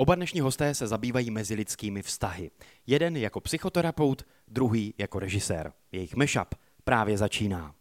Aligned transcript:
Oba 0.00 0.14
dnešní 0.14 0.40
hosté 0.40 0.74
se 0.74 0.86
zabývají 0.86 1.30
mezilidskými 1.30 2.02
vztahy. 2.02 2.50
Jeden 2.86 3.16
jako 3.16 3.40
psychoterapeut, 3.40 4.22
druhý 4.48 4.94
jako 4.98 5.18
režisér. 5.18 5.72
Jejich 5.92 6.14
mashup 6.14 6.54
právě 6.84 7.18
začíná. 7.18 7.74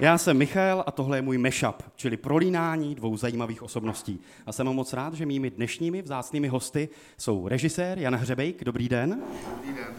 Já 0.00 0.18
jsem 0.18 0.38
Michal 0.38 0.84
a 0.86 0.90
tohle 0.90 1.18
je 1.18 1.22
můj 1.22 1.38
mashup, 1.38 1.82
čili 1.96 2.16
prolínání 2.16 2.94
dvou 2.94 3.16
zajímavých 3.16 3.62
osobností. 3.62 4.20
A 4.46 4.52
jsem 4.52 4.66
moc 4.66 4.92
rád, 4.92 5.14
že 5.14 5.26
mými 5.26 5.50
dnešními 5.50 6.02
vzácnými 6.02 6.48
hosty 6.48 6.88
jsou 7.16 7.48
režisér 7.48 7.98
Jan 7.98 8.16
Hřebejk, 8.16 8.64
dobrý 8.64 8.88
den. 8.88 9.22
Dobrý 9.56 9.74
den. 9.74 9.94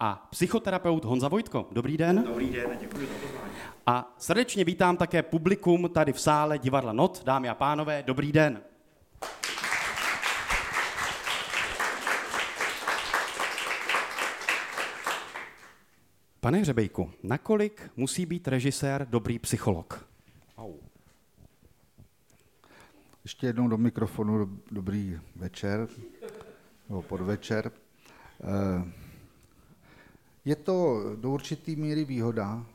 A 0.00 0.26
psychoterapeut 0.30 1.04
Honza 1.04 1.28
Vojtko, 1.28 1.68
dobrý 1.72 1.96
den. 1.96 2.24
Dobrý 2.26 2.50
den, 2.50 2.66
děkuji 2.80 3.06
za 3.06 3.14
pozvání. 3.14 3.52
A 3.86 4.14
srdečně 4.18 4.64
vítám 4.64 4.96
také 4.96 5.22
publikum 5.22 5.90
tady 5.94 6.12
v 6.12 6.20
sále 6.20 6.58
divadla 6.58 6.92
Not, 6.92 7.22
dámy 7.24 7.48
a 7.48 7.54
pánové, 7.54 8.02
dobrý 8.06 8.32
den. 8.32 8.60
Pane 16.44 16.58
Hřebejku, 16.58 17.10
nakolik 17.22 17.90
musí 17.96 18.26
být 18.26 18.48
režisér 18.48 19.06
dobrý 19.10 19.38
psycholog? 19.38 20.06
Au. 20.58 20.72
Ještě 23.24 23.46
jednou 23.46 23.68
do 23.68 23.78
mikrofonu 23.78 24.58
dobrý 24.70 25.20
večer, 25.36 25.88
nebo 26.88 27.02
podvečer. 27.02 27.72
Eh, 28.40 28.92
je 30.44 30.56
to 30.56 31.02
do 31.16 31.30
určitý 31.30 31.76
míry 31.76 32.04
výhoda. 32.04 32.66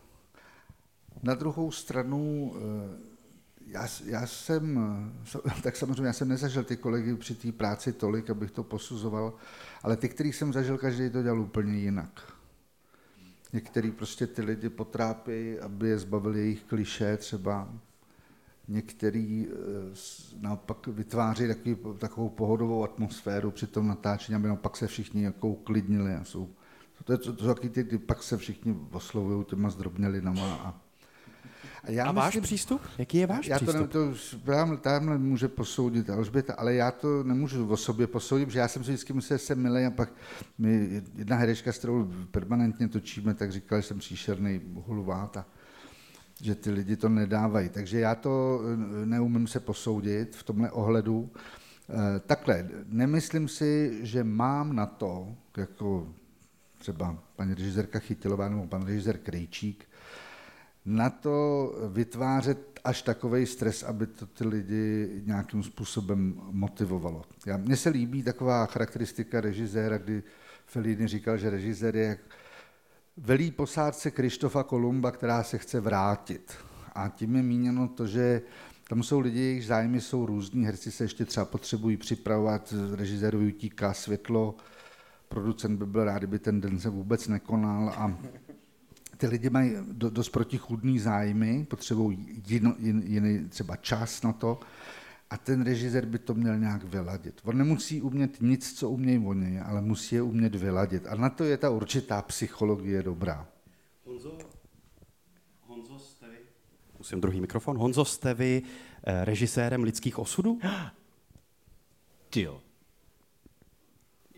Na 1.23 1.35
druhou 1.35 1.71
stranu, 1.71 2.53
eh, 2.55 2.97
já, 3.67 3.87
já 4.05 4.27
jsem, 4.27 4.79
tak 5.63 5.75
samozřejmě 5.75 6.07
já 6.07 6.13
jsem 6.13 6.29
nezažil 6.29 6.63
ty 6.63 6.77
kolegy 6.77 7.15
při 7.15 7.35
té 7.35 7.51
práci 7.51 7.93
tolik, 7.93 8.29
abych 8.29 8.51
to 8.51 8.63
posuzoval, 8.63 9.33
ale 9.83 9.97
ty, 9.97 10.09
který 10.09 10.33
jsem 10.33 10.53
zažil, 10.53 10.77
každý 10.77 11.09
to 11.09 11.23
dělal 11.23 11.41
úplně 11.41 11.73
jinak. 11.77 12.38
Některý 13.53 13.91
prostě 13.91 14.27
ty 14.27 14.41
lidi 14.41 14.69
potrápí, 14.69 15.59
aby 15.59 15.89
je 15.89 15.99
zbavili 15.99 16.39
jejich 16.39 16.63
kliše 16.63 17.17
třeba. 17.17 17.73
Některý 18.67 19.47
eh, 19.47 19.53
naopak 20.39 20.87
vytváří 20.87 21.47
takový, 21.47 21.77
takovou 21.97 22.29
pohodovou 22.29 22.83
atmosféru 22.83 23.51
při 23.51 23.67
tom 23.67 23.87
natáčení, 23.87 24.35
aby 24.35 24.47
naopak 24.47 24.77
se 24.77 24.87
všichni 24.87 25.23
jako 25.23 25.47
uklidnili. 25.47 26.13
A 26.13 26.23
jsou, 26.23 26.49
to 27.03 27.11
je 27.11 27.17
to, 27.17 27.33
to, 27.33 27.55
to 27.55 27.69
ty, 27.69 27.83
kdy 27.83 27.97
pak 27.97 28.23
se 28.23 28.37
všichni 28.37 28.77
oslovují 28.91 29.45
těma 29.45 29.69
zdrobnělinama 29.69 30.53
a, 30.53 30.81
já 31.87 32.05
a 32.05 32.11
váš 32.11 32.25
myslím, 32.25 32.43
přístup? 32.43 32.81
Jaký 32.97 33.17
je 33.17 33.27
váš 33.27 33.47
já 33.47 33.55
přístup? 33.55 33.89
To, 33.91 34.11
to 34.11 34.15
tamhle, 34.45 34.77
tamhle 34.77 35.17
může 35.17 35.47
posoudit 35.47 36.09
Alžběta, 36.09 36.53
ale 36.53 36.73
já 36.73 36.91
to 36.91 37.23
nemůžu 37.23 37.67
o 37.69 37.77
sobě 37.77 38.07
posoudit, 38.07 38.45
protože 38.45 38.59
já 38.59 38.67
jsem 38.67 38.83
si 38.83 38.91
vždycky 38.91 39.13
myslel, 39.13 39.37
že 39.39 39.45
jsem 39.45 39.61
milý 39.61 39.85
a 39.85 39.91
pak 39.91 40.13
mi 40.57 41.01
jedna 41.15 41.35
herečka, 41.35 41.71
s 41.71 41.77
kterou 41.77 42.11
permanentně 42.31 42.87
točíme, 42.87 43.33
tak 43.33 43.51
říkala, 43.51 43.81
že 43.81 43.87
jsem 43.87 43.99
příšerný 43.99 44.61
hulvát 44.73 45.37
a 45.37 45.45
že 46.41 46.55
ty 46.55 46.71
lidi 46.71 46.95
to 46.95 47.09
nedávají. 47.09 47.69
Takže 47.69 47.99
já 47.99 48.15
to 48.15 48.61
eh, 48.63 49.05
neumím 49.05 49.47
se 49.47 49.59
posoudit 49.59 50.35
v 50.35 50.43
tomhle 50.43 50.71
ohledu. 50.71 51.29
Eh, 51.89 52.19
takhle, 52.19 52.69
nemyslím 52.85 53.47
si, 53.47 53.99
že 54.01 54.23
mám 54.23 54.75
na 54.75 54.85
to, 54.85 55.35
jako 55.57 56.07
třeba 56.77 57.17
paní 57.35 57.53
režisérka 57.53 57.99
Chytilová 57.99 58.49
nebo 58.49 58.67
pan 58.67 58.85
režisér 58.85 59.17
Krejčík, 59.17 59.88
na 60.89 61.09
to 61.09 61.73
vytvářet 61.89 62.79
až 62.83 63.01
takový 63.01 63.45
stres, 63.45 63.83
aby 63.83 64.07
to 64.07 64.25
ty 64.25 64.47
lidi 64.47 65.21
nějakým 65.25 65.63
způsobem 65.63 66.41
motivovalo. 66.51 67.21
Já, 67.45 67.57
mně 67.57 67.77
se 67.77 67.89
líbí 67.89 68.23
taková 68.23 68.65
charakteristika 68.65 69.41
režiséra, 69.41 69.97
kdy 69.97 70.23
Fellini 70.65 71.07
říkal, 71.07 71.37
že 71.37 71.49
režisér 71.49 71.95
je 71.95 72.05
jak 72.05 72.19
velí 73.17 73.51
posádce 73.51 74.11
Krištofa 74.11 74.63
Kolumba, 74.63 75.11
která 75.11 75.43
se 75.43 75.57
chce 75.57 75.79
vrátit. 75.79 76.53
A 76.95 77.09
tím 77.09 77.35
je 77.35 77.41
míněno 77.41 77.87
to, 77.87 78.07
že 78.07 78.41
tam 78.87 79.03
jsou 79.03 79.19
lidi, 79.19 79.39
jejichž 79.39 79.65
zájmy 79.65 80.01
jsou 80.01 80.25
různý, 80.25 80.65
herci 80.65 80.91
se 80.91 81.03
ještě 81.03 81.25
třeba 81.25 81.45
potřebují 81.45 81.97
připravovat, 81.97 82.73
režiséru 82.95 83.39
utíká 83.39 83.93
světlo, 83.93 84.55
producent 85.27 85.79
by 85.79 85.85
byl 85.85 86.03
rád, 86.03 86.17
kdyby 86.17 86.39
ten 86.39 86.61
den 86.61 86.79
se 86.79 86.89
vůbec 86.89 87.27
nekonal 87.27 87.89
a 87.89 88.17
ty 89.19 89.27
lidi 89.27 89.49
mají 89.49 89.71
dost 89.91 90.29
protichudný 90.29 90.99
zájmy, 90.99 91.65
potřebují 91.69 92.43
jiný, 92.47 92.73
jiný 93.03 93.49
třeba 93.49 93.75
čas 93.75 94.21
na 94.23 94.33
to 94.33 94.59
a 95.29 95.37
ten 95.37 95.63
režisér 95.63 96.05
by 96.05 96.19
to 96.19 96.33
měl 96.33 96.57
nějak 96.57 96.83
vyladit. 96.83 97.41
On 97.43 97.57
nemusí 97.57 98.01
umět 98.01 98.41
nic, 98.41 98.73
co 98.79 98.89
umějí 98.89 99.25
oni, 99.25 99.59
ale 99.59 99.81
musí 99.81 100.15
je 100.15 100.21
umět 100.21 100.55
vyladit. 100.55 101.07
A 101.07 101.15
na 101.15 101.29
to 101.29 101.43
je 101.43 101.57
ta 101.57 101.69
určitá 101.69 102.21
psychologie 102.21 103.03
dobrá. 103.03 103.47
Honzo, 104.05 104.37
Honzo 105.67 105.99
jste 105.99 106.29
vy? 106.29 106.37
Musím 106.97 107.21
druhý 107.21 107.41
mikrofon. 107.41 107.77
Honzo, 107.77 108.05
jste 108.05 108.33
vy 108.33 108.61
eh, 109.03 109.25
režisérem 109.25 109.83
lidských 109.83 110.19
osudů? 110.19 110.59
Ty 112.29 112.41
jo. 112.41 112.61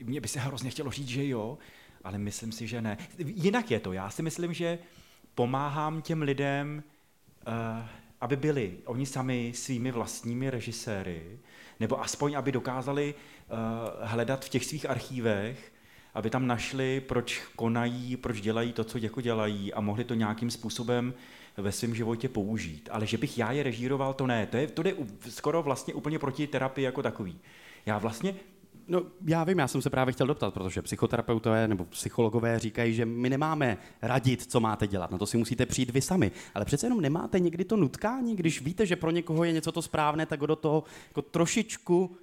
Mně 0.03 0.21
by 0.21 0.27
se 0.27 0.39
hrozně 0.39 0.69
chtělo 0.69 0.91
říct, 0.91 1.07
že 1.07 1.27
jo, 1.27 1.57
ale 2.03 2.17
myslím 2.17 2.51
si, 2.51 2.67
že 2.67 2.81
ne. 2.81 2.97
Jinak 3.17 3.71
je 3.71 3.79
to. 3.79 3.93
Já 3.93 4.09
si 4.09 4.21
myslím, 4.21 4.53
že 4.53 4.79
pomáhám 5.35 6.01
těm 6.01 6.21
lidem, 6.21 6.83
uh, 7.47 7.53
aby 8.21 8.35
byli 8.35 8.77
oni 8.85 9.05
sami 9.05 9.51
svými 9.55 9.91
vlastními 9.91 10.49
režiséry, 10.49 11.39
nebo 11.79 12.01
aspoň, 12.01 12.37
aby 12.37 12.51
dokázali 12.51 13.15
uh, 13.15 13.57
hledat 14.01 14.45
v 14.45 14.49
těch 14.49 14.65
svých 14.65 14.89
archívech, 14.89 15.71
aby 16.13 16.29
tam 16.29 16.47
našli, 16.47 17.01
proč 17.01 17.41
konají, 17.55 18.17
proč 18.17 18.41
dělají 18.41 18.73
to, 18.73 18.83
co 18.83 18.97
jako 18.97 19.21
dělají 19.21 19.73
a 19.73 19.81
mohli 19.81 20.03
to 20.03 20.13
nějakým 20.13 20.51
způsobem 20.51 21.13
ve 21.57 21.71
svém 21.71 21.95
životě 21.95 22.29
použít. 22.29 22.89
Ale 22.91 23.07
že 23.07 23.17
bych 23.17 23.37
já 23.37 23.51
je 23.51 23.63
režíroval, 23.63 24.13
to 24.13 24.27
ne. 24.27 24.45
To 24.47 24.57
je, 24.57 24.67
to 24.67 24.83
jde 24.83 24.95
skoro 25.29 25.63
vlastně 25.63 25.93
úplně 25.93 26.19
proti 26.19 26.47
terapii 26.47 26.85
jako 26.85 27.03
takový. 27.03 27.39
Já 27.85 27.97
vlastně 27.97 28.35
No, 28.91 29.01
já 29.25 29.43
vím, 29.43 29.59
já 29.59 29.67
jsem 29.67 29.81
se 29.81 29.89
právě 29.89 30.13
chtěl 30.13 30.27
doptat, 30.27 30.53
protože 30.53 30.81
psychoterapeutové 30.81 31.67
nebo 31.67 31.85
psychologové 31.85 32.59
říkají, 32.59 32.93
že 32.93 33.05
my 33.05 33.29
nemáme 33.29 33.77
radit, 34.01 34.51
co 34.51 34.59
máte 34.59 34.87
dělat, 34.87 35.11
na 35.11 35.17
to 35.17 35.25
si 35.25 35.37
musíte 35.37 35.65
přijít 35.65 35.89
vy 35.89 36.01
sami. 36.01 36.31
Ale 36.55 36.65
přece 36.65 36.85
jenom 36.85 37.01
nemáte 37.01 37.39
někdy 37.39 37.65
to 37.65 37.77
nutkání, 37.77 38.35
když 38.35 38.61
víte, 38.61 38.85
že 38.85 38.95
pro 38.95 39.11
někoho 39.11 39.43
je 39.43 39.51
něco 39.51 39.71
to 39.71 39.81
správné, 39.81 40.25
tak 40.25 40.41
ho 40.41 40.47
do 40.47 40.55
toho 40.55 40.83
jako 41.07 41.21
trošičku 41.21 42.17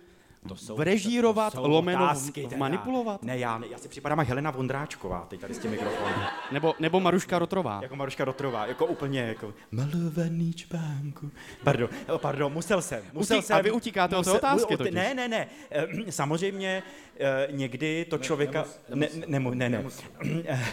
to 0.48 0.56
jsou, 0.56 0.76
vrežírovat, 0.76 1.52
to 1.52 1.62
jsou 1.62 1.68
lomeno 1.68 2.04
otázky, 2.04 2.46
v, 2.46 2.56
manipulovat? 2.56 3.22
Ne, 3.22 3.38
já, 3.38 3.60
já 3.70 3.78
si 3.78 3.88
připadám 3.88 4.18
jak 4.18 4.28
Helena 4.28 4.50
Vondráčková, 4.50 5.26
teď 5.28 5.40
tady 5.40 5.54
s 5.54 5.58
tím 5.58 5.70
mikrofonem. 5.70 6.14
nebo, 6.52 6.74
nebo 6.78 7.00
Maruška 7.00 7.38
Rotrová. 7.38 7.80
Jako 7.82 7.96
Maruška 7.96 8.24
Rotrová, 8.24 8.66
jako 8.66 8.86
úplně 8.86 9.20
jako 9.20 9.54
malovaný 9.70 10.52
čbánku. 10.52 11.30
Pardon, 11.64 11.88
pardon, 12.16 12.52
musel 12.52 12.82
jsem. 12.82 13.02
Musel 13.12 13.38
Utí, 13.38 13.46
jsem. 13.46 13.56
A 13.56 13.60
vy 13.60 13.70
utíkáte 13.70 14.16
musel, 14.16 14.34
od 14.34 14.40
té 14.40 14.46
otázky 14.46 14.76
totiž. 14.76 14.94
Ne, 14.94 15.14
ne, 15.14 15.28
ne. 15.28 15.48
Ehm, 15.70 16.04
samozřejmě 16.10 16.82
eh, 17.20 17.48
někdy 17.50 18.04
to 18.04 18.18
člověka... 18.18 18.64
Ne, 18.94 19.08
ne, 19.26 19.40
ne, 19.40 19.68
ne. 19.68 19.84
ne. 20.22 20.64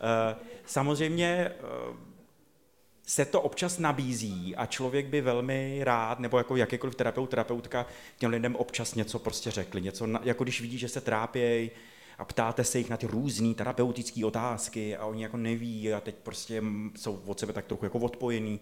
Eh, 0.00 0.36
samozřejmě 0.66 1.50
eh, 1.50 2.07
se 3.08 3.24
to 3.24 3.40
občas 3.40 3.78
nabízí 3.78 4.56
a 4.56 4.66
člověk 4.66 5.06
by 5.06 5.20
velmi 5.20 5.80
rád, 5.82 6.18
nebo 6.18 6.38
jako 6.38 6.56
jakýkoliv 6.56 6.94
terapeut, 6.94 7.30
terapeutka, 7.30 7.86
těm 8.18 8.30
lidem 8.30 8.56
občas 8.56 8.94
něco 8.94 9.18
prostě 9.18 9.50
řekli, 9.50 9.80
něco, 9.80 10.06
jako 10.22 10.44
když 10.44 10.60
vidí, 10.60 10.78
že 10.78 10.88
se 10.88 11.00
trápějí 11.00 11.70
a 12.18 12.24
ptáte 12.24 12.64
se 12.64 12.78
jich 12.78 12.90
na 12.90 12.96
ty 12.96 13.06
různé 13.06 13.54
terapeutické 13.54 14.26
otázky 14.26 14.96
a 14.96 15.06
oni 15.06 15.22
jako 15.22 15.36
neví 15.36 15.92
a 15.92 16.00
teď 16.00 16.14
prostě 16.22 16.62
jsou 16.96 17.22
od 17.26 17.40
sebe 17.40 17.52
tak 17.52 17.66
trochu 17.66 17.84
jako 17.84 17.98
odpojený 17.98 18.60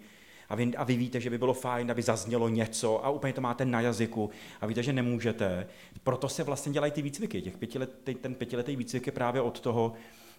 a 0.49 0.54
vy, 0.54 0.72
a 0.76 0.84
vy 0.84 0.96
víte, 0.96 1.20
že 1.20 1.31
by 1.31 1.38
bylo 1.38 1.54
fajn, 1.54 1.90
aby 1.90 2.02
zaznělo 2.02 2.49
něco 2.49 3.04
a 3.04 3.10
úplně 3.10 3.32
to 3.32 3.40
máte 3.40 3.64
na 3.64 3.81
jazyku 3.81 4.31
a 4.60 4.66
víte, 4.66 4.82
že 4.82 4.92
nemůžete. 4.92 5.66
Proto 6.02 6.28
se 6.28 6.42
vlastně 6.42 6.72
dělají 6.72 6.92
ty 6.92 7.02
výcviky. 7.02 7.42
Těch 7.42 7.56
pětilet, 7.56 7.90
ten 8.20 8.34
pětiletý 8.34 8.76
výcvik 8.76 9.06
je 9.06 9.12
právě 9.12 9.40
od 9.40 9.60
toho, 9.60 9.92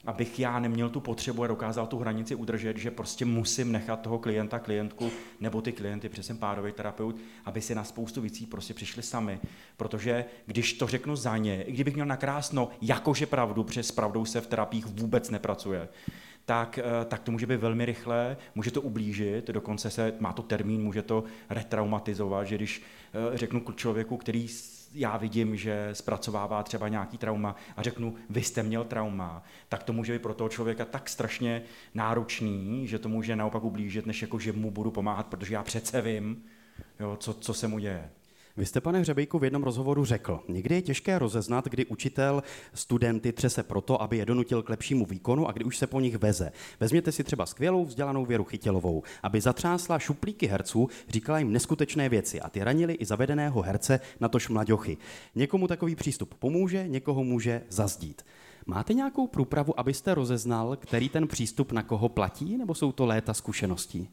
abych 0.06 0.40
já 0.40 0.60
neměl 0.60 0.90
tu 0.90 1.00
potřebu 1.00 1.44
a 1.44 1.48
dokázal 1.48 1.88
tu 1.88 2.00
hranici 2.00 2.36
udržet, 2.36 2.78
že 2.78 2.92
prostě 2.92 3.26
musím 3.26 3.72
nechat 3.72 4.02
toho 4.02 4.20
klienta, 4.20 4.60
klientku 4.60 5.12
nebo 5.40 5.62
ty 5.62 5.72
klienty, 5.72 6.10
jsem 6.22 6.38
párový 6.38 6.72
terapeut, 6.72 7.16
aby 7.46 7.62
si 7.62 7.76
na 7.76 7.84
spoustu 7.84 8.22
věcí 8.22 8.46
prostě 8.46 8.74
přišli 8.74 9.04
sami. 9.04 9.40
Protože 9.78 10.26
když 10.46 10.74
to 10.74 10.88
řeknu 10.88 11.16
za 11.16 11.38
ně, 11.38 11.64
i 11.64 11.72
kdybych 11.72 11.94
měl 11.94 12.06
nakrásno 12.06 12.70
jakože 12.82 13.26
pravdu, 13.26 13.64
protože 13.64 13.84
s 13.84 13.92
pravdou 13.92 14.26
se 14.26 14.42
v 14.42 14.48
terapiích 14.48 14.86
vůbec 14.86 15.30
nepracuje, 15.30 15.90
tak, 16.46 16.78
eh, 16.78 17.06
tak 17.06 17.22
to 17.22 17.32
může 17.32 17.48
být 17.48 17.60
velmi 17.60 17.86
rychlé, 17.86 18.38
může 18.56 18.72
to 18.72 18.82
ublížit, 18.82 19.48
dokonce 19.48 19.90
se 19.90 20.14
má 20.20 20.34
to 20.34 20.42
termín, 20.42 20.84
může 20.84 21.02
to 21.02 21.24
retraumatizovat, 21.50 22.48
že 22.48 22.56
když 22.56 22.82
eh, 23.14 23.38
řeknu 23.38 23.62
člověku, 23.76 24.18
který 24.18 24.48
já 24.94 25.18
vidím, 25.18 25.56
že 25.56 25.90
zpracovává 25.94 26.64
třeba 26.64 26.88
nějaký 26.88 27.18
trauma 27.18 27.56
a 27.78 27.84
řeknu, 27.84 28.16
vy 28.30 28.44
jste 28.44 28.64
měl 28.64 28.84
trauma, 28.84 29.44
tak 29.70 29.84
to 29.84 29.94
může 29.94 30.14
být 30.14 30.22
pro 30.22 30.34
toho 30.34 30.50
člověka 30.50 30.86
tak 30.86 31.10
strašně 31.10 31.62
náročný, 31.94 32.88
že 32.88 33.00
to 33.00 33.10
může 33.10 33.36
naopak 33.36 33.64
ublížit, 33.64 34.06
než 34.06 34.22
jako, 34.22 34.40
že 34.40 34.54
mu 34.54 34.72
budu 34.72 34.92
pomáhat, 34.92 35.28
protože 35.28 35.54
já 35.54 35.64
přece 35.64 36.02
vím, 36.02 36.44
jo, 37.00 37.18
co, 37.20 37.34
co 37.34 37.54
se 37.54 37.68
mu 37.68 37.80
děje. 37.80 38.10
Vy 38.58 38.66
jste, 38.66 38.82
pane 38.82 39.00
Hřebejku, 39.00 39.40
v 39.40 39.44
jednom 39.44 39.64
rozhovoru 39.64 40.06
řekl, 40.06 40.40
někdy 40.48 40.76
je 40.76 40.82
těžké 40.82 41.20
rozeznat, 41.20 41.66
kdy 41.66 41.86
učitel 41.86 42.44
studenty 42.74 43.34
třese 43.34 43.64
proto, 43.64 44.02
aby 44.02 44.18
je 44.18 44.26
donutil 44.26 44.64
k 44.64 44.70
lepšímu 44.70 45.06
výkonu 45.06 45.48
a 45.48 45.52
kdy 45.52 45.66
už 45.66 45.78
se 45.78 45.88
po 45.88 46.00
nich 46.00 46.18
veze. 46.18 46.52
Vezměte 46.80 47.12
si 47.12 47.24
třeba 47.24 47.46
skvělou 47.46 47.86
vzdělanou 47.86 48.26
Věru 48.26 48.44
Chytělovou, 48.44 49.04
aby 49.24 49.42
zatřásla 49.42 50.00
šuplíky 50.00 50.48
herců, 50.48 50.90
říkala 51.10 51.40
jim 51.40 51.52
neskutečné 51.52 52.10
věci 52.10 52.42
a 52.42 52.50
ty 52.50 52.64
ranili 52.64 52.94
i 52.94 53.06
zavedeného 53.06 53.62
herce 53.62 54.00
na 54.20 54.30
tož 54.30 54.50
mlaďochy. 54.50 54.98
Někomu 55.36 55.68
takový 55.68 55.96
přístup 55.96 56.34
pomůže, 56.34 56.88
někoho 56.88 57.24
může 57.24 57.62
zazdít. 57.70 58.26
Máte 58.66 58.94
nějakou 58.94 59.28
průpravu, 59.28 59.80
abyste 59.80 60.14
rozeznal, 60.14 60.76
který 60.76 61.10
ten 61.10 61.28
přístup 61.28 61.72
na 61.72 61.84
koho 61.84 62.10
platí, 62.10 62.58
nebo 62.58 62.76
jsou 62.76 62.92
to 62.92 63.06
léta 63.06 63.34
zkušeností? 63.34 64.10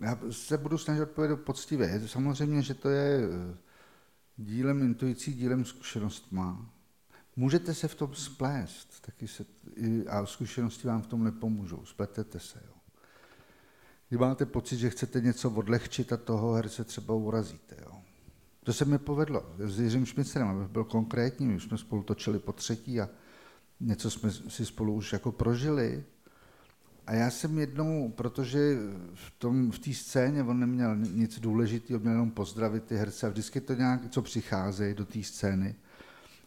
Já 0.00 0.18
se 0.30 0.58
budu 0.58 0.78
snažit 0.78 1.02
odpovědět 1.02 1.36
poctivě. 1.36 2.02
Samozřejmě, 2.06 2.62
že 2.62 2.74
to 2.74 2.88
je 2.88 3.20
eh, 3.24 3.56
dílem 4.36 4.82
intuicí, 4.82 5.34
dílem 5.34 5.64
zkušenostma. 5.64 6.70
Můžete 7.36 7.74
se 7.74 7.88
v 7.88 7.94
tom 7.94 8.14
splést, 8.14 9.00
taky 9.00 9.28
se, 9.28 9.44
a 10.08 10.26
zkušenosti 10.26 10.88
vám 10.88 11.02
v 11.02 11.06
tom 11.06 11.24
nepomůžou, 11.24 11.84
spletete 11.84 12.40
se. 12.40 12.62
Jo. 12.66 12.72
Když 14.08 14.20
máte 14.20 14.46
pocit, 14.46 14.76
že 14.76 14.90
chcete 14.90 15.20
něco 15.20 15.50
odlehčit 15.50 16.12
a 16.12 16.16
toho 16.16 16.52
herce 16.52 16.84
třeba 16.84 17.14
urazíte. 17.14 17.76
Jo. 17.80 18.02
To 18.64 18.72
se 18.72 18.84
mi 18.84 18.98
povedlo 18.98 19.54
s 19.58 19.80
Jiřím 19.80 20.06
Šmicerem, 20.06 20.48
abych 20.48 20.68
byl 20.68 20.84
konkrétní, 20.84 21.46
my 21.46 21.60
jsme 21.60 21.78
spolu 21.78 22.02
točili 22.02 22.38
po 22.38 22.52
třetí 22.52 23.00
a 23.00 23.08
něco 23.80 24.10
jsme 24.10 24.30
si 24.30 24.66
spolu 24.66 24.94
už 24.94 25.12
jako 25.12 25.32
prožili, 25.32 26.04
a 27.10 27.14
já 27.14 27.30
jsem 27.30 27.58
jednou, 27.58 28.08
protože 28.08 28.76
v 29.14 29.30
tom 29.38 29.70
v 29.70 29.78
té 29.78 29.94
scéně 29.94 30.42
on 30.42 30.60
neměl 30.60 30.96
nic 30.96 31.40
důležitého, 31.40 32.00
měl 32.00 32.12
jenom 32.12 32.30
pozdravit 32.30 32.84
ty 32.84 32.96
herce 32.96 33.26
a 33.26 33.30
vždycky 33.30 33.60
to 33.60 33.74
nějak, 33.74 34.10
co 34.10 34.22
přicházejí 34.22 34.94
do 34.94 35.04
té 35.04 35.22
scény. 35.22 35.74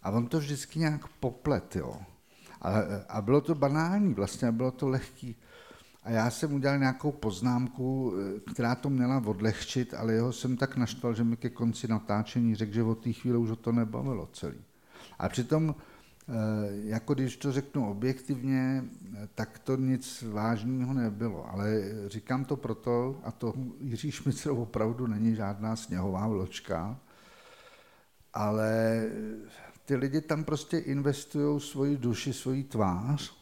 A 0.03 0.11
on 0.11 0.27
to 0.27 0.39
vždycky 0.39 0.79
nějak 0.79 1.07
poplet, 1.07 1.75
jo. 1.75 2.01
A, 2.61 2.73
a 3.09 3.21
bylo 3.21 3.41
to 3.41 3.55
banální 3.55 4.13
vlastně, 4.13 4.51
bylo 4.51 4.71
to 4.71 4.87
lehký. 4.87 5.35
A 6.03 6.09
já 6.09 6.31
jsem 6.31 6.53
udělal 6.53 6.79
nějakou 6.79 7.11
poznámku, 7.11 8.13
která 8.53 8.75
to 8.75 8.89
měla 8.89 9.23
odlehčit, 9.25 9.93
ale 9.93 10.13
jeho 10.13 10.33
jsem 10.33 10.57
tak 10.57 10.77
naštval, 10.77 11.13
že 11.13 11.23
mi 11.23 11.37
ke 11.37 11.49
konci 11.49 11.87
natáčení 11.87 12.55
řekl, 12.55 12.73
že 12.73 12.83
od 12.83 13.03
té 13.03 13.13
chvíle 13.13 13.37
už 13.37 13.49
o 13.49 13.55
to 13.55 13.71
nebavilo 13.71 14.29
celý. 14.33 14.61
A 15.19 15.29
přitom 15.29 15.75
jako 16.83 17.13
když 17.13 17.37
to 17.37 17.51
řeknu 17.51 17.91
objektivně, 17.91 18.83
tak 19.35 19.59
to 19.59 19.75
nic 19.75 20.21
vážného 20.21 20.93
nebylo. 20.93 21.49
Ale 21.49 21.81
říkám 22.07 22.45
to 22.45 22.55
proto, 22.55 23.21
a 23.23 23.31
to 23.31 23.53
Jiří 23.79 24.11
Šmicr 24.11 24.49
opravdu 24.49 25.07
není 25.07 25.35
žádná 25.35 25.75
sněhová 25.75 26.27
vločka, 26.27 26.99
ale 28.33 29.03
ty 29.85 29.95
lidi 29.95 30.21
tam 30.21 30.43
prostě 30.43 30.77
investují 30.77 31.61
svoji 31.61 31.97
duši, 31.97 32.33
svoji 32.33 32.63
tvář 32.63 33.33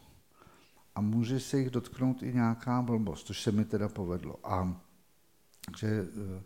a 0.95 1.01
může 1.01 1.39
se 1.39 1.59
jich 1.59 1.69
dotknout 1.69 2.23
i 2.23 2.33
nějaká 2.33 2.81
blbost, 2.81 3.27
což 3.27 3.41
se 3.41 3.51
mi 3.51 3.65
teda 3.65 3.89
povedlo. 3.89 4.35
A 4.43 4.81
takže 5.65 5.87
eh, 5.87 6.43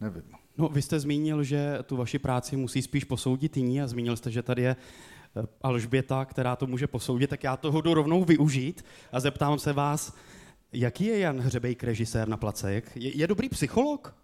nevím. 0.00 0.22
No, 0.58 0.68
vy 0.68 0.82
jste 0.82 1.00
zmínil, 1.00 1.42
že 1.42 1.78
tu 1.86 1.96
vaši 1.96 2.18
práci 2.18 2.56
musí 2.56 2.82
spíš 2.82 3.04
posoudit 3.04 3.56
jiní 3.56 3.82
a 3.82 3.86
zmínil 3.86 4.16
jste, 4.16 4.30
že 4.30 4.42
tady 4.42 4.62
je 4.62 4.76
Alžběta, 5.62 6.24
která 6.24 6.56
to 6.56 6.66
může 6.66 6.86
posoudit, 6.86 7.30
tak 7.30 7.44
já 7.44 7.56
toho 7.56 7.80
jdu 7.80 7.94
rovnou 7.94 8.24
využít 8.24 8.84
a 9.12 9.20
zeptám 9.20 9.58
se 9.58 9.72
vás, 9.72 10.14
jaký 10.72 11.04
je 11.04 11.18
Jan 11.18 11.40
Hřebejk 11.40 11.84
režisér 11.84 12.28
na 12.28 12.36
place? 12.36 12.72
Je, 12.72 12.82
je 12.94 13.26
dobrý 13.26 13.48
psycholog? 13.48 14.14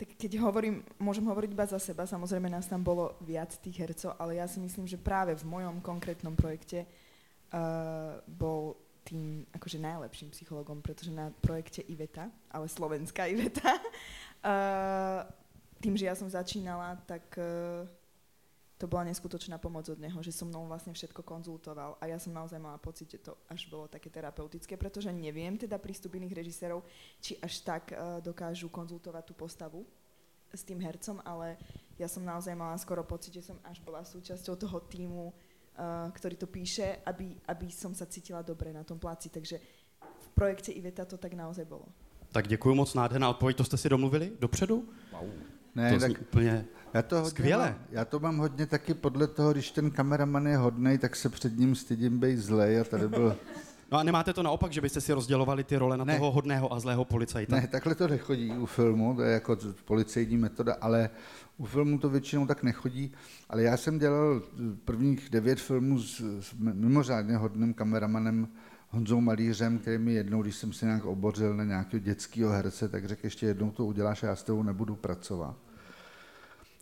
Tak 0.00 0.16
keď 0.16 0.40
hovorím, 0.40 0.80
môžem 0.96 1.28
hovoriť 1.28 1.52
iba 1.52 1.68
za 1.68 1.76
seba, 1.76 2.08
samozrejme 2.08 2.48
nás 2.48 2.64
tam 2.64 2.80
bolo 2.80 3.20
viac 3.20 3.52
tých 3.60 3.84
hercov, 3.84 4.16
ale 4.16 4.40
ja 4.40 4.48
si 4.48 4.56
myslím, 4.56 4.88
že 4.88 4.96
práve 4.96 5.36
v 5.36 5.44
mojom 5.44 5.84
konkrétnom 5.84 6.32
projekte 6.32 6.88
uh, 6.88 8.16
bol 8.24 8.80
tým 9.04 9.44
akože 9.52 9.76
najlepším 9.76 10.32
psychologom, 10.32 10.80
pretože 10.80 11.12
na 11.12 11.28
projekte 11.28 11.84
Iveta, 11.84 12.32
ale 12.48 12.72
slovenská 12.72 13.28
Iveta, 13.28 13.76
uh, 13.76 15.28
tým, 15.84 16.00
že 16.00 16.08
ja 16.08 16.16
som 16.16 16.32
začínala, 16.32 16.96
tak 17.04 17.36
uh, 17.36 17.84
to 18.80 18.88
bola 18.88 19.04
neskutočná 19.04 19.60
pomoc 19.60 19.84
od 19.92 20.00
neho, 20.00 20.16
že 20.24 20.32
so 20.32 20.48
mnou 20.48 20.64
vlastne 20.64 20.96
všetko 20.96 21.20
konzultoval 21.20 22.00
a 22.00 22.08
ja 22.08 22.16
som 22.16 22.32
naozaj 22.32 22.56
mala 22.56 22.80
pocit, 22.80 23.12
že 23.12 23.20
to 23.20 23.36
až 23.52 23.68
bolo 23.68 23.84
také 23.92 24.08
terapeutické, 24.08 24.80
pretože 24.80 25.12
neviem 25.12 25.60
teda 25.60 25.76
prístup 25.76 26.16
iných 26.16 26.32
režisérov, 26.40 26.80
či 27.20 27.36
až 27.44 27.60
tak 27.60 27.92
uh, 27.92 28.24
dokážu 28.24 28.72
konzultovať 28.72 29.24
tú 29.28 29.34
postavu 29.36 29.84
s 30.48 30.64
tým 30.64 30.80
hercom, 30.80 31.20
ale 31.28 31.60
ja 32.00 32.08
som 32.08 32.24
naozaj 32.24 32.56
mala 32.56 32.80
skoro 32.80 33.04
pocit, 33.04 33.36
že 33.36 33.52
som 33.52 33.60
až 33.68 33.84
bola 33.84 34.00
súčasťou 34.00 34.56
toho 34.56 34.80
týmu, 34.88 35.28
uh, 35.28 36.08
ktorý 36.16 36.40
to 36.40 36.48
píše, 36.48 37.04
aby, 37.04 37.36
aby 37.52 37.68
som 37.68 37.92
sa 37.92 38.08
cítila 38.08 38.40
dobre 38.40 38.72
na 38.72 38.80
tom 38.80 38.96
pláci. 38.96 39.28
Takže 39.28 39.60
v 40.00 40.28
projekte 40.32 40.72
Iveta 40.72 41.04
to 41.04 41.20
tak 41.20 41.36
naozaj 41.36 41.68
bolo. 41.68 41.84
Tak 42.32 42.48
děkuji 42.48 42.74
moc, 42.74 42.94
nádherná 42.94 43.28
odpověď, 43.28 43.56
to 43.56 43.64
jste 43.64 43.76
si 43.76 43.88
domluvili 43.88 44.32
dopředu? 44.40 44.88
Wow. 45.12 45.59
Ne, 45.80 45.92
to 45.94 46.00
tak 46.00 46.20
úplně 46.20 46.64
já 46.94 47.02
to 47.02 47.16
hodně 47.16 47.30
skvěle. 47.30 47.64
Mám, 47.64 47.78
já 47.90 48.04
to 48.04 48.20
mám 48.20 48.36
hodně 48.36 48.66
taky 48.66 48.94
podle 48.94 49.26
toho, 49.26 49.52
když 49.52 49.70
ten 49.70 49.90
kameraman 49.90 50.46
je 50.46 50.56
hodnej, 50.56 50.98
tak 50.98 51.16
se 51.16 51.28
před 51.28 51.58
ním 51.58 51.74
stydím 51.74 52.18
být 52.18 52.38
zlej 52.38 52.80
a 52.80 52.84
tady 52.84 53.08
byl... 53.08 53.36
No 53.92 53.98
a 53.98 54.02
nemáte 54.02 54.32
to 54.32 54.42
naopak, 54.42 54.72
že 54.72 54.80
byste 54.80 55.00
si 55.00 55.12
rozdělovali 55.12 55.64
ty 55.64 55.76
role 55.76 55.96
na 55.96 56.04
ne. 56.04 56.16
toho 56.16 56.32
hodného 56.32 56.72
a 56.72 56.80
zlého 56.80 57.04
policajta? 57.04 57.56
Ne, 57.56 57.66
takhle 57.66 57.94
to 57.94 58.08
nechodí 58.08 58.50
u 58.50 58.66
filmu, 58.66 59.14
to 59.16 59.22
je 59.22 59.32
jako 59.32 59.56
policejní 59.84 60.36
metoda, 60.36 60.76
ale 60.80 61.10
u 61.58 61.64
filmu 61.64 61.98
to 61.98 62.08
většinou 62.08 62.46
tak 62.46 62.62
nechodí. 62.62 63.12
Ale 63.48 63.62
já 63.62 63.76
jsem 63.76 63.98
dělal 63.98 64.42
prvních 64.84 65.30
devět 65.30 65.60
filmů 65.60 65.98
s, 65.98 66.20
s 66.40 66.54
mimořádně 66.58 67.36
hodným 67.36 67.74
kameramanem 67.74 68.48
Honzou 68.88 69.20
Malířem, 69.20 69.78
který 69.78 69.98
mi 69.98 70.12
jednou, 70.12 70.42
když 70.42 70.56
jsem 70.56 70.72
se 70.72 70.86
nějak 70.86 71.04
obořil 71.04 71.56
na 71.56 71.64
nějakého 71.64 72.00
dětského 72.00 72.50
herce, 72.50 72.88
tak 72.88 73.08
řekl, 73.08 73.26
ještě 73.26 73.46
jednou 73.46 73.70
to 73.70 73.86
uděláš 73.86 74.22
a 74.22 74.26
já 74.26 74.36
s 74.36 74.42
tebou 74.42 74.62
nebudu 74.62 74.96
pracovat. 74.96 75.56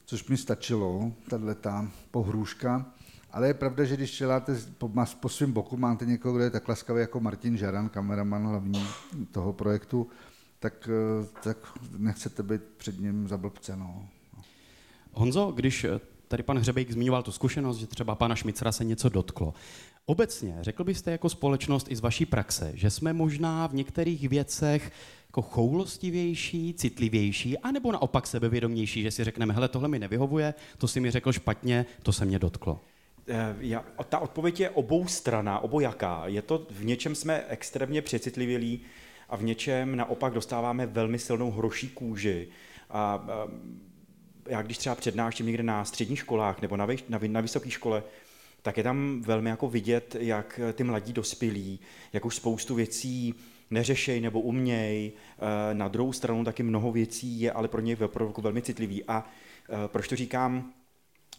Což 0.08 0.28
mi 0.28 0.37
stačilo, 0.37 1.12
tato 1.31 1.88
pohrůžka. 2.10 2.86
Ale 3.31 3.46
je 3.46 3.55
pravda, 3.55 3.84
že 3.84 3.96
když 3.96 4.19
děláte 4.19 4.56
po, 4.79 4.91
po 5.20 5.29
svém 5.29 5.53
boku, 5.53 5.77
máte 5.77 6.06
někoho, 6.06 6.34
kdo 6.34 6.44
je 6.44 6.50
tak 6.50 6.69
laskavý 6.69 7.00
jako 7.00 7.20
Martin 7.20 7.56
Žaran, 7.56 7.88
kameraman 7.88 8.46
hlavní 8.46 8.86
toho 9.31 9.53
projektu, 9.53 10.08
tak, 10.58 10.88
eh, 10.88 11.27
tak 11.43 11.56
nechcete 11.98 12.43
být 12.43 12.62
před 12.77 13.00
ním 13.00 13.29
za. 13.29 13.41
No. 13.77 14.08
Honzo, 15.12 15.53
když 15.56 15.86
tady 16.29 16.43
pan 16.43 16.58
Hřebejk 16.58 16.93
zmiňoval 16.93 17.22
tu 17.22 17.32
zkušenost, 17.32 17.77
že 17.77 17.86
třeba 17.86 18.15
pana 18.15 18.34
Šmicra 18.34 18.72
se 18.72 18.84
něco 18.84 19.08
dotklo. 19.08 19.55
Obecně, 20.06 20.56
řekl 20.60 20.84
byste 20.84 21.10
jako 21.10 21.29
společnost 21.29 21.86
i 21.91 21.96
z 21.96 22.00
vaší 22.00 22.27
praxe, 22.27 22.72
že 22.74 22.91
jsme 22.91 23.12
možná 23.12 23.67
v 23.67 23.74
některých 23.74 24.29
věcech 24.29 24.93
jako 25.29 25.43
choulostivější, 25.43 26.75
citlivější, 26.75 27.58
anebo 27.58 27.93
naopak 27.93 28.27
sebevědomější, 28.27 29.03
že 29.03 29.11
si 29.11 29.25
řekneme, 29.25 29.55
hele, 29.55 29.69
tohle 29.69 29.89
mi 29.89 29.99
nevyhovuje, 29.99 30.55
to 30.79 30.89
si 30.89 31.01
mi 31.01 31.11
řekl 31.11 31.32
špatně, 31.32 31.87
to 32.03 32.13
se 32.13 32.25
mě 32.25 32.39
dotklo. 32.39 32.81
Eh, 33.29 33.56
já, 33.61 33.85
ta 34.08 34.19
odpověď 34.19 34.61
je 34.61 34.70
obou 34.70 35.06
strana, 35.06 35.58
obojaká. 35.58 36.23
Je 36.27 36.43
to, 36.43 36.67
v 36.70 36.85
něčem 36.85 37.15
jsme 37.15 37.44
extrémně 37.49 38.03
přecitlivělí 38.03 38.81
a 39.29 39.37
v 39.37 39.43
něčem 39.43 39.97
naopak 39.97 40.35
dostáváme 40.35 40.87
velmi 40.87 41.19
silnou 41.19 41.51
hroší 41.51 41.89
kůži. 41.89 42.49
A, 42.91 43.01
a 43.01 43.49
já 44.49 44.63
když 44.63 44.79
třeba 44.79 44.94
přednáším 44.94 45.47
někde 45.47 45.63
na 45.63 45.85
středních 45.85 46.19
školách 46.19 46.63
nebo 46.63 46.77
na, 46.77 46.87
na, 47.08 47.20
na 47.29 47.41
vysoké 47.41 47.70
škole, 47.70 48.03
tak 48.63 48.77
je 48.77 48.82
tam 48.82 49.23
velmi 49.23 49.51
jako 49.51 49.69
vidět, 49.69 50.17
jak 50.20 50.61
ty 50.73 50.85
mladí 50.85 51.13
dospělí, 51.13 51.81
jak 52.13 52.25
už 52.25 52.37
spoustu 52.37 52.75
věcí 52.75 53.35
neřešej 53.70 54.20
nebo 54.20 54.41
uměj. 54.41 55.13
Eh, 55.13 55.75
na 55.75 55.89
druhou 55.89 56.13
stranu 56.13 56.44
taky 56.44 56.63
mnoho 56.63 56.93
věcí 56.93 57.41
je 57.41 57.53
ale 57.53 57.69
pro 57.69 57.81
ně 57.81 57.96
opravdu 57.96 58.34
velmi 58.43 58.63
citlivý. 58.63 59.05
A 59.05 59.25
eh, 59.69 59.75
proč 59.87 60.08
to 60.08 60.17
říkám? 60.17 60.72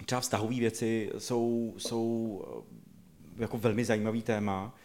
Třeba 0.05 0.21
vztahové 0.21 0.55
věci 0.55 1.12
jsou, 1.17 1.74
jsou 1.77 2.41
eh, 3.38 3.41
jako 3.41 3.57
velmi 3.57 3.86
zajímavý 3.86 4.21
téma 4.21 4.75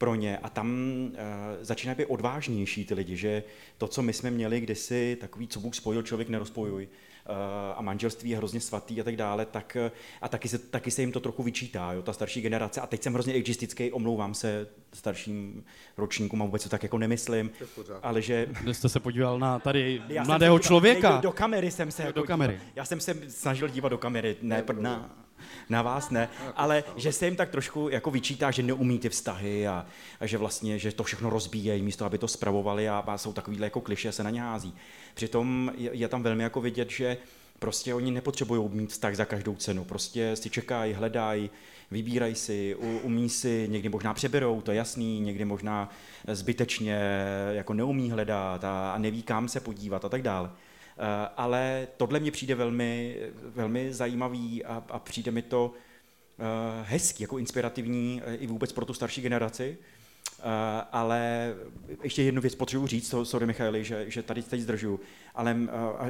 pro 0.00 0.14
ně 0.14 0.38
a 0.38 0.48
tam 0.48 0.68
uh, 1.08 1.16
začínají 1.60 1.96
být 1.96 2.06
odvážnější 2.06 2.84
ty 2.84 2.94
lidi, 2.94 3.16
že 3.16 3.42
to, 3.78 3.88
co 3.88 4.02
my 4.02 4.12
jsme 4.12 4.30
měli 4.30 4.60
kdysi, 4.60 5.16
takový, 5.20 5.48
co 5.48 5.60
Bůh 5.60 5.74
spojil, 5.74 6.02
člověk 6.02 6.28
nerozpojuj, 6.28 6.88
Eh, 7.26 7.74
a 7.76 7.82
manželství 7.82 8.30
je 8.30 8.36
hrozně 8.36 8.60
svatý 8.60 9.00
a 9.00 9.04
tak 9.04 9.16
dále, 9.16 9.46
tak 9.46 9.76
eh, 9.76 9.90
a 10.22 10.28
taky 10.28 10.48
se, 10.48 10.58
taky 10.58 10.90
se 10.90 11.02
jim 11.02 11.12
to 11.12 11.20
trochu 11.20 11.42
vyčítá, 11.42 11.92
jo, 11.92 12.02
ta 12.02 12.12
starší 12.12 12.40
generace. 12.40 12.80
A 12.80 12.86
teď 12.86 13.02
jsem 13.02 13.14
hrozně 13.14 13.34
existický, 13.34 13.92
omlouvám 13.92 14.34
se 14.34 14.68
starším 14.92 15.64
ročníkům 15.96 16.42
a 16.42 16.44
vůbec 16.44 16.62
to 16.62 16.68
tak 16.68 16.82
jako 16.82 16.98
nemyslím. 16.98 17.50
Ale 18.02 18.22
že... 18.22 18.46
Dnes 18.62 18.78
jste 18.78 18.88
se 18.88 19.00
podíval 19.00 19.38
na 19.38 19.58
tady 19.58 20.02
mladého 20.26 20.58
člověka. 20.58 21.10
Do, 21.10 21.20
do 21.20 21.32
kamery 21.32 21.70
jsem 21.70 21.90
se. 21.90 22.02
Do, 22.02 22.08
jako 22.08 22.20
do 22.20 22.26
kamery. 22.26 22.52
Díval. 22.52 22.66
Já 22.76 22.84
jsem 22.84 23.00
se 23.00 23.16
snažil 23.28 23.68
dívat 23.68 23.88
do 23.88 23.98
kamery, 23.98 24.36
ne, 24.42 24.56
ne 24.56 24.62
prdna 24.62 25.16
na 25.68 25.82
vás 25.82 26.10
ne, 26.10 26.28
ale 26.56 26.84
že 26.96 27.12
se 27.12 27.24
jim 27.24 27.36
tak 27.36 27.50
trošku 27.50 27.88
jako 27.88 28.10
vyčítá, 28.10 28.50
že 28.50 28.62
neumí 28.62 28.98
ty 28.98 29.08
vztahy 29.08 29.66
a, 29.66 29.86
a 30.20 30.26
že 30.26 30.38
vlastně, 30.38 30.78
že 30.78 30.92
to 30.92 31.02
všechno 31.02 31.30
rozbíjejí 31.30 31.82
místo, 31.82 32.04
aby 32.04 32.18
to 32.18 32.28
spravovali 32.28 32.88
a, 32.88 33.04
a 33.06 33.18
jsou 33.18 33.32
takovýhle 33.32 33.66
jako 33.66 33.80
kliše, 33.80 34.12
se 34.12 34.24
na 34.24 34.30
ně 34.30 34.42
hází. 34.42 34.74
Přitom 35.14 35.72
je, 35.76 35.90
je 35.92 36.08
tam 36.08 36.22
velmi 36.22 36.42
jako 36.42 36.60
vidět, 36.60 36.90
že 36.90 37.16
prostě 37.58 37.94
oni 37.94 38.10
nepotřebují 38.10 38.68
mít 38.72 38.90
vztah 38.90 39.16
za 39.16 39.24
každou 39.24 39.56
cenu. 39.56 39.84
Prostě 39.84 40.36
si 40.36 40.50
čekají, 40.50 40.92
hledají, 40.92 41.50
vybírají 41.90 42.34
si, 42.34 42.76
umí 43.02 43.28
si, 43.28 43.66
někdy 43.70 43.88
možná 43.88 44.14
přeberou, 44.14 44.60
to 44.60 44.70
je 44.70 44.76
jasný, 44.76 45.20
někdy 45.20 45.44
možná 45.44 45.90
zbytečně 46.28 47.00
jako 47.50 47.74
neumí 47.74 48.10
hledat 48.10 48.64
a, 48.64 48.92
a 48.92 48.98
neví, 48.98 49.22
kam 49.22 49.48
se 49.48 49.60
podívat 49.60 50.04
a 50.04 50.08
tak 50.08 50.22
dále. 50.22 50.50
Eh, 51.02 51.28
ale 51.36 51.88
tohle 51.96 52.20
mě 52.20 52.30
přijde 52.30 52.54
velmi, 52.54 53.18
velmi 53.34 53.92
zajímavý 53.92 54.64
a, 54.64 54.84
a 54.90 54.98
přijde 54.98 55.30
mi 55.30 55.42
to 55.42 55.72
eh, 56.38 56.84
hezký, 56.86 57.22
jako 57.22 57.38
inspirativní 57.38 58.22
eh, 58.24 58.34
i 58.34 58.46
vůbec 58.46 58.72
pro 58.72 58.84
tu 58.84 58.94
starší 58.94 59.22
generaci. 59.22 59.78
ale 60.92 61.54
ještě 62.02 62.22
jednu 62.22 62.40
věc 62.40 62.54
potřebuji 62.54 62.86
říct, 62.86 63.14
sorry 63.22 63.46
Michaeli, 63.46 63.84
že, 63.84 64.10
že 64.10 64.22
tady 64.22 64.42
teď 64.42 64.60
zdržuju, 64.60 65.00
ale 65.34 65.56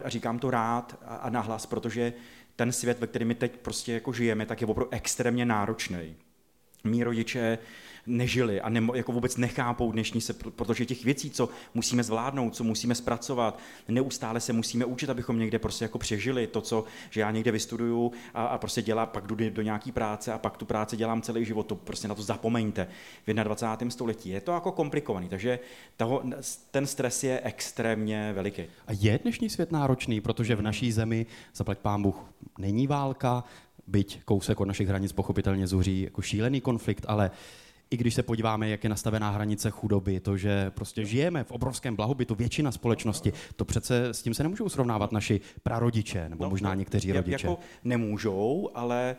a 0.05 0.09
říkám 0.09 0.39
to 0.39 0.51
rád 0.51 0.99
a, 1.05 1.17
a 1.17 1.31
nahlas, 1.31 1.67
protože 1.67 2.13
ten 2.57 2.73
svět, 2.73 3.01
ve 3.01 3.07
kterém 3.07 3.29
my 3.29 3.35
teď 3.35 3.53
prostě 3.57 3.93
jako 3.93 4.13
žijeme, 4.13 4.47
tak 4.47 4.61
je 4.61 4.67
opravdu 4.67 4.93
extrémně 4.93 5.47
náročný. 5.47 6.17
Mí 6.85 7.05
rodiče 7.05 7.59
nežili 8.11 8.61
a 8.61 8.69
ne, 8.69 8.81
jako 8.95 9.13
vůbec 9.13 9.37
nechápou 9.37 9.93
dnešní 9.93 10.21
se, 10.21 10.33
protože 10.33 10.87
těch 10.87 11.05
věcí, 11.05 11.31
co 11.31 11.49
musíme 11.75 12.03
zvládnout, 12.03 12.57
co 12.57 12.65
musíme 12.65 12.95
zpracovat, 12.95 13.59
neustále 13.89 14.41
se 14.41 14.53
musíme 14.53 14.85
učit, 14.85 15.11
abychom 15.11 15.39
někde 15.39 15.59
prostě 15.59 15.85
jako 15.85 15.99
přežili 15.99 16.47
to, 16.47 16.61
co, 16.61 16.85
že 17.11 17.21
já 17.21 17.31
někde 17.31 17.53
vystuduju 17.53 18.13
a, 18.35 18.47
a 18.47 18.59
prostě 18.59 18.83
dělám, 18.83 19.09
pak 19.09 19.27
jdu 19.27 19.37
do 19.51 19.63
nějaký 19.63 19.93
práce 19.93 20.33
a 20.33 20.39
pak 20.39 20.57
tu 20.57 20.65
práci 20.65 20.97
dělám 20.97 21.23
celý 21.23 21.45
život, 21.45 21.67
to 21.67 21.75
prostě 21.75 22.09
na 22.09 22.15
to 22.15 22.23
zapomeňte 22.23 22.89
v 23.27 23.35
21. 23.35 23.91
století. 23.91 24.29
Je 24.29 24.41
to 24.41 24.53
jako 24.53 24.73
komplikovaný, 24.73 25.29
takže 25.29 25.59
toho, 25.97 26.23
ten 26.71 26.87
stres 26.87 27.25
je 27.25 27.41
extrémně 27.45 28.33
veliký. 28.33 28.63
A 28.63 28.93
je 28.93 29.19
dnešní 29.23 29.51
svět 29.51 29.73
náročný, 29.73 30.21
protože 30.21 30.57
v 30.57 30.63
naší 30.63 30.93
zemi, 30.93 31.27
zaplať 31.55 31.79
pán 31.79 32.03
Bůh, 32.03 32.25
není 32.59 32.87
válka, 32.87 33.45
byť 33.87 34.23
kousek 34.25 34.61
od 34.61 34.65
našich 34.65 34.89
hranic 34.89 35.13
pochopitelně 35.13 35.67
zuří 35.67 36.03
jako 36.03 36.23
šílený 36.23 36.61
konflikt, 36.61 37.05
ale 37.09 37.31
i 37.91 37.97
když 37.97 38.15
se 38.15 38.23
podíváme, 38.23 38.69
jak 38.69 38.85
je 38.85 38.91
nastavená 38.91 39.31
hranice 39.31 39.71
chudoby, 39.71 40.21
to, 40.21 40.37
že 40.37 40.71
prostě 40.71 41.05
žijeme 41.05 41.45
v 41.45 41.51
obrovském 41.51 41.97
blahobytu, 41.97 42.35
většina 42.35 42.73
společnosti, 42.73 43.33
to 43.57 43.65
přece 43.65 44.09
s 44.09 44.23
tím 44.23 44.35
se 44.35 44.43
nemůžou 44.43 44.69
srovnávat 44.69 45.13
naši 45.13 45.41
prarodiče, 45.63 46.29
nebo 46.29 46.45
no, 46.45 46.51
možná 46.51 46.75
někteří 46.75 47.13
rodiče. 47.13 47.47
Jako 47.47 47.59
nemůžou, 47.85 48.71
ale 48.75 49.17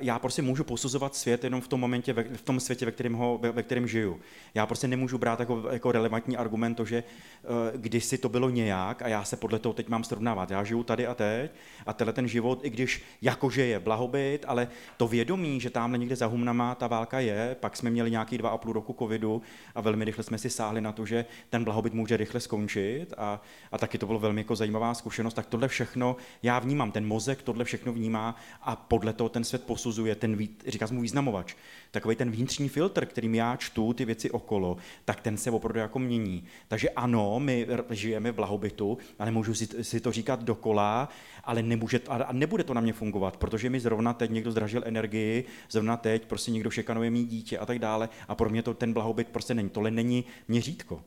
já 0.00 0.18
prostě 0.18 0.42
můžu 0.42 0.64
posuzovat 0.64 1.14
svět 1.14 1.44
jenom 1.44 1.60
v 1.60 1.68
tom 1.68 1.80
momentě, 1.80 2.12
v 2.12 2.42
tom 2.42 2.60
světě, 2.60 2.86
ve 2.86 2.92
kterém, 2.92 3.14
ho, 3.14 3.38
ve, 3.42 3.52
ve 3.52 3.62
kterém 3.62 3.88
žiju. 3.88 4.20
Já 4.54 4.66
prostě 4.66 4.88
nemůžu 4.88 5.18
brát 5.18 5.40
jako, 5.40 5.64
jako 5.70 5.92
relevantní 5.92 6.36
argument 6.36 6.74
to, 6.74 6.84
že 6.84 6.96
eh, 6.96 7.46
když 7.74 8.04
si 8.04 8.18
to 8.18 8.28
bylo 8.28 8.50
nějak 8.50 9.02
a 9.02 9.08
já 9.08 9.24
se 9.24 9.36
podle 9.36 9.58
toho 9.58 9.72
teď 9.72 9.88
mám 9.88 10.04
srovnávat. 10.04 10.50
Já 10.50 10.64
žiju 10.64 10.82
tady 10.82 11.06
a 11.06 11.14
teď 11.14 11.50
a 11.86 11.92
tenhle 11.92 12.12
ten 12.12 12.28
život, 12.28 12.60
i 12.62 12.70
když 12.70 13.02
jakože 13.22 13.66
je 13.66 13.80
blahobyt, 13.80 14.44
ale 14.48 14.68
to 14.96 15.08
vědomí, 15.08 15.60
že 15.60 15.70
tamhle 15.70 15.98
někde 15.98 16.16
za 16.16 16.26
humnama 16.26 16.74
ta 16.74 16.86
válka 16.86 17.20
je, 17.20 17.56
pak 17.60 17.76
jsme 17.76 17.90
měli 17.90 18.10
nějaký 18.10 18.38
dva 18.38 18.50
a 18.50 18.58
půl 18.58 18.72
roku 18.72 18.96
covidu 18.98 19.42
a 19.74 19.80
velmi 19.80 20.04
rychle 20.04 20.24
jsme 20.24 20.38
si 20.38 20.50
sáhli 20.50 20.80
na 20.80 20.92
to, 20.92 21.06
že 21.06 21.24
ten 21.50 21.64
blahobyt 21.64 21.94
může 21.94 22.16
rychle 22.16 22.40
skončit 22.40 23.14
a, 23.16 23.40
a 23.72 23.78
taky 23.78 23.98
to 23.98 24.06
bylo 24.06 24.18
velmi 24.18 24.40
jako 24.40 24.56
zajímavá 24.56 24.94
zkušenost, 24.94 25.34
tak 25.34 25.46
tohle 25.46 25.68
všechno 25.68 26.16
já 26.42 26.58
vnímám, 26.58 26.92
ten 26.92 27.06
mozek 27.06 27.42
tohle 27.42 27.64
všechno 27.64 27.92
vnímá 27.92 28.36
a 28.62 28.76
podle 28.76 29.12
toho 29.12 29.28
ten 29.28 29.44
svět 29.44 29.63
posuzuje 29.64 30.14
ten, 30.14 30.38
říká 30.66 30.86
mu 30.90 31.00
významovač, 31.00 31.54
takový 31.90 32.16
ten 32.16 32.30
vnitřní 32.30 32.68
filtr, 32.68 33.06
kterým 33.06 33.34
já 33.34 33.56
čtu 33.56 33.92
ty 33.92 34.04
věci 34.04 34.30
okolo, 34.30 34.76
tak 35.04 35.20
ten 35.20 35.36
se 35.36 35.50
opravdu 35.50 35.80
jako 35.80 35.98
mění. 35.98 36.44
Takže 36.68 36.90
ano, 36.90 37.40
my 37.40 37.66
žijeme 37.90 38.32
v 38.32 38.34
blahobytu, 38.34 38.98
ale 39.18 39.30
můžu 39.30 39.54
si, 39.54 39.84
si 39.84 40.00
to 40.00 40.12
říkat 40.12 40.42
dokola, 40.42 41.08
ale 41.44 41.62
nemůže, 41.62 42.00
a 42.08 42.32
nebude 42.32 42.64
to 42.64 42.74
na 42.74 42.80
mě 42.80 42.92
fungovat, 42.92 43.36
protože 43.36 43.70
mi 43.70 43.80
zrovna 43.80 44.12
teď 44.12 44.30
někdo 44.30 44.50
zdražil 44.50 44.82
energii, 44.84 45.44
zrovna 45.70 45.96
teď 45.96 46.26
prostě 46.26 46.50
někdo 46.50 46.70
šekanuje 46.70 47.10
mý 47.10 47.24
dítě 47.24 47.58
a 47.58 47.66
tak 47.66 47.78
dále 47.78 48.08
a 48.28 48.34
pro 48.34 48.50
mě 48.50 48.62
to 48.62 48.74
ten 48.74 48.92
blahobyt 48.92 49.28
prostě 49.28 49.54
není. 49.54 49.68
Tohle 49.68 49.90
není 49.90 50.24
měřítko. 50.48 51.02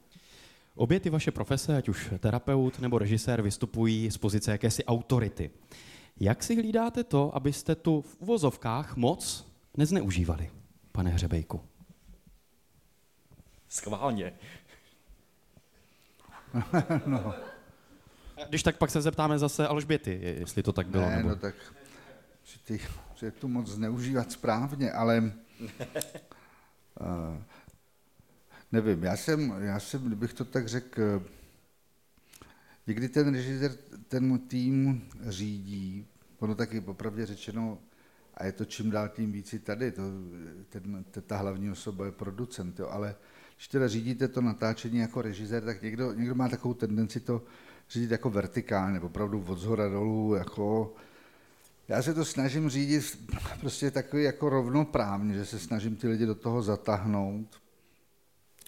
Obě 0.75 0.99
ty 0.99 1.09
vaše 1.09 1.31
profese, 1.31 1.77
ať 1.77 1.89
už 1.89 2.09
terapeut 2.19 2.79
nebo 2.79 2.99
režisér, 2.99 3.41
vystupují 3.41 4.11
z 4.11 4.17
pozice 4.17 4.51
jakési 4.51 4.85
autority. 4.85 5.49
Jak 6.19 6.43
si 6.43 6.55
hlídáte 6.55 7.03
to, 7.03 7.35
abyste 7.35 7.75
tu 7.75 8.01
v 8.01 8.15
uvozovkách 8.19 8.95
moc 8.95 9.47
nezneužívali, 9.77 10.51
pane 10.91 11.09
Hřebejku? 11.09 11.61
Schválně. 13.69 14.33
no. 17.05 17.33
Když 18.49 18.63
tak 18.63 18.77
pak 18.77 18.91
se 18.91 19.01
zeptáme 19.01 19.39
zase 19.39 19.67
Alžběty, 19.67 20.19
jestli 20.39 20.63
to 20.63 20.73
tak 20.73 20.87
bylo. 20.87 21.05
Ne, 21.05 21.17
nebo... 21.17 21.29
no 21.29 21.35
tak 21.35 21.55
že, 22.43 22.59
ty, 22.59 22.79
že 23.15 23.31
tu 23.31 23.47
moc 23.47 23.67
zneužívat 23.67 24.31
správně, 24.31 24.91
ale 24.91 25.33
uh, 26.99 27.37
nevím, 28.71 29.03
já 29.03 29.17
jsem, 29.17 29.53
já 29.61 29.79
jsem, 29.79 30.01
kdybych 30.01 30.33
to 30.33 30.45
tak 30.45 30.67
řekl, 30.67 31.23
někdy 32.87 33.09
ten 33.09 33.33
režisér 33.33 33.71
ten 34.07 34.39
tým 34.39 35.01
řídí, 35.27 36.07
ono 36.39 36.55
taky 36.55 36.81
popravdě 36.81 37.25
řečeno, 37.25 37.77
a 38.33 38.45
je 38.45 38.51
to 38.51 38.65
čím 38.65 38.89
dál 38.91 39.09
tím 39.09 39.31
víc 39.31 39.53
i 39.53 39.59
tady, 39.59 39.91
to, 39.91 40.01
ten, 40.69 41.05
ta 41.27 41.37
hlavní 41.37 41.71
osoba 41.71 42.05
je 42.05 42.11
producent, 42.11 42.79
jo, 42.79 42.87
ale 42.91 43.15
když 43.55 43.67
teda 43.67 43.87
řídíte 43.87 44.27
to 44.27 44.41
natáčení 44.41 44.97
jako 44.97 45.21
režisér, 45.21 45.63
tak 45.63 45.81
někdo, 45.81 46.13
někdo 46.13 46.35
má 46.35 46.49
takovou 46.49 46.73
tendenci 46.73 47.19
to 47.19 47.43
řídit 47.89 48.11
jako 48.11 48.29
vertikálně, 48.29 48.99
opravdu 48.99 49.43
od 49.47 49.59
zhora 49.59 49.89
dolů, 49.89 50.35
jako 50.35 50.95
já 51.87 52.01
se 52.01 52.13
to 52.13 52.25
snažím 52.25 52.69
řídit 52.69 53.29
prostě 53.61 53.91
takový 53.91 54.23
jako 54.23 54.49
rovnoprávně, 54.49 55.33
že 55.33 55.45
se 55.45 55.59
snažím 55.59 55.95
ty 55.95 56.07
lidi 56.07 56.25
do 56.25 56.35
toho 56.35 56.61
zatáhnout. 56.61 57.61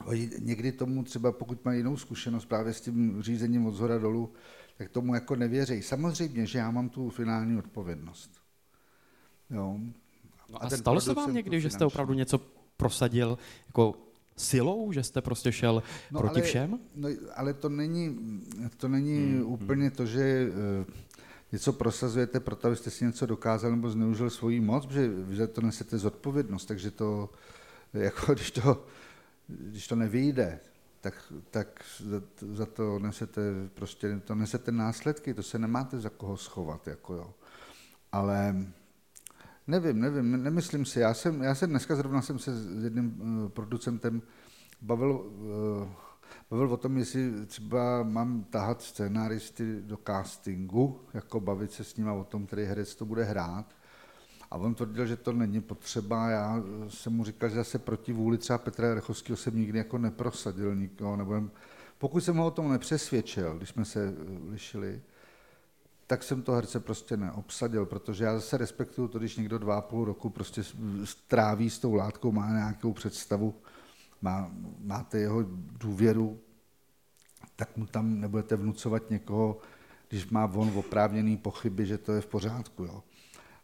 Oni 0.06 0.30
někdy 0.40 0.72
tomu 0.72 1.04
třeba, 1.04 1.32
pokud 1.32 1.66
mají 1.66 1.80
jinou 1.80 1.98
zkušenost 1.98 2.46
právě 2.46 2.74
s 2.74 2.82
tím 2.82 3.22
řízením 3.22 3.66
od 3.66 3.72
zhora 3.72 3.98
dolů, 3.98 4.34
tak 4.78 4.90
tomu 4.90 5.16
jako 5.16 5.36
nevěří. 5.36 5.82
Samozřejmě, 5.82 6.46
že 6.46 6.60
já 6.60 6.72
mám 6.72 6.90
tu 6.90 7.10
finální 7.10 7.58
odpovědnost. 7.58 8.32
Jo. 9.50 9.78
No 10.50 10.64
a, 10.64 10.66
a 10.66 10.70
stalo 10.70 11.02
se 11.02 11.14
vám 11.14 11.34
někdy, 11.34 11.62
že 11.62 11.70
jste 11.70 11.86
opravdu 11.86 12.14
něco 12.14 12.42
prosadil 12.78 13.38
jako 13.68 13.96
silou, 14.38 14.92
že 14.92 15.04
jste 15.04 15.22
prostě 15.22 15.52
šel 15.52 15.84
no 16.12 16.20
proti 16.20 16.40
ale, 16.40 16.48
všem? 16.48 16.80
No, 16.96 17.10
ale 17.36 17.54
to 17.54 17.70
není, 17.70 18.18
to 18.78 18.88
není 18.88 19.18
hmm, 19.18 19.44
úplně 19.46 19.82
hmm. 19.82 19.92
to, 19.92 20.06
že 20.06 20.48
uh, 20.50 20.94
něco 21.52 21.74
prosazujete 21.74 22.40
proto, 22.40 22.68
abyste 22.68 22.90
si 22.90 23.06
něco 23.06 23.26
dokázal 23.26 23.72
nebo 23.72 23.90
zneužil 23.90 24.30
svoji 24.30 24.60
moc, 24.60 24.86
protože 24.86 25.08
vy 25.08 25.36
za 25.36 25.48
to 25.48 25.62
nesete 25.62 25.98
zodpovědnost, 25.98 26.66
takže 26.66 26.92
to, 26.92 27.30
jako 27.94 28.34
když 28.34 28.52
to, 28.52 28.86
když 29.50 29.88
to 29.88 29.96
nevyjde, 29.96 30.60
tak, 31.02 31.34
tak 31.52 31.86
za, 32.00 32.22
za 32.54 32.66
to 32.66 33.00
nesete 33.00 33.42
prostě, 33.74 34.20
to 34.20 34.36
nesete 34.36 34.72
následky, 34.72 35.34
to 35.34 35.44
se 35.44 35.60
nemáte 35.60 36.00
za 36.00 36.10
koho 36.10 36.38
schovat, 36.38 36.88
jako 36.88 37.14
jo. 37.14 37.34
Ale 38.12 38.56
nevím, 39.68 40.00
nevím, 40.00 40.44
nemyslím 40.44 40.86
si, 40.86 41.00
já 41.00 41.14
jsem, 41.14 41.44
já 41.44 41.56
jsem 41.56 41.70
dneska 41.70 41.96
zrovna 41.96 42.22
jsem 42.22 42.40
se 42.40 42.56
s 42.56 42.84
jedním 42.84 43.22
uh, 43.22 43.50
producentem 43.50 44.22
bavil, 44.82 45.12
uh, 45.12 45.88
bavil 46.50 46.74
o 46.74 46.78
tom, 46.78 46.98
jestli 46.98 47.46
třeba 47.46 48.04
mám 48.04 48.44
tahat 48.44 48.82
scénáristy 48.82 49.82
do 49.82 49.98
castingu, 50.08 51.02
jako 51.14 51.40
bavit 51.40 51.72
se 51.72 51.84
s 51.84 51.96
nimi 51.96 52.12
o 52.12 52.24
tom, 52.24 52.46
který 52.46 52.64
herec 52.64 52.96
to 52.96 53.06
bude 53.06 53.24
hrát. 53.24 53.79
A 54.52 54.58
on 54.58 54.76
tvrdil, 54.76 55.06
že 55.06 55.16
to 55.16 55.34
není 55.34 55.62
potřeba. 55.62 56.30
Já 56.30 56.64
jsem 56.88 57.14
mu 57.14 57.24
říkal, 57.24 57.50
že 57.50 57.56
zase 57.56 57.80
proti 57.80 58.14
vůli 58.14 58.38
třeba 58.38 58.58
Petra 58.58 58.94
Rechovského 58.94 59.38
jsem 59.38 59.58
nikdy 59.58 59.78
jako 59.78 59.98
neprosadil 59.98 60.76
nikoho. 60.76 61.16
Nebo 61.16 61.50
pokud 61.98 62.24
jsem 62.24 62.38
ho 62.38 62.46
o 62.46 62.52
tom 62.52 62.72
nepřesvědčil, 62.72 63.58
když 63.58 63.70
jsme 63.70 63.86
se 63.86 64.08
eh, 64.08 64.52
lišili, 64.52 65.02
tak 66.08 66.24
jsem 66.24 66.42
to 66.42 66.52
herce 66.52 66.80
prostě 66.80 67.18
neobsadil, 67.18 67.86
protože 67.86 68.24
já 68.24 68.36
zase 68.36 68.58
respektuju 68.58 69.08
to, 69.08 69.20
když 69.20 69.38
někdo 69.38 69.58
dva 69.58 69.78
a 69.78 69.82
půl 69.82 70.06
roku 70.06 70.30
prostě 70.30 70.64
stráví 71.04 71.70
s 71.70 71.80
tou 71.80 71.94
látkou, 71.94 72.32
má 72.32 72.50
nějakou 72.50 72.94
představu, 72.94 73.56
má, 74.22 74.52
máte 74.80 75.20
jeho 75.20 75.46
důvěru, 75.80 76.40
tak 77.56 77.78
mu 77.78 77.86
tam 77.86 78.20
nebudete 78.20 78.56
vnucovat 78.56 79.10
někoho, 79.10 79.58
když 80.10 80.30
má 80.30 80.46
on 80.46 80.72
oprávněný 80.76 81.38
pochyby, 81.38 81.86
že 81.86 81.98
to 81.98 82.12
je 82.12 82.22
v 82.22 82.28
pořádku. 82.28 82.84
Jo. 82.84 83.04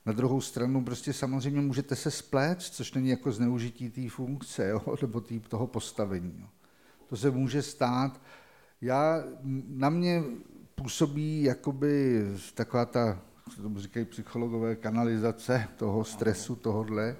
Na 0.05 0.13
druhou 0.13 0.41
stranu 0.41 0.83
prostě 0.83 1.13
samozřejmě 1.13 1.61
můžete 1.61 1.95
se 1.95 2.11
spléct, 2.11 2.73
což 2.73 2.93
není 2.93 3.09
jako 3.09 3.31
zneužití 3.31 3.89
té 3.89 4.09
funkce 4.09 4.69
jo, 4.69 4.81
nebo 5.01 5.21
tý, 5.21 5.39
toho 5.39 5.67
postavení. 5.67 6.35
Jo. 6.39 6.47
To 7.07 7.17
se 7.17 7.31
může 7.31 7.61
stát. 7.61 8.21
Já, 8.81 9.23
na 9.67 9.89
mě 9.89 10.23
působí 10.75 11.43
jakoby 11.43 12.23
taková 12.53 12.85
ta, 12.85 13.19
co 13.55 13.61
tomu 13.61 13.79
říkají 13.79 14.05
psychologové, 14.05 14.75
kanalizace 14.75 15.67
toho 15.75 16.03
stresu, 16.03 16.55
tohodle, 16.55 17.15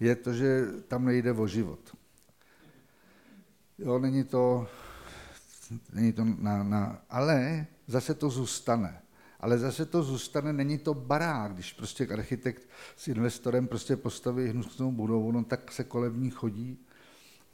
je 0.00 0.16
to, 0.16 0.32
že 0.32 0.66
tam 0.88 1.04
nejde 1.04 1.32
o 1.32 1.46
život. 1.46 1.96
Jo, 3.78 3.98
není 3.98 4.24
to, 4.24 4.66
není 5.92 6.12
to 6.12 6.24
na, 6.24 6.62
na, 6.62 7.02
ale 7.10 7.66
zase 7.86 8.14
to 8.14 8.30
zůstane. 8.30 9.02
Ale 9.40 9.58
zase 9.58 9.86
to 9.86 10.02
zůstane, 10.02 10.52
není 10.52 10.78
to 10.78 10.94
barák, 10.94 11.54
když 11.54 11.72
prostě 11.72 12.06
architekt 12.06 12.68
s 12.96 13.08
investorem 13.08 13.68
prostě 13.68 13.96
postaví 13.96 14.48
hnusnou 14.48 14.92
budovu, 14.92 15.32
no 15.32 15.44
tak 15.44 15.72
se 15.72 15.84
kolem 15.84 16.22
ní 16.22 16.30
chodí 16.30 16.78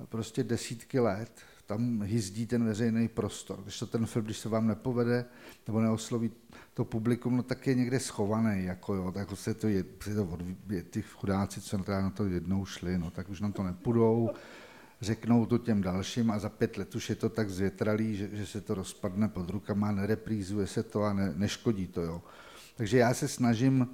prostě 0.08 0.44
desítky 0.44 1.00
let, 1.00 1.32
tam 1.66 2.02
hyzdí 2.02 2.46
ten 2.46 2.64
veřejný 2.64 3.08
prostor. 3.08 3.62
Když 3.62 3.78
to 3.78 3.86
ten 3.86 4.06
film, 4.06 4.24
když 4.24 4.38
se 4.38 4.48
vám 4.48 4.66
nepovede, 4.66 5.24
nebo 5.66 5.80
neosloví 5.80 6.30
to 6.74 6.84
publikum, 6.84 7.36
no 7.36 7.42
tak 7.42 7.66
je 7.66 7.74
někde 7.74 8.00
schovaný, 8.00 8.64
jako 8.64 8.94
jo, 8.94 9.12
tak 9.12 9.28
se 9.34 9.54
to 9.54 9.68
je, 9.68 9.84
se 10.00 10.14
to 10.14 10.24
odvíje, 10.24 10.82
ty 10.82 11.02
chudáci, 11.02 11.60
co 11.60 11.78
na 11.88 12.10
to 12.10 12.26
jednou 12.26 12.64
šli, 12.64 12.98
no 12.98 13.10
tak 13.10 13.28
už 13.28 13.40
nám 13.40 13.52
to 13.52 13.62
nepůjdou, 13.62 14.30
řeknou 15.00 15.46
to 15.46 15.58
těm 15.58 15.82
dalším 15.82 16.30
a 16.30 16.38
za 16.38 16.48
pět 16.48 16.76
let 16.76 16.94
už 16.94 17.10
je 17.10 17.16
to 17.16 17.28
tak 17.28 17.50
zvětralý, 17.50 18.16
že, 18.16 18.28
že 18.32 18.46
se 18.46 18.60
to 18.60 18.74
rozpadne 18.74 19.28
pod 19.28 19.50
rukama, 19.50 19.92
nereprízuje 19.92 20.66
se 20.66 20.82
to 20.82 21.02
a 21.02 21.12
ne, 21.12 21.32
neškodí 21.36 21.86
to. 21.86 22.02
Jo. 22.02 22.22
Takže 22.76 22.98
já 22.98 23.14
se 23.14 23.28
snažím, 23.28 23.88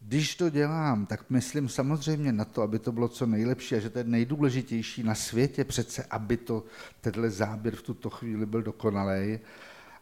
když 0.00 0.34
to 0.34 0.50
dělám, 0.50 1.06
tak 1.06 1.30
myslím 1.30 1.68
samozřejmě 1.68 2.32
na 2.32 2.44
to, 2.44 2.62
aby 2.62 2.78
to 2.78 2.92
bylo 2.92 3.08
co 3.08 3.26
nejlepší 3.26 3.74
a 3.74 3.78
že 3.78 3.90
to 3.90 3.98
je 3.98 4.04
nejdůležitější 4.04 5.02
na 5.02 5.14
světě 5.14 5.64
přece, 5.64 6.04
aby 6.10 6.36
to 6.36 6.64
tenhle 7.00 7.30
záběr 7.30 7.76
v 7.76 7.82
tuto 7.82 8.10
chvíli 8.10 8.46
byl 8.46 8.62
dokonalý. 8.62 9.38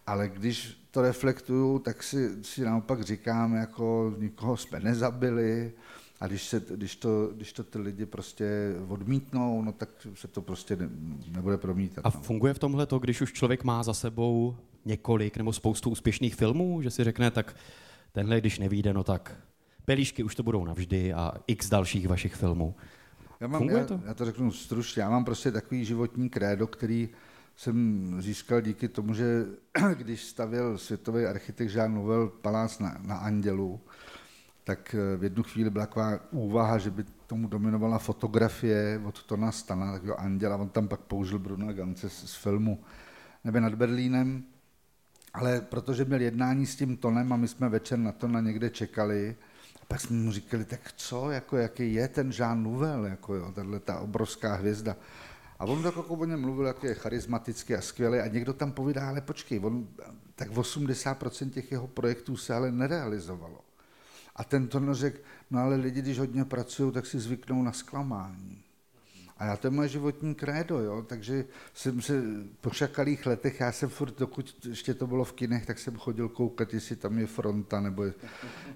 Ale 0.07 0.29
když 0.29 0.87
to 0.91 1.03
reflektuju, 1.03 1.79
tak 1.79 2.03
si, 2.03 2.45
si 2.45 2.65
naopak 2.65 3.03
říkám, 3.03 3.55
jako 3.55 4.15
nikoho 4.19 4.57
jsme 4.57 4.81
nezabili, 4.81 5.73
a 6.21 6.27
když, 6.27 6.43
se, 6.43 6.63
když, 6.71 6.97
to, 6.97 7.31
když 7.35 7.53
to 7.53 7.65
ty 7.65 7.79
lidi 7.79 8.07
prostě 8.07 8.75
odmítnou, 8.89 9.63
no 9.63 9.73
tak 9.73 9.89
se 10.15 10.29
to 10.29 10.43
prostě 10.43 10.77
ne, 10.77 10.89
nebude 11.29 11.59
promítat. 11.59 12.07
A 12.07 12.11
no. 12.15 12.21
funguje 12.21 12.55
v 12.55 12.59
tomhle 12.59 12.87
to, 12.87 12.99
když 12.99 13.21
už 13.21 13.33
člověk 13.33 13.65
má 13.65 13.83
za 13.83 13.95
sebou 13.95 14.57
několik 14.85 15.37
nebo 15.37 15.53
spoustu 15.53 15.91
úspěšných 15.91 16.35
filmů, 16.35 16.83
že 16.83 16.91
si 16.91 17.05
řekne, 17.05 17.31
tak 17.31 17.57
tenhle, 18.13 18.41
když 18.41 18.59
nevíde, 18.59 18.93
no 18.93 19.05
tak 19.05 19.37
pelíšky 19.85 20.23
už 20.23 20.35
to 20.35 20.43
budou 20.43 20.65
navždy 20.65 21.13
a 21.13 21.33
x 21.47 21.69
dalších 21.69 22.09
vašich 22.09 22.35
filmů. 22.35 22.75
Já, 23.41 23.47
mám, 23.47 23.59
Funguje 23.59 23.81
já, 23.81 23.87
to? 23.87 24.01
já 24.07 24.15
to 24.15 24.25
řeknu 24.25 24.53
stručně, 24.53 25.03
já 25.03 25.11
mám 25.11 25.25
prostě 25.25 25.53
takový 25.53 25.85
životní 25.85 26.31
krédo, 26.31 26.67
který 26.67 27.09
jsem 27.57 28.17
získal 28.23 28.61
díky 28.61 28.89
tomu, 28.89 29.15
že 29.15 29.47
když 29.95 30.25
stavěl 30.25 30.79
světový 30.79 31.25
architekt 31.25 31.75
Jean 31.75 31.95
Nouvel 31.95 32.29
palác 32.29 32.79
na, 32.79 32.99
na 33.03 33.17
Andělu, 33.17 33.81
tak 34.65 34.95
eh, 34.95 35.17
v 35.17 35.25
jednu 35.25 35.43
chvíli 35.43 35.71
byla 35.71 35.87
taková 35.87 36.19
úvaha, 36.31 36.79
že 36.79 36.91
by 36.91 37.05
tomu 37.27 37.49
dominovala 37.49 37.99
fotografie 37.99 39.01
od 39.05 39.23
Tona 39.23 39.53
Stana, 39.53 39.93
takového 39.93 40.21
anděla, 40.21 40.57
on 40.57 40.69
tam 40.69 40.89
pak 40.89 41.01
použil 41.01 41.39
Bruna 41.39 41.73
Gance 41.73 42.11
z, 42.11 42.31
z 42.31 42.35
filmu 42.35 42.81
Nebe 43.45 43.61
nad 43.61 43.75
Berlínem, 43.75 44.45
ale 45.35 45.61
protože 45.61 46.05
měl 46.05 46.21
jednání 46.21 46.67
s 46.67 46.77
tím 46.77 46.97
Tonem 46.97 47.33
a 47.33 47.37
my 47.37 47.49
jsme 47.49 47.69
večer 47.69 47.99
na 47.99 48.13
to 48.13 48.29
na 48.29 48.41
někde 48.41 48.71
čekali, 48.71 49.37
a 49.83 49.85
pak 49.89 50.01
jsme 50.01 50.17
mu 50.17 50.33
říkali, 50.33 50.65
tak 50.65 50.93
co, 50.97 51.31
jako, 51.31 51.57
jaký 51.57 51.95
je 51.95 52.09
ten 52.09 52.33
Jean 52.39 52.63
Nouvel, 52.63 53.05
jako 53.05 53.35
jo, 53.35 53.53
tahle 53.55 53.81
ta 53.81 53.99
obrovská 53.99 54.55
hvězda. 54.55 54.97
A 55.59 55.65
on 55.65 55.83
tak 55.83 55.97
jako 55.97 56.15
o 56.15 56.25
něm 56.25 56.41
mluvil, 56.41 56.67
jak 56.67 56.85
je 56.85 56.95
charismatický 56.95 57.75
a 57.75 57.81
skvělý 57.81 58.19
a 58.19 58.27
někdo 58.27 58.53
tam 58.53 58.73
povídá, 58.73 59.09
ale 59.09 59.21
počkej, 59.21 59.61
on, 59.63 59.89
tak 60.35 60.51
80% 60.51 61.51
těch 61.51 61.73
jeho 61.73 61.87
projektů 61.87 62.37
se 62.37 62.55
ale 62.55 62.73
nerealizovalo. 62.73 63.61
A 64.37 64.45
ten 64.45 64.69
to 64.69 64.95
řekl, 64.95 65.19
no 65.51 65.61
ale 65.61 65.77
lidi, 65.77 66.03
když 66.03 66.19
hodně 66.19 66.45
pracují, 66.45 66.93
tak 66.93 67.07
si 67.07 67.19
zvyknou 67.19 67.63
na 67.63 67.73
zklamání. 67.73 68.65
A 69.39 69.45
já 69.45 69.57
to 69.57 69.67
je 69.67 69.71
moje 69.71 69.89
životní 69.89 70.35
krédo, 70.35 70.81
jo? 70.81 71.05
takže 71.09 71.45
jsem 71.75 72.03
se 72.03 72.23
po 72.61 72.71
šakalých 72.71 73.27
letech, 73.27 73.61
já 73.61 73.73
jsem 73.73 73.89
furt, 73.89 74.19
dokud 74.19 74.67
ještě 74.69 74.95
to 74.95 75.07
bylo 75.07 75.25
v 75.25 75.33
kinech, 75.33 75.67
tak 75.67 75.79
jsem 75.79 75.97
chodil 75.97 76.29
koukat, 76.29 76.75
jestli 76.75 76.97
tam 76.97 77.19
je 77.19 77.27
fronta, 77.27 77.81
nebo 77.81 78.05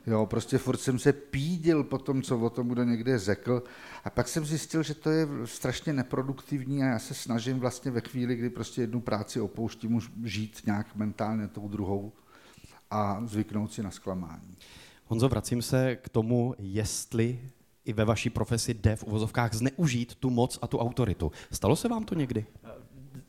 jo, 0.07 0.27
prostě 0.27 0.59
furt 0.59 0.77
jsem 0.77 0.99
se 0.99 1.13
pídil 1.13 1.85
po 1.85 1.99
tom, 1.99 2.23
co 2.23 2.39
o 2.39 2.51
tom 2.51 2.69
kdo 2.69 2.85
někde 2.85 3.19
řekl. 3.19 3.63
A 4.05 4.11
pak 4.11 4.29
jsem 4.29 4.45
zjistil, 4.45 4.83
že 4.83 4.95
to 4.95 5.11
je 5.11 5.29
strašně 5.45 5.93
neproduktivní 5.93 6.83
a 6.83 6.87
já 6.87 6.99
se 6.99 7.15
snažím 7.15 7.59
vlastně 7.59 7.91
ve 7.91 8.01
chvíli, 8.01 8.37
kdy 8.37 8.51
prostě 8.51 8.81
jednu 8.81 9.01
práci 9.01 9.41
opouštím, 9.41 9.95
už 9.95 10.11
žít 10.25 10.61
nějak 10.67 10.97
mentálně 10.97 11.49
tou 11.49 11.69
druhou 11.69 12.13
a 12.91 13.23
zvyknout 13.25 13.73
si 13.73 13.83
na 13.83 13.91
zklamání. 13.91 14.57
Honzo, 15.11 15.29
vracím 15.29 15.63
se 15.63 15.97
k 15.97 16.09
tomu, 16.09 16.55
jestli 16.59 17.41
i 17.85 17.93
ve 17.93 18.05
vaší 18.05 18.31
profesi 18.31 18.75
jde 18.75 18.97
v 18.97 19.05
uvozovkách 19.05 19.55
zneužít 19.55 20.15
tu 20.15 20.31
moc 20.31 20.59
a 20.63 20.67
tu 20.67 20.79
autoritu. 20.79 21.33
Stalo 21.53 21.77
se 21.77 21.89
vám 21.89 22.05
to 22.05 22.15
někdy? 22.15 22.47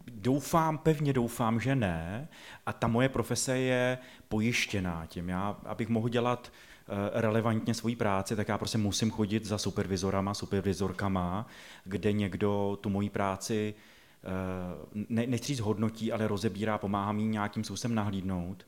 Doufám, 0.07 0.77
pevně 0.77 1.13
doufám, 1.13 1.59
že 1.59 1.75
ne. 1.75 2.27
A 2.65 2.73
ta 2.73 2.87
moje 2.87 3.09
profese 3.09 3.57
je 3.57 3.97
pojištěná 4.29 5.05
tím. 5.05 5.29
Já, 5.29 5.57
abych 5.65 5.89
mohl 5.89 6.09
dělat 6.09 6.51
eh, 6.51 7.21
relevantně 7.21 7.73
svoji 7.73 7.95
práci, 7.95 8.35
tak 8.35 8.47
já 8.47 8.57
prostě 8.57 8.77
musím 8.77 9.11
chodit 9.11 9.45
za 9.45 9.57
supervizorama, 9.57 10.33
supervizorkama, 10.33 11.47
kde 11.83 12.11
někdo 12.11 12.77
tu 12.81 12.89
moji 12.89 13.09
práci 13.09 13.73
eh, 14.23 15.03
ne, 15.09 15.27
nechci 15.27 15.47
říct 15.47 15.59
hodnotí, 15.59 16.11
ale 16.11 16.27
rozebírá, 16.27 16.77
pomáhá 16.77 17.11
mi 17.11 17.23
nějakým 17.23 17.63
způsobem 17.63 17.95
nahlídnout. 17.95 18.65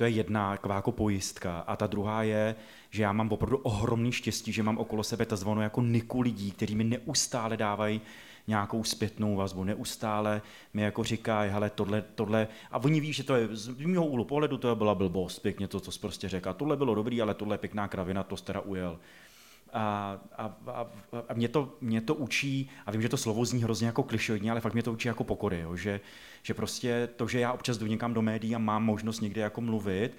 To 0.00 0.04
je 0.04 0.10
jedna 0.10 0.50
taková 0.50 0.74
jako 0.74 0.92
pojistka. 0.92 1.58
A 1.58 1.76
ta 1.76 1.86
druhá 1.86 2.22
je, 2.22 2.54
že 2.90 3.02
já 3.02 3.12
mám 3.12 3.32
opravdu 3.32 3.56
ohromný 3.56 4.12
štěstí, 4.12 4.52
že 4.52 4.62
mám 4.62 4.78
okolo 4.78 5.02
sebe 5.02 5.26
takzvanou 5.26 5.60
jako 5.60 5.82
niku 5.82 6.20
lidí, 6.20 6.50
kteří 6.50 6.74
mi 6.74 6.84
neustále 6.84 7.56
dávají 7.56 8.00
nějakou 8.46 8.84
zpětnou 8.84 9.36
vazbu, 9.36 9.64
neustále 9.64 10.42
mi 10.74 10.82
jako 10.82 11.04
říkají, 11.04 11.50
hele, 11.50 11.70
tohle, 11.70 12.02
tohle, 12.14 12.48
a 12.70 12.78
oni 12.78 13.00
ví, 13.00 13.12
že 13.12 13.24
to 13.24 13.34
je 13.34 13.48
z 13.52 13.68
mého 13.68 14.06
úhlu 14.06 14.24
pohledu, 14.24 14.58
to 14.58 14.76
byla 14.76 14.94
blbost, 14.94 15.38
pěkně 15.38 15.68
to, 15.68 15.80
co 15.80 15.92
jsi 15.92 16.00
prostě 16.00 16.28
řekl, 16.28 16.54
tohle 16.54 16.76
bylo 16.76 16.94
dobrý, 16.94 17.22
ale 17.22 17.34
tohle 17.34 17.54
je 17.54 17.58
pěkná 17.58 17.88
kravina, 17.88 18.22
to 18.22 18.36
jsi 18.36 18.44
teda 18.44 18.60
ujel. 18.60 18.98
A, 19.72 20.18
a, 20.36 20.56
a, 21.28 21.34
mě, 21.34 21.48
to, 21.48 21.76
mě 21.80 22.00
to 22.00 22.14
učí, 22.14 22.70
a 22.86 22.90
vím, 22.90 23.02
že 23.02 23.08
to 23.08 23.16
slovo 23.16 23.44
zní 23.44 23.62
hrozně 23.62 23.86
jako 23.86 24.02
klišoidně, 24.02 24.50
ale 24.50 24.60
fakt 24.60 24.72
mě 24.72 24.82
to 24.82 24.92
učí 24.92 25.08
jako 25.08 25.24
pokory, 25.24 25.60
jo, 25.60 25.76
že, 25.76 26.00
že 26.42 26.54
prostě 26.54 27.08
to, 27.16 27.28
že 27.28 27.40
já 27.40 27.52
občas 27.52 27.78
jdu 27.78 27.86
někam 27.86 28.14
do 28.14 28.22
médií 28.22 28.54
a 28.54 28.58
mám 28.58 28.84
možnost 28.84 29.20
někde 29.20 29.40
jako 29.40 29.60
mluvit, 29.60 30.12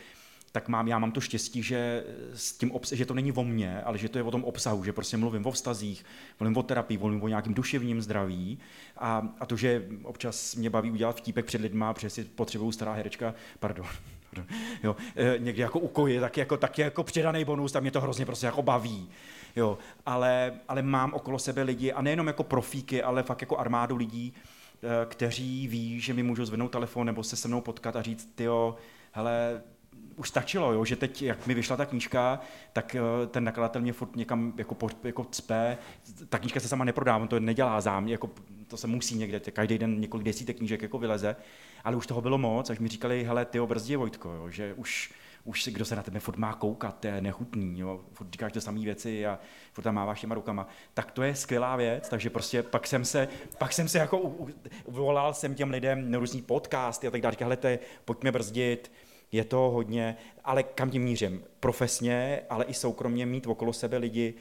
tak 0.52 0.68
mám, 0.68 0.88
já 0.88 1.00
mám 1.00 1.12
to 1.12 1.22
štěstí, 1.22 1.64
že, 1.64 2.04
s 2.34 2.54
tím 2.54 2.72
obs- 2.72 2.96
že 2.96 3.06
to 3.06 3.14
není 3.14 3.32
o 3.32 3.44
mně, 3.44 3.82
ale 3.82 3.98
že 3.98 4.10
to 4.10 4.18
je 4.18 4.24
o 4.24 4.32
tom 4.32 4.44
obsahu, 4.44 4.84
že 4.84 4.94
prostě 4.94 5.18
mluvím 5.18 5.46
o 5.46 5.52
vztazích, 5.52 6.06
mluvím 6.40 6.58
o 6.58 6.64
terapii, 6.64 6.98
mluvím 6.98 7.24
o 7.24 7.28
nějakém 7.28 7.54
duševním 7.54 8.02
zdraví 8.02 8.60
a, 8.98 9.28
a 9.40 9.46
to, 9.46 9.58
že 9.58 9.88
občas 10.04 10.56
mě 10.56 10.70
baví 10.70 10.92
udělat 10.92 11.16
vtípek 11.16 11.46
před 11.46 11.62
lidma, 11.62 11.94
protože 11.94 12.10
si 12.10 12.24
potřebuju 12.24 12.72
stará 12.72 12.94
herečka, 12.94 13.34
pardon, 13.60 13.86
pardon 14.30 14.46
jo, 14.84 14.96
e, 15.16 15.40
někdy 15.40 15.62
jako 15.62 15.80
ukoji, 15.80 16.20
tak 16.20 16.38
jako, 16.38 16.58
tak 16.58 16.78
jako 16.78 17.04
přidaný 17.04 17.46
bonus, 17.46 17.72
tam 17.72 17.82
mě 17.82 17.92
to 17.92 18.02
hrozně 18.02 18.26
prostě 18.26 18.46
jako 18.46 18.62
baví. 18.62 19.10
Jo, 19.56 19.78
ale, 20.06 20.54
ale 20.68 20.82
mám 20.82 21.14
okolo 21.14 21.40
sebe 21.40 21.64
lidi, 21.64 21.94
a 21.94 22.02
nejenom 22.02 22.28
jako 22.28 22.44
profíky, 22.44 23.04
ale 23.04 23.24
fakt 23.24 23.42
jako 23.42 23.58
armádu 23.58 23.96
lidí, 23.96 24.34
e, 24.34 25.06
kteří 25.06 25.68
ví, 25.68 26.00
že 26.00 26.14
mi 26.14 26.24
můžou 26.24 26.46
zvednout 26.46 26.72
telefon 26.72 27.06
nebo 27.06 27.24
se 27.24 27.36
se 27.36 27.48
mnou 27.48 27.62
potkat 27.62 27.96
a 27.96 28.02
říct, 28.02 28.32
tyjo, 28.36 28.76
hele, 29.12 29.62
už 30.16 30.30
stačilo, 30.30 30.74
jo, 30.74 30.86
že 30.86 30.96
teď, 30.96 31.22
jak 31.22 31.48
mi 31.48 31.54
vyšla 31.54 31.78
ta 31.78 31.86
knížka, 31.86 32.40
tak 32.74 32.96
eh, 32.96 33.28
ten 33.28 33.44
nakladatel 33.44 33.82
mě 33.82 33.94
furt 33.94 34.16
někam 34.16 34.54
jako, 34.58 34.76
po, 34.76 34.90
jako 35.04 35.24
cpe. 35.24 35.78
Ta 36.30 36.40
knížka 36.40 36.60
se 36.60 36.68
sama 36.68 36.86
neprodá, 36.86 37.18
on 37.18 37.28
to 37.28 37.40
nedělá 37.40 37.82
zámě, 37.82 38.14
jako, 38.14 38.30
to 38.68 38.78
se 38.78 38.88
musí 38.88 39.18
někde, 39.18 39.40
každý 39.40 39.78
den 39.78 40.00
několik 40.00 40.26
desítek 40.26 40.58
knížek 40.58 40.82
jako 40.82 40.98
vyleze, 40.98 41.36
ale 41.84 41.96
už 41.96 42.08
toho 42.08 42.22
bylo 42.22 42.38
moc, 42.38 42.70
až 42.70 42.80
mi 42.80 42.88
říkali, 42.88 43.24
hele, 43.24 43.46
ty 43.46 43.60
brzdě 43.60 43.98
Vojtko, 43.98 44.30
jo, 44.30 44.50
že 44.50 44.74
už, 44.74 45.12
už 45.44 45.68
kdo 45.72 45.86
se 45.86 45.96
na 45.96 46.04
tebe 46.04 46.20
furt 46.20 46.38
má 46.38 46.54
koukat, 46.54 47.00
to 47.00 47.08
je 47.08 47.22
nechutný, 47.22 47.80
jo, 47.80 48.02
furt 48.14 48.32
říkáš 48.32 48.52
to 48.52 48.62
samé 48.62 48.80
věci 48.80 49.26
a 49.26 49.40
furt 49.74 49.84
tam 49.84 49.96
máváš 49.96 50.22
těma 50.22 50.36
rukama, 50.36 50.68
tak 50.94 51.12
to 51.12 51.24
je 51.24 51.36
skvělá 51.36 51.76
věc, 51.76 52.10
takže 52.10 52.30
prostě 52.30 52.64
pak 52.64 52.88
jsem 52.88 53.06
se, 53.06 53.28
pak 53.58 53.74
jsem 53.74 53.88
se 53.88 53.98
jako 53.98 54.18
u, 54.18 54.28
u, 54.28 54.50
volal 54.88 55.34
jsem 55.34 55.56
těm 55.56 55.70
lidem 55.70 56.12
na 56.12 56.20
různý 56.20 56.42
podcasty 56.42 57.08
a 57.08 57.12
tak 57.12 57.22
dále, 57.22 57.32
říkal, 57.32 57.58
pojďme 58.06 58.32
brzdit, 58.32 58.92
je 59.32 59.44
to 59.44 59.58
hodně, 59.58 60.18
ale 60.44 60.64
kam 60.64 60.90
tím 60.90 61.04
mířím? 61.04 61.44
Profesně, 61.60 62.42
ale 62.50 62.66
i 62.66 62.74
soukromně 62.74 63.26
mít 63.26 63.48
okolo 63.48 63.74
sebe 63.74 63.98
lidi, 63.98 64.34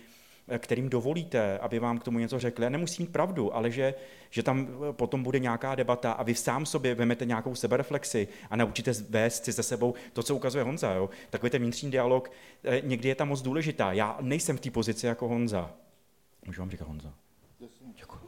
kterým 0.59 0.89
dovolíte, 0.89 1.59
aby 1.59 1.79
vám 1.79 1.99
k 1.99 2.05
tomu 2.05 2.19
něco 2.19 2.39
řekli. 2.39 2.67
A 2.67 2.69
nemusí 2.69 3.03
mít 3.03 3.13
pravdu, 3.13 3.55
ale 3.57 3.71
že, 3.71 3.95
že 4.31 4.43
tam 4.43 4.69
potom 4.93 5.23
bude 5.23 5.39
nějaká 5.39 5.75
debata 5.75 6.13
a 6.13 6.23
vy 6.23 6.35
sám 6.35 6.67
sobě 6.67 6.95
vemete 6.95 7.25
nějakou 7.25 7.55
sebereflexi 7.55 8.29
a 8.51 8.57
naučíte 8.57 8.93
vést 9.09 9.45
si 9.45 9.53
se 9.53 9.63
sebou 9.63 9.95
to, 10.13 10.23
co 10.23 10.37
ukazuje 10.37 10.65
Honza. 10.65 10.93
Jo? 10.93 11.11
Takový 11.31 11.51
ten 11.51 11.63
vnitřní 11.63 11.91
dialog, 11.91 12.31
eh, 12.65 12.81
někdy 12.85 13.09
je 13.09 13.15
tam 13.15 13.29
moc 13.29 13.43
důležitá. 13.43 13.93
Já 13.93 14.19
nejsem 14.21 14.57
v 14.57 14.61
té 14.61 14.71
pozici 14.71 15.07
jako 15.07 15.29
Honza. 15.29 15.71
Můžu 16.47 16.63
vám 16.63 16.71
říkat 16.71 16.89
Honza? 16.89 17.15
Děkuji. 17.97 18.19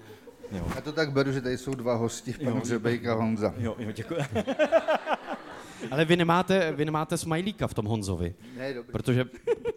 Jo. 0.53 0.67
Já 0.75 0.81
to 0.81 0.93
tak 0.93 1.13
beru, 1.13 1.33
že 1.33 1.41
tady 1.41 1.59
jsou 1.59 1.75
dva 1.75 1.95
hosti, 1.95 2.33
pan 2.45 2.61
Řebejk 2.65 3.07
a 3.07 3.15
Honza. 3.15 3.55
Jo, 3.59 3.77
jo, 3.79 3.93
děkuji. 3.93 4.21
Ale 5.91 6.05
vy 6.05 6.17
nemáte, 6.17 6.73
vy 6.73 6.85
nemáte 6.85 7.19
smajlíka 7.19 7.67
v 7.67 7.75
tom 7.75 7.87
Honzovi. 7.87 8.35
Ne, 8.57 8.75
dobrý. 8.75 8.93
Protože 8.93 9.25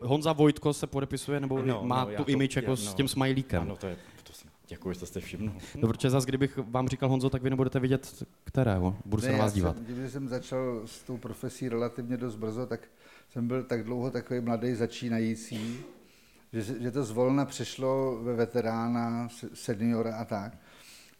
Honza 0.02 0.34
Vojtko 0.34 0.74
se 0.74 0.88
podepisuje, 0.88 1.40
nebo 1.40 1.62
no, 1.62 1.84
má 1.84 2.06
no, 2.06 2.24
tu 2.24 2.32
imič 2.32 2.56
jako 2.56 2.72
já, 2.72 2.72
no, 2.72 2.78
s 2.78 2.94
tím 2.94 3.08
smajlíkem. 3.08 3.62
Ano, 3.62 3.76
to 3.76 3.88
je, 3.88 3.98
to 4.24 4.34
jsem, 4.34 4.50
děkuji, 4.68 4.94
že 4.94 5.06
jste 5.06 5.20
všimnul. 5.20 5.56
No, 5.76 5.88
protože 5.88 6.10
zase, 6.10 6.28
kdybych 6.28 6.58
vám 6.58 6.88
říkal 6.88 7.10
Honzo, 7.10 7.30
tak 7.30 7.42
vy 7.42 7.50
nebudete 7.50 7.80
vidět 7.80 8.24
kterého. 8.44 8.98
Budu 9.06 9.22
ne, 9.22 9.28
se 9.28 9.32
na 9.32 9.44
vás 9.44 9.54
dívat. 9.54 9.76
Jsem, 9.76 9.86
když 9.86 10.12
jsem 10.12 10.28
začal 10.28 10.82
s 10.86 11.04
tou 11.04 11.18
profesí 11.18 11.70
relativně 11.70 12.18
dost 12.18 12.36
brzo, 12.36 12.66
tak 12.66 12.80
jsem 13.30 13.48
byl 13.48 13.64
tak 13.64 13.84
dlouho 13.84 14.12
takový 14.12 14.40
mladý 14.40 14.74
začínající, 14.76 15.80
že, 16.54 16.62
že 16.62 16.92
to 16.92 17.04
zvolna 17.04 17.46
přešlo 17.46 18.20
ve 18.24 18.34
veterána, 18.34 19.28
seniora 19.54 20.16
a 20.16 20.26
tak. 20.26 20.58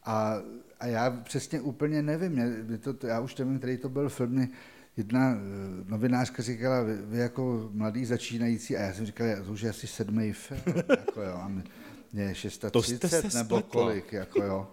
A, 0.04 0.36
a 0.80 0.86
já 0.88 1.12
přesně 1.12 1.62
úplně 1.62 2.02
nevím, 2.02 2.32
mě, 2.32 2.78
to, 2.78 3.08
já 3.08 3.20
už 3.20 3.36
nevím, 3.36 3.58
který 3.58 3.78
to 3.78 3.90
byl 3.90 4.10
film, 4.10 4.48
jedna 4.98 5.32
eh, 5.32 5.38
novinářka 5.86 6.44
říkala, 6.44 6.82
vy, 6.82 6.98
vy 6.98 7.18
jako 7.18 7.70
mladý 7.74 8.06
začínající, 8.06 8.78
a 8.78 8.82
já 8.82 8.94
jsem 8.94 9.06
říkal, 9.06 9.28
já 9.28 9.44
to 9.44 9.52
už 9.52 9.62
je 9.62 9.70
asi 9.70 9.88
sedmý 9.88 10.34
film, 10.34 10.62
jako 10.90 11.22
jo, 11.22 11.34
a 11.42 11.48
mě 11.48 12.24
je 12.24 12.36
630 12.36 13.34
nebo 13.34 13.62
kolik, 13.62 14.14
jako 14.14 14.44
jo. 14.44 14.68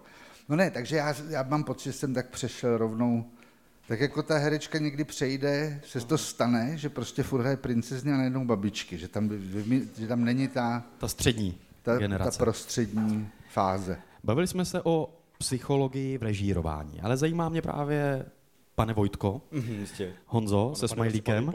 No 0.49 0.55
ne, 0.55 0.71
takže 0.71 0.95
já, 0.95 1.15
já 1.29 1.43
mám 1.43 1.63
pocit, 1.63 1.83
že 1.83 1.93
jsem 1.93 2.13
tak 2.13 2.29
přešel 2.29 2.77
rovnou, 2.77 3.25
tak 3.87 3.99
jako 3.99 4.23
ta 4.23 4.37
herečka 4.37 4.77
někdy 4.77 5.03
přejde, 5.03 5.81
se 5.85 5.99
to 5.99 6.17
stane, 6.17 6.77
že 6.77 6.89
prostě 6.89 7.23
furt 7.23 7.41
hraje 7.41 7.57
princezně 7.57 8.13
a 8.13 8.17
najednou 8.17 8.45
babičky, 8.45 8.97
že 8.97 9.07
tam, 9.07 9.29
že 9.97 10.07
tam 10.07 10.23
není 10.23 10.47
ta... 10.47 10.83
Ta 10.97 11.07
střední 11.07 11.57
ta, 11.81 11.97
generace. 11.97 12.37
Ta 12.37 12.43
prostřední 12.43 13.29
fáze. 13.49 13.97
Bavili 14.23 14.47
jsme 14.47 14.65
se 14.65 14.81
o 14.83 15.09
psychologii 15.37 16.17
v 16.17 16.23
režírování, 16.23 17.01
ale 17.01 17.17
zajímá 17.17 17.49
mě 17.49 17.61
právě 17.61 18.25
pane 18.75 18.93
Vojtko, 18.93 19.41
jistě. 19.51 20.13
Honzo 20.25 20.65
ano, 20.65 20.75
se 20.75 20.87
smajlíkem, 20.87 21.51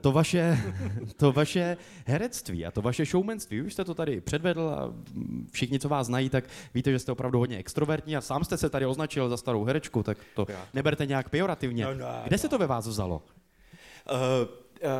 to 0.00 0.12
vaše, 0.12 0.58
to 1.16 1.32
vaše 1.32 1.76
herectví 2.06 2.66
a 2.66 2.70
to 2.70 2.82
vaše 2.82 3.04
showmanství, 3.04 3.62
už 3.62 3.72
jste 3.72 3.84
to 3.84 3.94
tady 3.94 4.20
předvedl 4.20 4.68
a 4.68 4.94
všichni, 5.52 5.78
co 5.78 5.88
vás 5.88 6.06
znají, 6.06 6.30
tak 6.30 6.44
víte, 6.74 6.90
že 6.92 6.98
jste 6.98 7.12
opravdu 7.12 7.38
hodně 7.38 7.58
extrovertní 7.58 8.16
a 8.16 8.20
sám 8.20 8.44
jste 8.44 8.56
se 8.56 8.70
tady 8.70 8.86
označil 8.86 9.28
za 9.28 9.36
starou 9.36 9.64
herečku, 9.64 10.02
tak 10.02 10.18
to 10.34 10.46
neberte 10.74 11.06
nějak 11.06 11.28
pejorativně. 11.28 11.84
No, 11.84 11.94
no, 11.94 12.06
Kde 12.24 12.36
no. 12.36 12.38
se 12.38 12.48
to 12.48 12.58
ve 12.58 12.66
vás 12.66 12.86
vzalo? 12.86 13.22
Uh, 14.10 14.16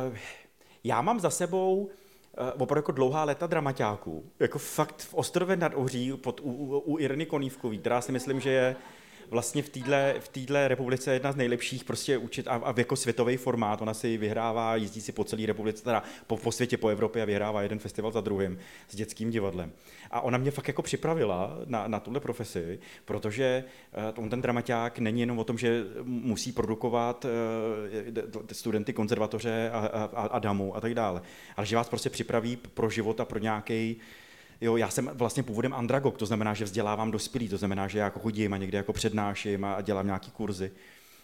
uh, 0.09 0.17
já 0.83 1.01
mám 1.01 1.19
za 1.19 1.29
sebou 1.29 1.75
uh, 1.77 1.89
opravdu 2.57 2.79
jako 2.79 2.91
dlouhá 2.91 3.23
léta 3.23 3.47
dramaťáků. 3.47 4.31
Jako 4.39 4.59
fakt 4.59 5.01
v 5.01 5.13
Ostrově 5.13 5.55
nad 5.55 5.71
Ohří 5.75 6.13
pod, 6.13 6.39
u, 6.39 6.51
u, 6.51 6.79
u 6.79 6.97
Irny 6.99 7.25
Konívkový, 7.25 7.77
která 7.77 8.01
si 8.01 8.11
myslím, 8.11 8.39
že 8.39 8.49
je 8.49 8.75
vlastně 9.31 9.61
v 9.61 9.69
téhle 9.69 10.15
v 10.19 10.27
týdle 10.27 10.67
republice 10.67 11.13
jedna 11.13 11.31
z 11.31 11.35
nejlepších 11.35 11.83
prostě 11.83 12.17
učit 12.17 12.47
a, 12.47 12.51
a 12.51 12.73
jako 12.77 12.95
světový 12.95 13.37
formát. 13.37 13.81
Ona 13.81 13.93
si 13.93 14.17
vyhrává, 14.17 14.75
jezdí 14.75 15.01
si 15.01 15.11
po 15.11 15.23
celé 15.23 15.45
republice, 15.45 15.83
teda 15.83 16.03
po, 16.27 16.37
po 16.37 16.51
světě, 16.51 16.77
po 16.77 16.89
Evropě 16.89 17.21
a 17.21 17.25
vyhrává 17.25 17.61
jeden 17.61 17.79
festival 17.79 18.11
za 18.11 18.21
druhým 18.21 18.57
s 18.89 18.95
dětským 18.95 19.31
divadlem. 19.31 19.71
A 20.11 20.21
ona 20.21 20.37
mě 20.37 20.51
fakt 20.51 20.67
jako 20.67 20.81
připravila 20.81 21.57
na, 21.65 21.87
na 21.87 21.99
tuhle 21.99 22.19
profesi, 22.19 22.79
protože 23.05 23.63
uh, 24.13 24.23
on 24.23 24.29
ten 24.29 24.41
dramaťák 24.41 24.99
není 24.99 25.21
jenom 25.21 25.39
o 25.39 25.43
tom, 25.43 25.57
že 25.57 25.83
musí 26.03 26.51
produkovat 26.51 27.25
uh, 27.25 27.31
studenty 28.51 28.93
konzervatoře 28.93 29.69
a, 29.73 29.79
a, 30.13 30.25
a 30.25 30.39
damu 30.39 30.75
a 30.75 30.81
tak 30.81 30.93
dále, 30.93 31.21
ale 31.57 31.65
že 31.65 31.75
vás 31.75 31.89
prostě 31.89 32.09
připraví 32.09 32.55
pro 32.55 32.89
život 32.89 33.19
a 33.19 33.25
pro 33.25 33.39
nějaký 33.39 33.97
Jo, 34.61 34.77
já 34.77 34.89
jsem 34.89 35.11
vlastně 35.13 35.43
původem 35.43 35.73
andragog, 35.73 36.17
to 36.17 36.25
znamená, 36.25 36.53
že 36.53 36.65
vzdělávám 36.65 37.11
dospělý, 37.11 37.49
to 37.49 37.57
znamená, 37.57 37.87
že 37.87 37.99
já 37.99 38.05
jako 38.05 38.19
chodím 38.19 38.53
a 38.53 38.57
někde 38.57 38.77
jako 38.77 38.93
přednáším 38.93 39.65
a 39.65 39.81
dělám 39.81 40.05
nějaký 40.05 40.31
kurzy. 40.31 40.71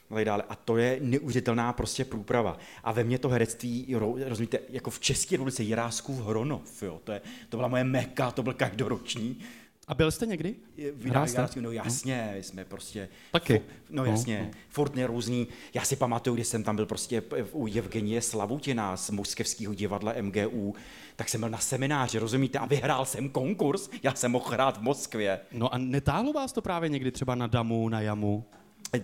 A 0.10 0.24
dále. 0.24 0.44
A 0.50 0.56
to 0.56 0.78
je 0.78 0.98
neuvěřitelná 1.02 1.74
prostě 1.74 2.06
průprava. 2.06 2.58
A 2.84 2.92
ve 2.92 3.04
mně 3.04 3.20
to 3.20 3.30
herectví, 3.30 3.96
rozumíte, 4.26 4.60
jako 4.70 4.90
v 4.90 5.00
České 5.00 5.36
republice 5.36 5.64
Jiráskův 5.64 6.26
Hronov, 6.26 6.84
jo, 6.84 7.02
to, 7.04 7.12
je, 7.12 7.22
to 7.50 7.58
byla 7.58 7.68
moje 7.68 7.84
meka, 7.84 8.32
to 8.32 8.44
byl 8.44 8.54
každoroční. 8.54 9.40
A 9.88 9.94
byl 9.94 10.12
jste 10.12 10.26
někdy? 10.26 10.56
Jirásků, 10.78 11.62
no 11.62 11.72
jasně, 11.72 12.34
no. 12.36 12.44
jsme 12.44 12.66
prostě... 12.66 13.10
Taky. 13.32 13.62
No, 13.90 14.04
no 14.04 14.12
jasně, 14.12 14.42
no. 14.54 14.60
furt 14.70 14.94
různý. 15.06 15.48
Já 15.74 15.82
si 15.82 15.96
pamatuju, 15.96 16.36
když 16.36 16.48
jsem 16.48 16.64
tam 16.64 16.76
byl 16.76 16.86
prostě 16.86 17.24
u 17.52 17.68
Evgenie 17.68 18.22
Slavutina 18.22 18.98
z 18.98 19.10
Moskevského 19.10 19.74
divadla 19.74 20.14
MGU, 20.22 20.76
tak 21.16 21.30
jsem 21.30 21.42
byl 21.42 21.50
na 21.50 21.58
semináři, 21.58 22.20
rozumíte, 22.20 22.60
a 22.60 22.66
vyhrál 22.66 23.06
jsem 23.06 23.30
konkurs, 23.30 23.90
já 24.04 24.14
jsem 24.14 24.32
mohl 24.32 24.52
hrát 24.52 24.78
v 24.78 24.82
Moskvě. 24.82 25.40
No 25.52 25.74
a 25.74 25.78
netáhlo 25.78 26.34
vás 26.34 26.52
to 26.52 26.62
právě 26.62 26.90
někdy 26.90 27.12
třeba 27.12 27.36
na 27.36 27.48
damu, 27.48 27.90
na 27.90 28.02
jamu? 28.02 28.46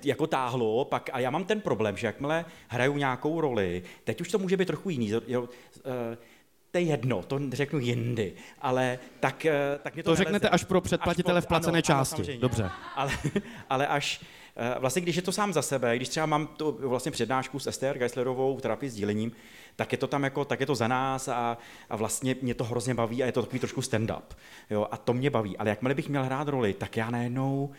jako 0.04 0.28
táhlo, 0.28 0.86
pak, 0.86 1.10
a 1.14 1.20
já 1.20 1.30
mám 1.30 1.44
ten 1.44 1.62
problém, 1.62 1.98
že 1.98 2.08
jakmile 2.08 2.46
hraju 2.68 2.98
nějakou 2.98 3.42
roli, 3.42 3.84
teď 4.04 4.22
už 4.22 4.32
to 4.32 4.40
může 4.40 4.58
být 4.58 4.66
trochu 4.66 4.90
jiný, 4.90 5.12
jo, 5.28 5.42
uh, 5.42 5.50
to 6.74 6.78
je 6.80 6.84
jedno, 6.84 7.24
to 7.24 7.40
řeknu 7.52 7.80
jindy, 7.80 8.34
ale 8.62 9.00
tak, 9.20 9.46
eh, 9.46 9.80
tak 9.84 9.94
mě 9.94 10.04
to 10.04 10.08
To 10.08 10.12
neleze. 10.12 10.24
řeknete 10.24 10.50
až 10.50 10.64
pro 10.64 10.82
předplatitele 10.82 11.38
až 11.38 11.44
po, 11.44 11.46
v 11.46 11.48
placené 11.48 11.78
ano, 11.78 11.82
části, 11.82 12.32
ano, 12.32 12.40
dobře. 12.42 12.70
Ale, 12.96 13.12
ale 13.70 13.88
až, 13.88 14.22
eh, 14.56 14.80
vlastně 14.80 15.02
když 15.02 15.16
je 15.16 15.22
to 15.22 15.32
sám 15.32 15.54
za 15.54 15.62
sebe, 15.62 15.96
když 15.96 16.10
třeba 16.10 16.26
mám 16.26 16.48
tu 16.48 16.78
vlastně 16.82 17.12
přednášku 17.12 17.60
s 17.60 17.68
Esther 17.68 17.98
Geislerovou 17.98 18.58
v 18.58 18.62
terapii 18.62 18.90
s 18.90 18.94
dílením, 18.96 19.32
tak 19.76 19.92
je 19.92 19.98
to 19.98 20.08
tam 20.08 20.24
jako, 20.24 20.46
tak 20.46 20.60
je 20.60 20.66
to 20.66 20.76
za 20.76 20.88
nás 20.88 21.28
a, 21.28 21.58
a 21.90 21.96
vlastně 21.96 22.36
mě 22.42 22.54
to 22.54 22.64
hrozně 22.64 22.94
baví 22.94 23.24
a 23.24 23.26
je 23.26 23.32
to 23.32 23.42
takový 23.42 23.60
trošku 23.60 23.82
stand-up. 23.82 24.24
Jo, 24.70 24.88
a 24.92 24.98
to 24.98 25.14
mě 25.14 25.30
baví. 25.30 25.58
Ale 25.58 25.70
jakmile 25.70 25.96
bych 25.96 26.10
měl 26.10 26.24
hrát 26.24 26.48
roli, 26.48 26.74
tak 26.74 26.98
já 26.98 27.10
najednou, 27.10 27.72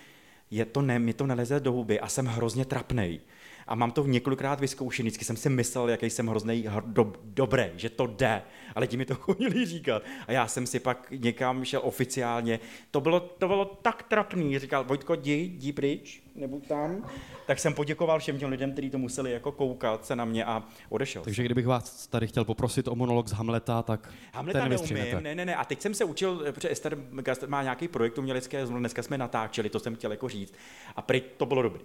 je 0.50 0.64
to 0.64 0.82
ne, 0.82 0.98
mi 0.98 1.12
to 1.14 1.26
neleze 1.26 1.60
do 1.60 1.72
huby 1.72 2.00
a 2.00 2.08
jsem 2.08 2.26
hrozně 2.26 2.64
trapnej 2.64 3.20
a 3.66 3.74
mám 3.74 3.90
to 3.90 4.06
několikrát 4.06 4.60
vyzkoušený, 4.60 5.06
vždycky 5.06 5.24
jsem 5.24 5.36
si 5.36 5.50
myslel, 5.50 5.88
jaký 5.88 6.10
jsem 6.10 6.26
hrozný 6.26 6.66
do, 6.86 7.12
dobrý, 7.24 7.64
že 7.76 7.90
to 7.90 8.06
jde, 8.06 8.42
ale 8.74 8.86
ti 8.86 8.96
mi 8.96 9.04
to 9.04 9.14
chodili 9.20 9.66
říkat. 9.66 10.02
A 10.26 10.32
já 10.32 10.46
jsem 10.46 10.66
si 10.66 10.80
pak 10.80 11.10
někam 11.10 11.64
šel 11.64 11.80
oficiálně, 11.84 12.60
to 12.90 13.00
bylo, 13.00 13.20
to 13.20 13.48
bylo 13.48 13.64
tak 13.64 14.02
trapný, 14.02 14.58
říkal, 14.58 14.84
Vojtko, 14.84 15.14
jdi, 15.14 15.32
jdi 15.32 15.72
pryč, 15.72 16.22
nebo 16.34 16.60
tam. 16.68 17.10
Tak 17.46 17.58
jsem 17.58 17.74
poděkoval 17.74 18.18
všem 18.18 18.38
těm 18.38 18.50
lidem, 18.50 18.72
kteří 18.72 18.90
to 18.90 18.98
museli 18.98 19.32
jako 19.32 19.52
koukat 19.52 20.06
se 20.06 20.16
na 20.16 20.24
mě 20.24 20.44
a 20.44 20.62
odešel. 20.88 21.22
Takže 21.22 21.42
kdybych 21.42 21.66
vás 21.66 22.06
tady 22.06 22.26
chtěl 22.26 22.44
poprosit 22.44 22.88
o 22.88 22.94
monolog 22.94 23.28
z 23.28 23.32
Hamleta, 23.32 23.82
tak 23.82 24.12
Hamleta 24.32 24.60
ten 24.60 24.70
neumím, 24.70 25.22
ne, 25.22 25.34
ne, 25.34 25.44
ne. 25.44 25.56
A 25.56 25.64
teď 25.64 25.80
jsem 25.80 25.94
se 25.94 26.04
učil, 26.04 26.44
protože 26.52 26.70
Esther 26.70 26.98
má 27.46 27.62
nějaký 27.62 27.88
projekt 27.88 28.18
umělecké, 28.18 28.66
dneska 28.66 29.02
jsme 29.02 29.18
natáčeli, 29.18 29.70
to 29.70 29.80
jsem 29.80 29.96
chtěl 29.96 30.10
jako 30.10 30.28
říct. 30.28 30.54
A 30.96 31.02
prý 31.02 31.22
to 31.36 31.46
bylo 31.46 31.62
dobrý 31.62 31.84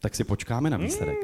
tak 0.00 0.14
si 0.14 0.24
počkáme 0.24 0.70
na 0.70 0.76
výsledek. 0.76 1.18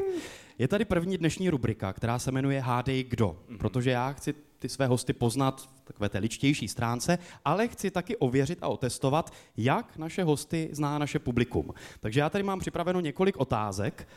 Je 0.58 0.68
tady 0.68 0.84
první 0.84 1.18
dnešní 1.18 1.50
rubrika, 1.50 1.92
která 1.92 2.18
se 2.18 2.32
jmenuje 2.32 2.60
Hádej 2.60 3.04
kdo, 3.04 3.36
mhm. 3.48 3.58
protože 3.58 3.90
já 3.90 4.12
chci 4.12 4.34
ty 4.58 4.68
své 4.68 4.86
hosty 4.86 5.12
poznat 5.12 5.60
v 5.60 5.84
takové 5.84 6.08
té 6.08 6.18
ličtější 6.18 6.68
stránce, 6.68 7.18
ale 7.44 7.68
chci 7.68 7.90
taky 7.90 8.16
ověřit 8.16 8.58
a 8.62 8.68
otestovat, 8.68 9.32
jak 9.56 9.96
naše 9.96 10.24
hosty 10.24 10.68
zná 10.72 10.98
naše 10.98 11.18
publikum. 11.18 11.74
Takže 12.00 12.20
já 12.20 12.30
tady 12.30 12.44
mám 12.44 12.58
připraveno 12.58 13.00
několik 13.00 13.36
otázek 13.36 14.08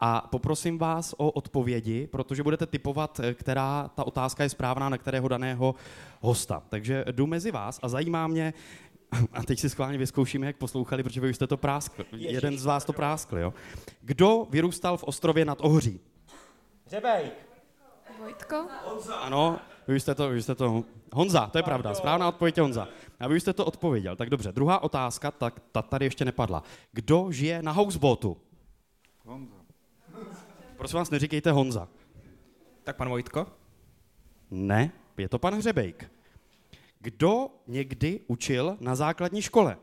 a 0.00 0.20
poprosím 0.20 0.78
vás 0.78 1.14
o 1.18 1.30
odpovědi, 1.30 2.06
protože 2.06 2.42
budete 2.42 2.66
typovat, 2.66 3.20
která 3.34 3.90
ta 3.94 4.06
otázka 4.06 4.42
je 4.42 4.48
správná 4.48 4.88
na 4.88 4.98
kterého 4.98 5.28
daného 5.28 5.74
hosta. 6.20 6.62
Takže 6.68 7.04
jdu 7.12 7.26
mezi 7.26 7.50
vás 7.50 7.80
a 7.82 7.88
zajímá 7.88 8.26
mě, 8.26 8.52
a 9.32 9.42
teď 9.42 9.58
si 9.58 9.70
schválně 9.70 9.98
vyzkoušíme, 9.98 10.46
jak 10.46 10.56
poslouchali, 10.56 11.02
protože 11.02 11.20
vy 11.20 11.30
už 11.30 11.36
jste 11.36 11.46
to 11.46 11.56
práskli. 11.56 12.04
Ježiš, 12.12 12.32
Jeden 12.32 12.58
z 12.58 12.64
vás 12.64 12.84
to 12.84 12.92
práskl, 12.92 13.38
jo? 13.38 13.54
Kdo 14.00 14.46
vyrůstal 14.50 14.96
v 14.96 15.04
Ostrově 15.04 15.44
nad 15.44 15.58
Ohří? 15.60 16.00
Řebejk. 16.86 17.32
Vojtko? 18.20 18.66
Honza. 18.84 19.14
Ano, 19.14 19.58
vy 19.88 20.00
jste 20.00 20.14
to, 20.14 20.28
vy 20.28 20.42
jste 20.42 20.54
to... 20.54 20.84
Honza, 21.12 21.46
to 21.46 21.58
je 21.58 21.62
pravda, 21.62 21.94
správná 21.94 22.28
odpověď 22.28 22.56
je 22.56 22.62
Honza. 22.62 22.88
A 23.20 23.28
vy 23.28 23.40
jste 23.40 23.52
to 23.52 23.64
odpověděl, 23.64 24.16
tak 24.16 24.30
dobře. 24.30 24.52
Druhá 24.52 24.82
otázka, 24.82 25.30
tak 25.30 25.60
ta 25.72 25.82
tady 25.82 26.06
ještě 26.06 26.24
nepadla. 26.24 26.62
Kdo 26.92 27.26
žije 27.30 27.62
na 27.62 27.72
houseboatu? 27.72 28.36
Honza. 29.24 29.54
Prosím 30.76 30.98
vás, 30.98 31.10
neříkejte 31.10 31.52
Honza. 31.52 31.88
Tak 32.84 32.96
pan 32.96 33.08
Vojtko? 33.08 33.46
Ne, 34.50 34.92
je 35.16 35.28
to 35.28 35.38
pan 35.38 35.54
Hřebejk. 35.54 36.10
Kdo 37.04 37.48
někdy 37.66 38.20
učil 38.26 38.76
na 38.80 38.94
základní 38.94 39.42
škole? 39.42 39.76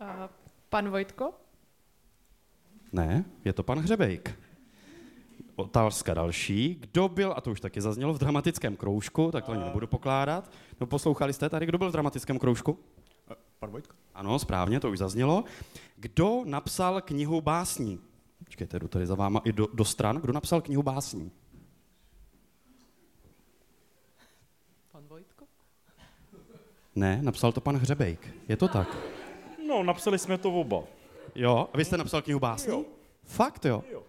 Uh, 0.00 0.06
pan 0.68 0.90
Vojtko? 0.90 1.32
Ne, 2.92 3.24
je 3.44 3.52
to 3.52 3.62
pan 3.62 3.78
Hřebejk. 3.78 4.38
otázka 5.56 6.14
další. 6.14 6.74
Kdo 6.74 7.08
byl, 7.08 7.34
a 7.36 7.40
to 7.40 7.50
už 7.50 7.60
taky 7.60 7.80
zaznělo, 7.80 8.14
v 8.14 8.18
dramatickém 8.18 8.76
kroužku, 8.76 9.30
tak 9.32 9.44
to 9.44 9.52
ani 9.52 9.64
nebudu 9.64 9.86
pokládat. 9.86 10.50
No 10.80 10.86
poslouchali 10.86 11.32
jste 11.32 11.48
tady, 11.48 11.66
kdo 11.66 11.78
byl 11.78 11.88
v 11.88 11.92
dramatickém 11.92 12.38
kroužku? 12.38 12.78
Pan 13.58 13.70
Vojtko? 13.70 13.96
Ano, 14.14 14.38
správně, 14.38 14.80
to 14.80 14.90
už 14.90 14.98
zaznělo. 14.98 15.44
Kdo 15.96 16.42
napsal 16.44 17.00
knihu 17.00 17.40
básní? 17.40 18.00
Počkejte, 18.44 18.78
jdu 18.78 18.88
tady 18.88 19.06
za 19.06 19.14
váma 19.14 19.40
i 19.44 19.52
do, 19.52 19.66
do 19.74 19.84
stran. 19.84 20.16
Kdo 20.16 20.32
napsal 20.32 20.60
knihu 20.60 20.82
básní? 20.82 21.30
Pan 24.92 25.04
Vojtko? 25.08 25.46
Ne, 26.96 27.18
napsal 27.22 27.52
to 27.52 27.60
pan 27.60 27.76
Hřebejk. 27.76 28.34
Je 28.48 28.56
to 28.56 28.68
tak? 28.68 28.96
No, 29.68 29.82
napsali 29.82 30.18
jsme 30.18 30.38
to 30.38 30.52
oba. 30.52 30.82
Jo, 31.34 31.68
a 31.74 31.76
vy 31.76 31.84
jste 31.84 31.98
napsal 31.98 32.22
knihu 32.22 32.40
básní? 32.40 32.72
Jo. 32.72 32.84
Fakt 33.24 33.64
jo? 33.64 33.84
Jo. 33.92 34.02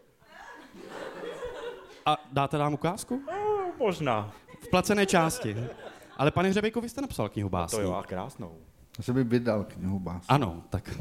A 2.06 2.18
dáte 2.32 2.58
nám 2.58 2.74
ukázku? 2.74 3.22
No, 3.28 3.72
možná. 3.80 4.32
V 4.60 4.70
placené 4.70 5.06
části. 5.06 5.58
Ale 6.18 6.32
pane 6.32 6.50
Hřebejku, 6.50 6.82
vy 6.82 6.90
jste 6.90 7.02
napsal 7.02 7.30
knihu 7.30 7.50
básní. 7.50 7.78
To 7.78 7.82
jo, 7.82 7.94
a 7.94 8.04
krásnou. 8.04 8.58
Já 8.98 9.04
jsem 9.04 9.30
vydal 9.30 9.64
knihu 9.64 10.00
básní. 10.00 10.28
Ano, 10.30 10.64
tak 10.70 11.00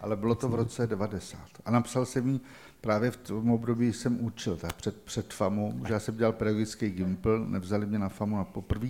Ale 0.00 0.16
bylo 0.16 0.34
to 0.34 0.48
v 0.48 0.54
roce 0.54 0.86
90. 0.86 1.38
A 1.64 1.70
napsal 1.70 2.06
jsem 2.06 2.28
ji 2.28 2.40
právě 2.80 3.10
v 3.10 3.16
tom 3.16 3.50
období, 3.50 3.84
kdy 3.84 3.92
jsem 3.92 4.24
učil, 4.24 4.56
tak 4.56 4.72
před, 4.72 5.02
před 5.02 5.32
FAMu, 5.34 5.80
že 5.86 5.92
já 5.92 6.00
jsem 6.00 6.16
dělal 6.16 6.32
pedagogický 6.32 6.90
gimpl, 6.90 7.46
nevzali 7.46 7.86
mě 7.86 7.98
na 7.98 8.08
FAMu 8.08 8.36
na 8.36 8.44
poprvé, 8.44 8.88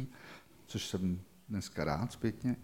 což 0.66 0.86
jsem 0.86 1.20
dneska 1.50 1.84
rád 1.84 2.12
zpětně. 2.12 2.56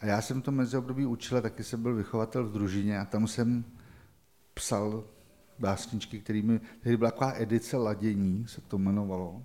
A 0.00 0.06
já 0.06 0.22
jsem 0.22 0.42
to 0.42 0.50
mezi 0.50 0.76
období 0.76 1.06
učil, 1.06 1.38
a 1.38 1.40
taky 1.40 1.64
jsem 1.64 1.82
byl 1.82 1.94
vychovatel 1.94 2.44
v 2.44 2.52
družině 2.52 2.98
a 2.98 3.04
tam 3.04 3.26
jsem 3.28 3.64
psal 4.54 5.04
básničky, 5.58 6.20
kterými, 6.20 6.60
tehdy 6.80 6.96
byla 6.96 7.10
taková 7.10 7.32
edice 7.36 7.76
ladění, 7.76 8.46
se 8.48 8.60
to 8.60 8.76
jmenovalo, 8.76 9.42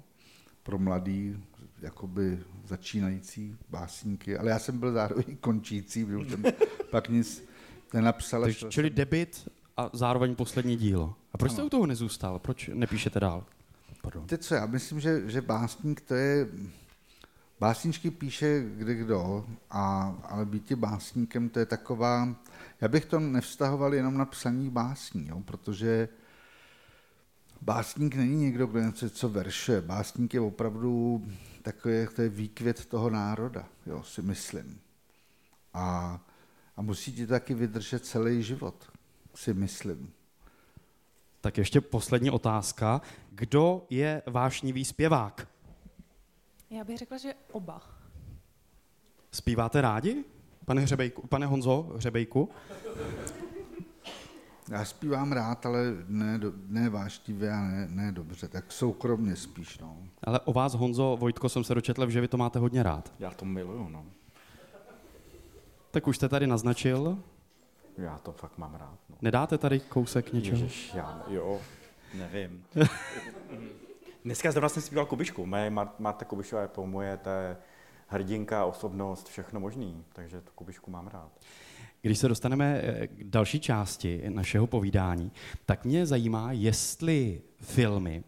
pro 0.63 0.78
mladý, 0.78 1.43
jakoby 1.82 2.39
začínající 2.67 3.58
básníky, 3.69 4.38
ale 4.38 4.50
já 4.50 4.60
jsem 4.60 4.80
byl 4.80 4.93
zároveň 4.93 5.38
končící, 5.39 6.06
protože 6.06 6.17
už 6.17 6.30
jsem 6.30 6.43
pak 6.91 7.10
nic 7.10 7.43
nenapsal. 7.93 8.41
Takže, 8.41 8.65
čili 8.69 8.88
jsem- 8.89 8.95
debit 8.95 9.48
a 9.78 9.89
zároveň 9.93 10.36
poslední 10.36 10.76
dílo. 10.76 11.15
A 11.34 11.38
proč 11.38 11.52
jste 11.52 11.63
u 11.63 11.69
toho 11.69 11.86
nezůstal? 11.86 12.39
Proč 12.39 12.69
nepíšete 12.74 13.19
dál? 13.19 13.43
Pardon. 14.02 14.24
Víte 14.24 14.38
co, 14.38 14.56
já 14.56 14.65
myslím, 14.65 15.00
že, 15.00 15.30
že 15.30 15.41
básník 15.41 16.02
to 16.02 16.15
je... 16.15 16.48
Básničky 17.60 18.12
píše 18.12 18.63
kde 18.76 18.96
kdo, 18.96 19.46
a, 19.72 20.15
ale 20.24 20.46
být 20.46 20.74
básníkem 20.74 21.50
to 21.50 21.60
je 21.60 21.65
taková... 21.65 22.36
Já 22.82 22.88
bych 22.88 23.06
to 23.06 23.20
nevztahoval 23.20 23.94
jenom 23.94 24.18
na 24.18 24.26
psaní 24.26 24.70
básní, 24.70 25.28
jo, 25.28 25.41
protože 25.46 26.10
básník 27.62 28.15
není 28.15 28.36
někdo, 28.36 28.68
kdo 28.68 28.80
něco 28.80 29.10
co 29.10 29.30
verše. 29.30 29.82
Básník 29.82 30.34
je 30.34 30.39
opravdu 30.39 31.26
takový, 31.62 32.08
to 32.15 32.22
je 32.22 32.30
výkvět 32.30 32.86
toho 32.86 33.10
národa, 33.10 33.65
jo, 33.86 34.04
si 34.04 34.22
myslím. 34.22 34.80
A, 35.74 36.20
a 36.78 36.82
musí 36.82 37.13
ti 37.13 37.28
taky 37.28 37.54
vydržet 37.54 38.06
celý 38.06 38.44
život, 38.44 38.91
si 39.36 39.54
myslím. 39.54 40.12
Tak 41.41 41.58
ještě 41.58 41.82
poslední 41.82 42.32
otázka. 42.32 43.02
Kdo 43.32 43.86
je 43.89 44.22
vášnivý 44.26 44.86
zpěvák? 44.86 45.55
Já 46.76 46.84
bych 46.84 46.98
řekla, 46.98 47.18
že 47.18 47.34
oba. 47.52 47.82
Zpíváte 49.32 49.82
rádi? 49.82 50.24
Pane, 50.66 50.82
Hřebejku, 50.82 51.28
pane 51.28 51.46
Honzo 51.46 51.82
Hřebejku? 51.96 52.50
Já 54.72 54.86
zpívám 54.86 55.32
rád, 55.32 55.66
ale 55.66 55.80
ne, 56.08 56.38
do- 56.38 56.54
ne 56.68 56.90
váštivě 56.90 57.52
a 57.52 57.62
ne, 57.62 57.88
ne 57.90 58.12
dobře, 58.12 58.48
tak 58.48 58.72
soukromně 58.72 59.36
spíš. 59.36 59.80
No. 59.80 59.98
Ale 60.24 60.40
o 60.40 60.54
vás, 60.54 60.74
Honzo 60.74 61.18
Vojtko, 61.20 61.50
jsem 61.50 61.64
se 61.64 61.76
dočetl, 61.76 62.10
že 62.10 62.22
vy 62.22 62.28
to 62.28 62.38
máte 62.38 62.60
hodně 62.60 62.84
rád. 62.84 63.14
Já 63.20 63.32
to 63.32 63.46
miluju, 63.46 63.90
no. 63.90 64.06
Tak 65.92 66.08
už 66.08 66.16
jste 66.16 66.30
tady 66.30 66.48
naznačil. 66.48 67.20
Já 67.98 68.18
to 68.18 68.32
fakt 68.32 68.58
mám 68.58 68.76
rád, 68.76 69.00
no. 69.10 69.16
Nedáte 69.22 69.58
tady 69.58 69.80
kousek 69.80 70.34
něčeho? 70.34 70.58
Ježiš, 70.62 70.92
já, 70.94 71.24
jo, 71.28 71.62
nevím. 72.14 72.66
Dneska 74.26 74.52
zrovna 74.52 74.70
jsem 74.70 74.82
zpíval 74.82 75.06
Kubišku. 75.06 75.46
Moje 75.46 75.70
Mar- 75.70 75.90
Marta 76.00 76.26
Kubišová 76.26 76.62
je 76.62 76.68
po 76.68 76.88
moje, 76.88 77.18
to 77.18 77.30
je 77.30 77.58
hrdinka, 78.08 78.66
osobnost, 78.66 79.30
všechno 79.30 79.60
možný. 79.60 80.04
Takže 80.14 80.42
tu 80.42 80.52
Kubišku 80.56 80.92
mám 80.92 81.08
rád. 81.08 81.32
Když 82.02 82.20
se 82.20 82.28
dostaneme 82.28 82.82
eh, 82.84 83.08
k 83.08 83.24
další 83.24 83.60
části 83.60 84.24
našeho 84.30 84.68
povídání, 84.68 85.32
tak 85.66 85.86
mě 85.86 86.06
zajímá, 86.06 86.52
jestli 86.52 87.42
filmy 87.60 88.24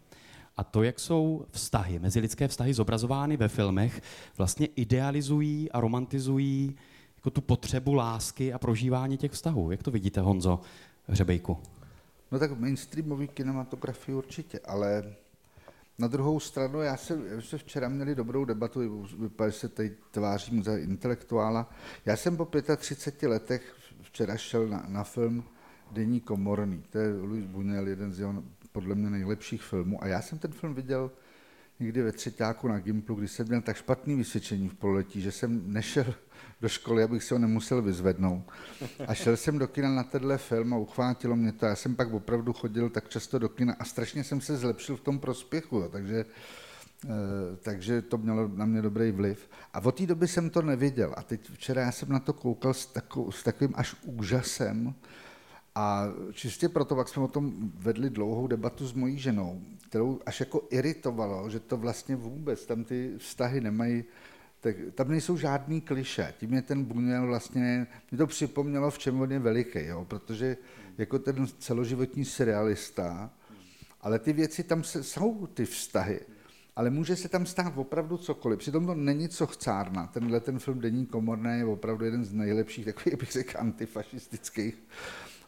a 0.56 0.64
to, 0.64 0.82
jak 0.82 1.00
jsou 1.00 1.46
vztahy, 1.50 1.98
mezilidské 1.98 2.48
vztahy 2.48 2.74
zobrazovány 2.74 3.36
ve 3.36 3.48
filmech, 3.48 4.02
vlastně 4.36 4.66
idealizují 4.66 5.72
a 5.72 5.80
romantizují 5.80 6.76
jako 7.16 7.30
tu 7.30 7.40
potřebu 7.40 7.94
lásky 7.94 8.52
a 8.52 8.58
prožívání 8.58 9.16
těch 9.16 9.32
vztahů. 9.32 9.70
Jak 9.70 9.82
to 9.82 9.90
vidíte, 9.90 10.20
Honzo 10.20 10.60
Hřebejku? 11.06 11.58
no 12.32 12.38
tak 12.38 12.58
mainstreamový 12.58 13.28
kinematografii 13.28 14.14
určitě, 14.16 14.58
ale 14.58 15.14
na 15.98 16.08
druhou 16.08 16.40
stranu, 16.40 16.80
já 16.80 16.96
jsem, 16.96 17.26
já 17.26 17.40
jsme 17.40 17.58
včera 17.58 17.88
měli 17.88 18.14
dobrou 18.14 18.44
debatu, 18.44 19.06
vypadá, 19.18 19.52
se 19.52 19.68
tady 19.68 19.96
tvářím 20.10 20.62
za 20.62 20.78
intelektuála. 20.78 21.70
Já 22.06 22.16
jsem 22.16 22.36
po 22.36 22.48
35 22.76 23.28
letech 23.28 23.76
včera 24.02 24.36
šel 24.36 24.68
na, 24.68 24.84
na 24.88 25.04
film 25.04 25.44
Denní 25.90 26.20
komorný. 26.20 26.82
To 26.90 26.98
je 26.98 27.12
Louis 27.12 27.44
Buñuel, 27.44 27.86
jeden 27.86 28.12
z 28.12 28.18
jeho 28.18 28.44
podle 28.72 28.94
mě 28.94 29.10
nejlepších 29.10 29.62
filmů. 29.62 30.02
A 30.02 30.06
já 30.06 30.22
jsem 30.22 30.38
ten 30.38 30.52
film 30.52 30.74
viděl 30.74 31.10
někdy 31.80 32.02
ve 32.02 32.12
třetíku 32.12 32.68
na 32.68 32.78
Gimplu, 32.78 33.14
kdy 33.14 33.28
jsem 33.28 33.46
měl 33.46 33.60
tak 33.60 33.76
špatný 33.76 34.16
vysvědčení 34.16 34.68
v 34.68 34.74
pololetí, 34.74 35.20
že 35.20 35.32
jsem 35.32 35.72
nešel 35.72 36.14
do 36.60 36.68
školy, 36.68 37.02
abych 37.02 37.24
si 37.24 37.34
ho 37.34 37.38
nemusel 37.38 37.82
vyzvednout. 37.82 38.44
A 39.06 39.14
šel 39.14 39.36
jsem 39.36 39.58
do 39.58 39.68
kina 39.68 39.88
na 39.94 40.04
tenhle 40.04 40.38
film 40.38 40.74
a 40.74 40.76
uchvátilo 40.76 41.36
mě 41.36 41.52
to. 41.52 41.66
Já 41.66 41.76
jsem 41.76 41.96
pak 41.96 42.12
opravdu 42.12 42.52
chodil 42.52 42.90
tak 42.90 43.08
často 43.08 43.38
do 43.38 43.48
kina 43.48 43.76
a 43.78 43.84
strašně 43.84 44.24
jsem 44.24 44.40
se 44.40 44.56
zlepšil 44.56 44.96
v 44.96 45.00
tom 45.00 45.18
prospěchu, 45.18 45.76
jo. 45.76 45.88
takže, 45.88 46.24
eh, 47.04 47.08
takže 47.62 48.02
to 48.02 48.18
mělo 48.18 48.48
na 48.48 48.66
mě 48.66 48.82
dobrý 48.82 49.10
vliv. 49.10 49.50
A 49.74 49.80
od 49.80 49.96
té 49.96 50.06
doby 50.06 50.28
jsem 50.28 50.50
to 50.50 50.62
neviděl. 50.62 51.14
A 51.16 51.22
teď 51.22 51.50
včera 51.50 51.82
já 51.82 51.92
jsem 51.92 52.08
na 52.08 52.18
to 52.18 52.32
koukal 52.32 52.74
s, 52.74 52.92
s 53.30 53.42
takovým 53.42 53.72
až 53.76 53.96
úžasem, 54.04 54.94
a 55.78 56.06
čistě 56.32 56.68
proto, 56.68 56.98
jak 56.98 57.08
jsme 57.08 57.22
o 57.22 57.28
tom 57.28 57.72
vedli 57.74 58.10
dlouhou 58.10 58.46
debatu 58.46 58.86
s 58.86 58.92
mojí 58.92 59.18
ženou, 59.18 59.62
kterou 59.88 60.20
až 60.26 60.40
jako 60.40 60.66
iritovalo, 60.70 61.50
že 61.50 61.60
to 61.60 61.76
vlastně 61.76 62.16
vůbec, 62.16 62.66
tam 62.66 62.84
ty 62.84 63.14
vztahy 63.18 63.60
nemají, 63.60 64.04
tak 64.60 64.76
tam 64.94 65.08
nejsou 65.08 65.36
žádný 65.36 65.80
kliše. 65.80 66.34
Tím 66.38 66.54
je 66.54 66.62
ten 66.62 66.84
Buñuel 66.84 67.26
vlastně, 67.26 67.86
mi 68.12 68.18
to 68.18 68.26
připomnělo, 68.26 68.90
v 68.90 68.98
čem 68.98 69.20
on 69.20 69.32
je 69.32 69.38
veliký, 69.38 69.86
jo? 69.86 70.04
protože 70.04 70.56
jako 70.98 71.18
ten 71.18 71.46
celoživotní 71.58 72.24
serialista, 72.24 73.30
ale 74.00 74.18
ty 74.18 74.32
věci 74.32 74.64
tam 74.64 74.84
se, 74.84 75.02
jsou 75.02 75.46
ty 75.46 75.64
vztahy. 75.64 76.20
Ale 76.76 76.90
může 76.90 77.16
se 77.16 77.28
tam 77.28 77.46
stát 77.46 77.72
opravdu 77.76 78.16
cokoliv. 78.16 78.58
Přitom 78.58 78.86
to 78.86 78.94
není 78.94 79.28
co 79.28 79.46
chcárna. 79.46 80.06
Tenhle 80.06 80.40
ten 80.40 80.58
film 80.58 80.80
Denní 80.80 81.06
komorné 81.06 81.58
je 81.58 81.64
opravdu 81.64 82.04
jeden 82.04 82.24
z 82.24 82.32
nejlepších, 82.32 82.84
takových 82.84 83.18
bych 83.20 83.32
řekl, 83.32 83.58
antifašistických 83.58 84.82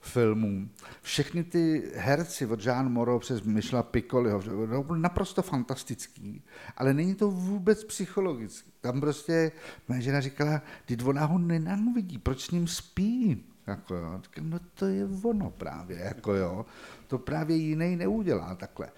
filmů. 0.00 0.68
Všechny 1.02 1.44
ty 1.44 1.92
herci 1.94 2.46
od 2.46 2.66
Jean 2.66 2.92
Moreau 2.92 3.18
přes 3.18 3.42
Michela 3.42 3.82
Piccoliho, 3.82 4.42
to 4.42 4.82
byl 4.82 4.96
naprosto 4.96 5.42
fantastický, 5.42 6.42
ale 6.76 6.94
není 6.94 7.14
to 7.14 7.30
vůbec 7.30 7.84
psychologický. 7.84 8.70
Tam 8.80 9.00
prostě 9.00 9.52
moje 9.88 10.00
žena 10.00 10.20
říkala, 10.20 10.62
ty 10.84 10.96
ona 11.04 11.24
ho 11.24 11.38
nenávidí, 11.38 12.18
proč 12.18 12.46
s 12.46 12.50
ním 12.50 12.66
spí? 12.68 13.44
Jako 13.66 13.94
jo. 13.94 14.20
Říkám, 14.22 14.50
no 14.50 14.58
to 14.74 14.86
je 14.86 15.08
ono 15.22 15.50
právě, 15.50 15.98
jako 15.98 16.34
jo. 16.34 16.66
To 17.06 17.18
právě 17.18 17.56
jiný 17.56 17.96
neudělá 17.96 18.54
takhle. 18.54 18.88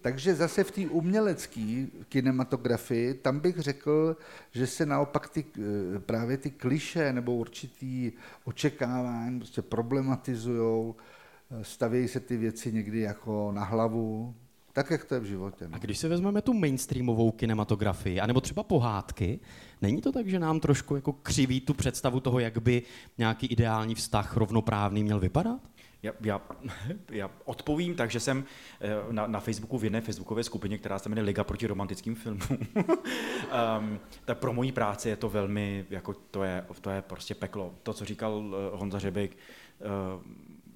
Takže 0.00 0.34
zase 0.34 0.64
v 0.64 0.70
té 0.70 0.80
umělecké 0.80 1.86
kinematografii, 2.08 3.14
tam 3.14 3.40
bych 3.40 3.58
řekl, 3.58 4.16
že 4.50 4.66
se 4.66 4.86
naopak 4.86 5.28
ty, 5.28 5.44
eh, 5.96 5.98
právě 5.98 6.36
ty 6.36 6.50
kliše 6.50 7.12
nebo 7.12 7.34
určitý 7.36 8.12
očekávání 8.44 9.38
prostě 9.38 9.62
problematizují, 9.62 10.94
stavějí 11.62 12.08
se 12.08 12.20
ty 12.20 12.36
věci 12.36 12.72
někdy 12.72 13.00
jako 13.00 13.52
na 13.52 13.64
hlavu, 13.64 14.34
tak, 14.72 14.90
jak 14.90 15.04
to 15.04 15.14
je 15.14 15.20
v 15.20 15.24
životě. 15.24 15.64
A 15.64 15.68
No. 15.68 15.78
když 15.80 15.98
si 15.98 16.08
vezmeme 16.08 16.42
tu 16.42 16.52
mainstreamovou 16.54 17.30
kinematografii, 17.30 18.20
anebo 18.20 18.40
třeba 18.40 18.62
pohádky, 18.62 19.40
není 19.82 20.00
to 20.00 20.12
tak, 20.12 20.28
že 20.28 20.38
nám 20.38 20.60
trošku 20.60 20.96
jako 20.96 21.12
křiví 21.12 21.60
tu 21.60 21.74
představu 21.74 22.20
toho, 22.20 22.38
jak 22.38 22.58
by 22.58 22.82
nějaký 23.18 23.46
ideální 23.46 23.94
vztah 23.94 24.36
rovnoprávný 24.36 25.04
měl 25.04 25.20
vypadat? 25.20 25.60
Já, 26.02 26.12
já, 26.20 26.40
já 27.10 27.30
odpovím 27.44 27.94
tak, 27.94 28.10
že 28.10 28.20
jsem 28.20 28.44
eh, 28.80 29.12
na, 29.12 29.26
na 29.26 29.40
Facebooku 29.40 29.78
v 29.78 29.84
jedné 29.84 30.00
facebookové 30.00 30.44
skupině, 30.44 30.78
která 30.78 30.98
se 30.98 31.08
jmenuje 31.08 31.24
Liga 31.24 31.44
proti 31.44 31.66
romantickým 31.66 32.14
filmům. 32.14 32.58
um, 32.76 34.00
tak 34.24 34.38
pro 34.38 34.52
moji 34.52 34.72
práci 34.72 35.08
je 35.08 35.16
to 35.16 35.28
velmi, 35.28 35.86
jako 35.90 36.14
to 36.14 36.44
je, 36.44 36.66
to 36.80 36.90
je 36.90 37.02
prostě 37.02 37.34
peklo. 37.34 37.74
To, 37.82 37.92
co 37.92 38.04
říkal 38.04 38.44
eh, 38.54 38.76
Honza 38.76 38.98
Řebek, 38.98 39.30
eh, 39.30 39.84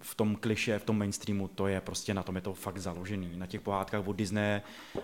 v 0.01 0.15
tom 0.15 0.37
kliše, 0.37 0.79
v 0.79 0.85
tom 0.85 0.99
mainstreamu, 0.99 1.49
to 1.49 1.67
je 1.67 1.81
prostě 1.81 2.15
na 2.15 2.23
tom 2.23 2.37
je 2.37 2.43
to 2.43 2.55
fakt 2.55 2.79
založený. 2.79 3.37
Na 3.37 3.47
těch 3.47 3.61
pohádkách 3.61 4.09
od 4.09 4.17
Disney 4.17 4.61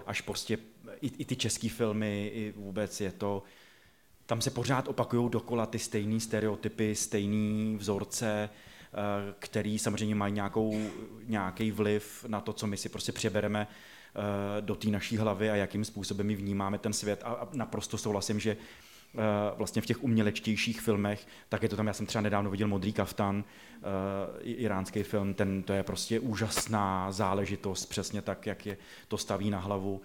až 0.07 0.21
prostě 0.21 0.59
i, 1.01 1.07
i 1.19 1.25
ty 1.25 1.37
české 1.37 1.69
filmy, 1.69 2.31
i 2.35 2.53
vůbec 2.57 3.01
je 3.01 3.13
to, 3.13 3.43
tam 4.27 4.41
se 4.41 4.51
pořád 4.51 4.89
opakují 4.89 5.31
dokola 5.31 5.67
ty 5.67 5.79
stejné 5.79 6.21
stereotypy, 6.21 6.95
stejné 6.95 7.77
vzorce, 7.79 8.51
který 9.39 9.79
samozřejmě 9.79 10.15
mají 10.15 10.33
nějakou, 10.33 10.91
nějaký 11.27 11.71
vliv 11.71 12.25
na 12.29 12.41
to, 12.41 12.53
co 12.53 12.67
my 12.67 12.77
si 12.77 12.89
prostě 12.89 13.13
přebereme 13.13 13.67
eh, 13.69 14.61
do 14.61 14.75
té 14.75 14.89
naší 14.89 15.17
hlavy 15.17 15.51
a 15.51 15.57
jakým 15.57 15.85
způsobem 15.85 16.27
my 16.27 16.35
vnímáme 16.35 16.79
ten 16.79 16.93
svět. 16.93 17.23
A 17.25 17.49
naprosto 17.53 17.99
souhlasím, 17.99 18.41
že 18.41 18.51
eh, 18.51 19.19
vlastně 19.57 19.83
v 19.83 19.87
těch 19.87 20.03
umělečtějších 20.03 20.81
filmech, 20.81 21.27
tak 21.49 21.63
je 21.63 21.69
to 21.69 21.77
tam, 21.77 21.87
já 21.87 21.93
jsem 21.93 22.07
třeba 22.07 22.23
nedávno 22.23 22.51
viděl 22.51 22.69
Modrý 22.69 22.93
kaftan, 22.93 23.45
iránský 24.43 25.03
film, 25.03 25.35
ten, 25.35 25.63
to 25.63 25.73
je 25.73 25.83
prostě 25.83 26.21
úžasná 26.21 27.13
záležitost, 27.13 27.87
přesně 27.87 28.23
tak, 28.23 28.47
jak 28.47 28.67
je 28.67 28.77
to 29.09 29.19
staví 29.19 29.51
na 29.51 29.59
hlavu 29.59 30.03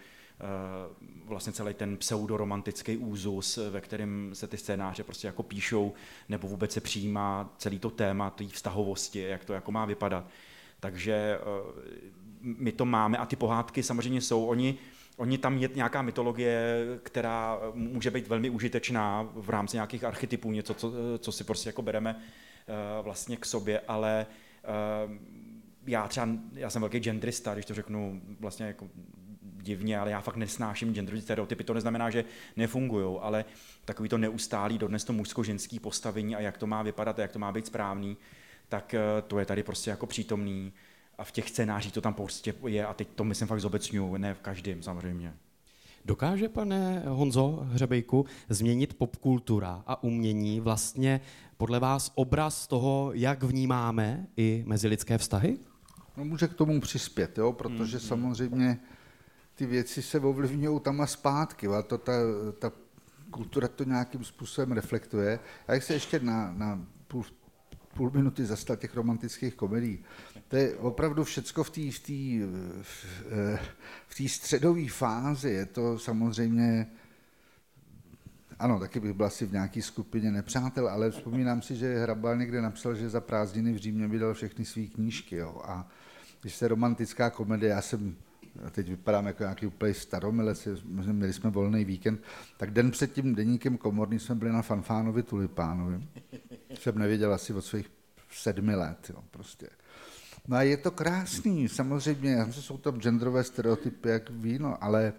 vlastně 1.25 1.53
celý 1.53 1.73
ten 1.73 1.97
pseudoromantický 1.97 2.97
úzus, 2.97 3.59
ve 3.69 3.81
kterém 3.81 4.29
se 4.33 4.47
ty 4.47 4.57
scénáře 4.57 5.03
prostě 5.03 5.27
jako 5.27 5.43
píšou, 5.43 5.93
nebo 6.29 6.47
vůbec 6.47 6.71
se 6.71 6.81
přijímá 6.81 7.53
celý 7.57 7.79
to 7.79 7.89
téma 7.89 8.29
té 8.29 8.47
vztahovosti, 8.47 9.21
jak 9.21 9.45
to 9.45 9.53
jako 9.53 9.71
má 9.71 9.85
vypadat. 9.85 10.27
Takže 10.79 11.39
eh, 11.39 11.41
my 12.41 12.71
to 12.71 12.85
máme 12.85 13.17
a 13.17 13.25
ty 13.25 13.35
pohádky 13.35 13.83
samozřejmě 13.83 14.21
jsou. 14.21 14.45
Oni, 14.45 14.77
oni 15.17 15.37
tam 15.37 15.57
je 15.57 15.69
nějaká 15.75 16.01
mytologie, 16.01 16.85
která 17.03 17.59
může 17.73 18.11
být 18.11 18.27
velmi 18.27 18.49
užitečná 18.49 19.29
v 19.33 19.49
rámci 19.49 19.77
nějakých 19.77 20.03
archetypů, 20.03 20.51
něco, 20.51 20.73
co, 20.73 20.93
co 21.19 21.31
si 21.31 21.43
prostě 21.43 21.69
jako 21.69 21.81
bereme 21.81 22.15
eh, 22.19 23.01
vlastně 23.01 23.37
k 23.37 23.45
sobě, 23.45 23.79
ale 23.79 24.25
eh, 24.63 25.19
já 25.87 26.07
třeba, 26.07 26.27
já 26.53 26.69
jsem 26.69 26.81
velký 26.81 26.99
genderista, 26.99 27.53
když 27.53 27.65
to 27.65 27.73
řeknu 27.73 28.21
vlastně 28.39 28.65
jako 28.65 28.89
divně, 29.67 29.99
ale 29.99 30.11
já 30.11 30.21
fakt 30.21 30.35
nesnáším 30.35 30.93
genderový 30.93 31.21
stereotypy. 31.21 31.63
To 31.63 31.73
neznamená, 31.73 32.09
že 32.09 32.25
nefungují, 32.55 33.19
ale 33.21 33.45
takový 33.85 34.09
to 34.09 34.17
neustálý 34.17 34.77
dodnes 34.77 35.03
to 35.03 35.13
mužsko-ženský 35.13 35.79
postavení 35.79 36.35
a 36.35 36.39
jak 36.39 36.57
to 36.57 36.67
má 36.67 36.83
vypadat 36.83 37.19
a 37.19 37.21
jak 37.21 37.31
to 37.31 37.39
má 37.39 37.51
být 37.51 37.67
správný, 37.67 38.17
tak 38.69 38.93
eh, 38.93 38.99
to 39.27 39.39
je 39.39 39.45
tady 39.45 39.63
prostě 39.63 39.89
jako 39.89 40.07
přítomný 40.07 40.73
a 41.17 41.23
v 41.23 41.31
těch 41.31 41.49
scénářích 41.49 41.91
to 41.91 42.01
tam 42.01 42.13
prostě 42.13 42.53
je 42.67 42.85
a 42.85 42.93
teď 42.93 43.07
to 43.15 43.23
myslím 43.23 43.47
fakt 43.47 43.61
zobecňuju, 43.61 44.17
ne 44.17 44.33
v 44.33 44.39
každém 44.39 44.83
samozřejmě. 44.83 45.33
Dokáže, 46.05 46.49
pane 46.49 47.03
Honzo 47.07 47.67
Hřebejku, 47.71 48.25
změnit 48.49 48.93
popkultura 48.93 49.83
a 49.87 50.03
umění 50.03 50.59
vlastně 50.59 51.21
podle 51.57 51.79
vás 51.79 52.11
obraz 52.15 52.67
toho, 52.67 53.11
jak 53.13 53.43
vnímáme 53.43 54.27
i 54.37 54.63
mezilidské 54.67 55.17
vztahy? 55.17 55.57
No 56.17 56.25
může 56.25 56.47
k 56.47 56.53
tomu 56.53 56.81
přispět, 56.81 57.37
jo, 57.37 57.53
protože 57.53 57.97
hmm. 57.97 58.07
samozřejmě 58.07 58.79
ty 59.57 59.65
věci 59.65 60.01
se 60.01 60.19
ovlivňují 60.19 60.79
tam 60.79 61.01
a 61.01 61.07
zpátky. 61.07 61.67
A 61.67 61.81
to 61.81 61.97
ta, 61.97 62.13
ta 62.59 62.71
kultura 63.31 63.67
to 63.67 63.83
nějakým 63.83 64.23
způsobem 64.23 64.71
reflektuje. 64.71 65.39
Já 65.67 65.81
se 65.81 65.93
ještě 65.93 66.19
na, 66.19 66.53
na 66.53 66.85
půl, 67.07 67.25
půl 67.93 68.11
minuty 68.11 68.45
zastal 68.45 68.75
těch 68.75 68.95
romantických 68.95 69.55
komedií. 69.55 70.03
To 70.47 70.55
je 70.55 70.75
opravdu 70.75 71.23
všecko 71.23 71.63
v 71.63 71.69
té 71.69 71.91
v 71.91 71.99
tý, 71.99 72.41
v 74.07 74.15
tý 74.17 74.29
středové 74.29 74.89
fázi. 74.89 75.49
Je 75.49 75.65
to 75.65 75.99
samozřejmě 75.99 76.87
ano, 78.59 78.79
taky 78.79 78.99
bych 78.99 79.13
byl 79.13 79.25
asi 79.25 79.45
v 79.45 79.51
nějaké 79.51 79.81
skupině 79.81 80.31
nepřátel, 80.31 80.87
ale 80.87 81.11
vzpomínám 81.11 81.61
si, 81.61 81.75
že 81.75 81.99
Hrabal 81.99 82.37
někde 82.37 82.61
napsal, 82.61 82.95
že 82.95 83.09
za 83.09 83.21
prázdniny 83.21 83.73
v 83.73 83.77
Římě 83.77 84.07
vydal 84.07 84.33
všechny 84.33 84.65
své 84.65 84.83
knížky. 84.83 85.35
Jo. 85.35 85.61
A 85.65 85.87
když 86.41 86.55
se 86.55 86.67
romantická 86.67 87.29
komedie, 87.29 87.69
já 87.69 87.81
jsem 87.81 88.15
a 88.65 88.69
teď 88.69 88.89
vypadám 88.89 89.27
jako 89.27 89.43
nějaký 89.43 89.65
úplně 89.65 89.93
staromilec, 89.93 90.67
měli 90.83 91.33
jsme 91.33 91.49
volný 91.49 91.85
víkend, 91.85 92.21
tak 92.57 92.71
den 92.71 92.91
před 92.91 93.13
tím 93.13 93.35
deníkem 93.35 93.77
komorní 93.77 94.19
jsme 94.19 94.35
byli 94.35 94.51
na 94.51 94.61
Fanfánovi 94.61 95.23
Tulipánovi. 95.23 96.07
Jsem 96.79 96.97
nevěděl 96.97 97.33
asi 97.33 97.53
od 97.53 97.61
svých 97.61 97.91
sedmi 98.31 98.75
let, 98.75 99.09
jo, 99.09 99.23
prostě. 99.31 99.69
No 100.47 100.57
a 100.57 100.61
je 100.61 100.77
to 100.77 100.91
krásný, 100.91 101.69
samozřejmě, 101.69 102.45
jsou 102.49 102.77
tam 102.77 103.01
genderové 103.01 103.43
stereotypy 103.43 104.09
jak 104.09 104.29
víno, 104.29 104.83
ale, 104.83 105.13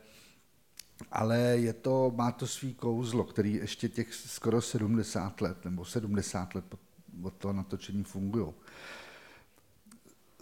ale 1.13 1.39
je 1.39 1.73
to, 1.73 2.13
má 2.17 2.33
to 2.33 2.47
svý 2.47 2.75
kouzlo, 2.75 3.25
který 3.25 3.55
ještě 3.55 3.89
těch 3.89 4.15
skoro 4.15 4.61
70 4.61 5.41
let, 5.41 5.65
nebo 5.65 5.85
70 5.85 6.55
let 6.55 6.65
od 7.23 7.35
toho 7.35 7.53
natočení 7.55 8.05
fungují 8.05 8.53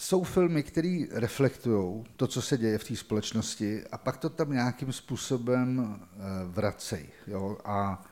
jsou 0.00 0.22
filmy, 0.22 0.62
které 0.62 1.04
reflektují 1.11 2.04
to, 2.16 2.26
co 2.26 2.42
se 2.42 2.59
děje 2.59 2.78
v 2.78 2.88
té 2.88 2.96
společnosti 2.96 3.85
a 3.92 3.98
pak 3.98 4.16
to 4.16 4.30
tam 4.30 4.52
nějakým 4.52 4.92
způsobem 4.92 5.96
eh, 6.00 6.18
vracejí 6.44 7.09
a, 7.64 8.04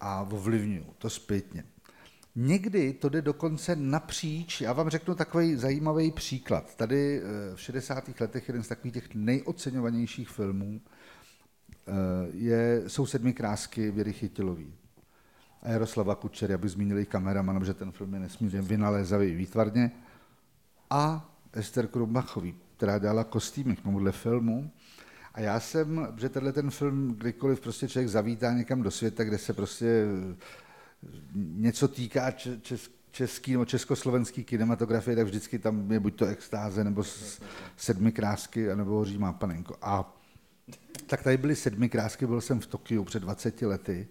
a 0.00 0.22
ovlivňují 0.22 0.86
to 0.98 1.10
zpětně. 1.10 1.64
Někdy 2.36 2.92
to 2.92 3.08
jde 3.08 3.22
dokonce 3.22 3.76
napříč. 3.76 4.60
Já 4.60 4.72
vám 4.72 4.88
řeknu 4.88 5.14
takový 5.14 5.56
zajímavý 5.56 6.10
příklad. 6.10 6.76
Tady 6.76 7.22
eh, 7.22 7.56
v 7.56 7.60
60. 7.60 8.20
letech 8.20 8.48
jeden 8.48 8.62
z 8.62 8.68
takových 8.68 8.94
těch 8.94 9.14
nejoceňovanějších 9.14 10.28
filmů 10.28 10.80
eh, 10.80 11.92
je, 12.32 12.82
jsou 12.86 13.06
sedmi 13.06 13.32
krásky 13.32 13.90
Věry 13.90 14.12
Chytilový. 14.12 14.74
A 15.62 15.68
Jaroslava 15.68 16.14
Kučery, 16.14 16.54
aby 16.54 16.68
zmínili 16.68 17.06
kameraman, 17.06 17.64
že 17.64 17.74
ten 17.74 17.92
film 17.92 18.14
je 18.14 18.20
nesmírně 18.20 18.62
vynalézavý 18.62 19.34
výtvarně 19.34 19.90
a 20.92 21.30
Ester 21.52 21.86
Krumbachový, 21.86 22.54
která 22.76 22.98
dělala 22.98 23.24
kostýmy 23.24 23.76
k 23.76 23.80
tomuhle 23.80 24.12
filmu. 24.12 24.70
A 25.34 25.40
já 25.40 25.60
jsem, 25.60 26.08
že 26.16 26.28
tenhle 26.28 26.52
ten 26.52 26.70
film, 26.70 27.14
kdykoliv 27.18 27.60
prostě 27.60 27.88
člověk 27.88 28.08
zavítá 28.08 28.52
někam 28.52 28.82
do 28.82 28.90
světa, 28.90 29.24
kde 29.24 29.38
se 29.38 29.52
prostě 29.52 29.86
eh, 29.86 30.36
něco 31.34 31.88
týká 31.88 32.30
čes, 32.30 32.90
český 33.10 33.52
nebo 33.52 33.64
československý 33.64 34.44
kinematografie, 34.44 35.16
tak 35.16 35.26
vždycky 35.26 35.58
tam 35.58 35.92
je 35.92 36.00
buď 36.00 36.14
to 36.14 36.26
extáze, 36.26 36.84
nebo 36.84 37.04
sedmi 37.76 38.12
krásky, 38.12 38.66
nebo 38.74 38.90
hoří 38.90 39.18
má 39.18 39.32
panenko. 39.32 39.76
A 39.82 40.16
tak 41.06 41.22
tady 41.22 41.36
byly 41.36 41.56
sedmi 41.56 41.88
krásky, 41.88 42.26
byl 42.26 42.40
jsem 42.40 42.60
v 42.60 42.66
Tokiu 42.66 43.04
před 43.04 43.20
20 43.20 43.62
lety 43.62 44.08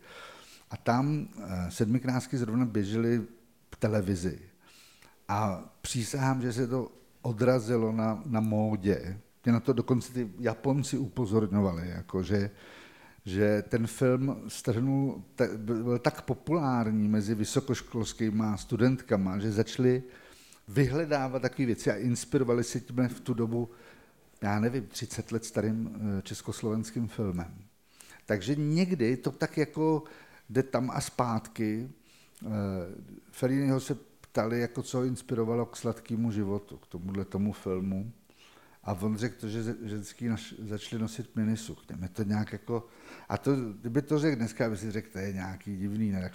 a 0.70 0.78
tam 0.78 1.28
eh, 1.44 1.72
sedmi 1.72 2.00
krásky 2.00 2.38
zrovna 2.38 2.66
běžely 2.66 3.22
v 3.72 3.76
televizi. 3.80 4.51
A 5.32 5.64
přísahám, 5.82 6.42
že 6.42 6.54
se 6.54 6.68
to 6.68 6.92
odrazilo 7.22 7.92
na, 7.92 8.24
na 8.26 8.40
módě. 8.40 9.18
Mě 9.46 9.54
na 9.54 9.60
to 9.60 9.74
dokonce 9.74 10.14
ty 10.14 10.30
Japonci 10.40 10.98
upozorňovali, 10.98 11.90
jako 11.90 12.24
že, 12.24 12.50
že 13.26 13.64
ten 13.70 13.88
film 13.88 14.44
strhnul, 14.48 15.24
byl 15.58 16.00
tak 16.00 16.22
populární 16.22 17.08
mezi 17.08 17.36
vysokoškolskými 17.36 18.44
studentkama, 18.56 19.40
že 19.40 19.52
začali 19.52 20.04
vyhledávat 20.68 21.42
takové 21.42 21.66
věci 21.66 21.92
a 21.92 21.96
inspirovali 21.96 22.64
se 22.64 22.80
tím 22.80 23.08
v 23.08 23.20
tu 23.20 23.34
dobu, 23.34 23.70
já 24.42 24.60
nevím, 24.60 24.88
30 24.88 25.32
let 25.32 25.46
starým 25.46 25.90
eh, 25.96 26.22
československým 26.22 27.08
filmem. 27.08 27.54
Takže 28.26 28.56
někdy 28.56 29.18
to 29.18 29.32
tak 29.32 29.58
jako 29.58 30.04
jde 30.50 30.64
tam 30.64 30.92
a 30.94 31.02
zpátky. 31.02 31.90
Eh, 32.46 32.50
Felliniho 33.32 33.80
se 33.80 34.11
ptali, 34.32 34.60
jako 34.60 34.84
co 34.84 34.98
ho 34.98 35.04
inspirovalo 35.04 35.66
k 35.66 35.76
sladkému 35.76 36.32
životu, 36.32 36.78
k 36.78 36.88
tomuhle 36.88 37.26
tomu 37.26 37.52
filmu. 37.52 38.12
A 38.84 38.94
on 38.94 39.18
řekl 39.18 39.36
to, 39.40 39.50
že 39.50 39.76
ženský 39.84 40.28
naš, 40.28 40.54
začali 40.60 41.02
nosit 41.02 41.36
minisukně. 41.36 41.98
Je 42.02 42.10
to 42.10 42.24
nějak 42.24 42.52
jako, 42.52 42.88
a 43.30 43.38
to, 43.38 43.56
kdyby 43.56 44.02
to 44.02 44.20
řekl 44.20 44.36
dneska, 44.36 44.70
by 44.70 44.78
si 44.78 44.92
řekl, 44.92 45.08
to 45.12 45.20
je 45.20 45.34
nějaký 45.34 45.78
divný, 45.78 46.12
ne, 46.12 46.22
tak 46.22 46.34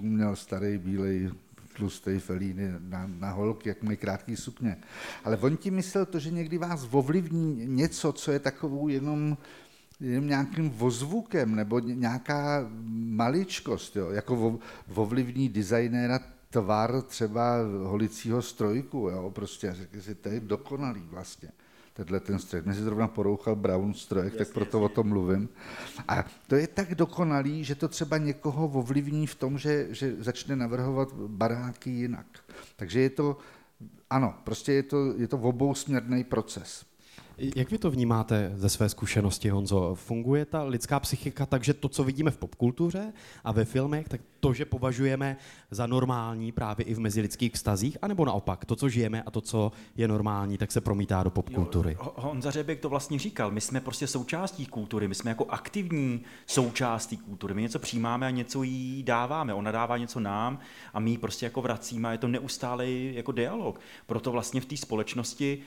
měl 0.00 0.36
starý, 0.36 0.78
bílej, 0.78 1.30
tlustý 1.76 2.18
felíny 2.18 2.72
na, 2.78 3.06
na 3.06 3.30
holky, 3.30 3.68
jak 3.68 3.82
mají 3.82 3.96
krátký 3.96 4.36
sukně. 4.36 4.76
Ale 5.24 5.36
on 5.36 5.56
ti 5.56 5.70
myslel 5.70 6.06
to, 6.06 6.18
že 6.18 6.30
někdy 6.30 6.58
vás 6.58 6.88
ovlivní 6.90 7.66
něco, 7.66 8.12
co 8.12 8.32
je 8.32 8.38
takovou 8.38 8.88
jenom, 8.88 9.36
jenom 10.00 10.26
nějakým 10.26 10.70
vozvukem 10.70 11.54
nebo 11.54 11.78
nějaká 11.78 12.70
maličkost, 12.92 13.96
jo, 13.96 14.10
jako 14.10 14.58
ovlivní 14.94 15.48
designéra 15.48 16.20
tvar 16.52 17.02
třeba 17.02 17.56
holicího 17.84 18.42
strojku, 18.42 18.98
jo, 18.98 19.30
prostě 19.30 19.72
řekl 19.72 20.00
si, 20.00 20.14
to 20.14 20.28
je 20.28 20.40
dokonalý 20.40 21.02
vlastně 21.10 21.48
tenhle 21.92 22.20
ten 22.20 22.38
stroj. 22.38 22.62
Mě 22.64 22.74
si 22.74 22.82
zrovna 22.82 23.08
porouchal 23.08 23.56
Brown 23.56 23.94
strojek, 23.94 24.34
tak 24.34 24.52
proto 24.52 24.80
o 24.80 24.88
tom 24.88 25.08
mluvím. 25.08 25.48
A 26.08 26.24
to 26.46 26.56
je 26.56 26.66
tak 26.66 26.94
dokonalý, 26.94 27.64
že 27.64 27.74
to 27.74 27.88
třeba 27.88 28.18
někoho 28.18 28.68
ovlivní 28.68 29.26
v 29.26 29.34
tom, 29.34 29.58
že, 29.58 29.86
že 29.90 30.16
začne 30.18 30.56
navrhovat 30.56 31.12
baráky 31.12 31.90
jinak. 31.90 32.26
Takže 32.76 33.00
je 33.00 33.10
to, 33.10 33.38
ano, 34.10 34.34
prostě 34.44 34.72
je 34.72 34.82
to, 34.82 35.14
je 35.16 35.28
to 35.28 35.38
obousměrný 35.38 36.24
proces. 36.24 36.84
Jak 37.56 37.70
vy 37.70 37.78
to 37.78 37.90
vnímáte 37.90 38.52
ze 38.56 38.68
své 38.68 38.88
zkušenosti, 38.88 39.48
Honzo? 39.48 39.94
Funguje 39.94 40.44
ta 40.44 40.62
lidská 40.62 41.00
psychika 41.00 41.46
tak, 41.46 41.64
že 41.64 41.74
to, 41.74 41.88
co 41.88 42.04
vidíme 42.04 42.30
v 42.30 42.36
popkultuře 42.36 43.12
a 43.44 43.52
ve 43.52 43.64
filmech, 43.64 44.08
tak 44.08 44.20
to, 44.40 44.52
že 44.52 44.64
považujeme 44.64 45.36
za 45.70 45.86
normální 45.86 46.52
právě 46.52 46.86
i 46.86 46.94
v 46.94 47.00
mezilidských 47.00 47.52
vztazích, 47.52 47.98
anebo 48.02 48.24
naopak, 48.24 48.64
to, 48.64 48.76
co 48.76 48.88
žijeme 48.88 49.22
a 49.22 49.30
to, 49.30 49.40
co 49.40 49.72
je 49.96 50.08
normální, 50.08 50.58
tak 50.58 50.72
se 50.72 50.80
promítá 50.80 51.22
do 51.22 51.30
popkultury? 51.30 51.92
Jo, 51.92 52.12
Honza 52.16 52.50
Řebek 52.50 52.80
to 52.80 52.88
vlastně 52.88 53.18
říkal, 53.18 53.50
my 53.50 53.60
jsme 53.60 53.80
prostě 53.80 54.06
součástí 54.06 54.66
kultury, 54.66 55.08
my 55.08 55.14
jsme 55.14 55.30
jako 55.30 55.46
aktivní 55.48 56.22
součástí 56.46 57.16
kultury, 57.16 57.54
my 57.54 57.62
něco 57.62 57.78
přijímáme 57.78 58.26
a 58.26 58.30
něco 58.30 58.62
jí 58.62 59.02
dáváme, 59.02 59.54
ona 59.54 59.70
dává 59.70 59.96
něco 59.96 60.20
nám 60.20 60.58
a 60.94 61.00
my 61.00 61.10
ji 61.10 61.18
prostě 61.18 61.46
jako 61.46 61.62
vracíme 61.62 62.14
je 62.14 62.18
to 62.18 62.28
neustálý 62.28 63.14
jako 63.14 63.32
dialog. 63.32 63.80
Proto 64.06 64.32
vlastně 64.32 64.60
v 64.60 64.66
té 64.66 64.76
společnosti 64.76 65.62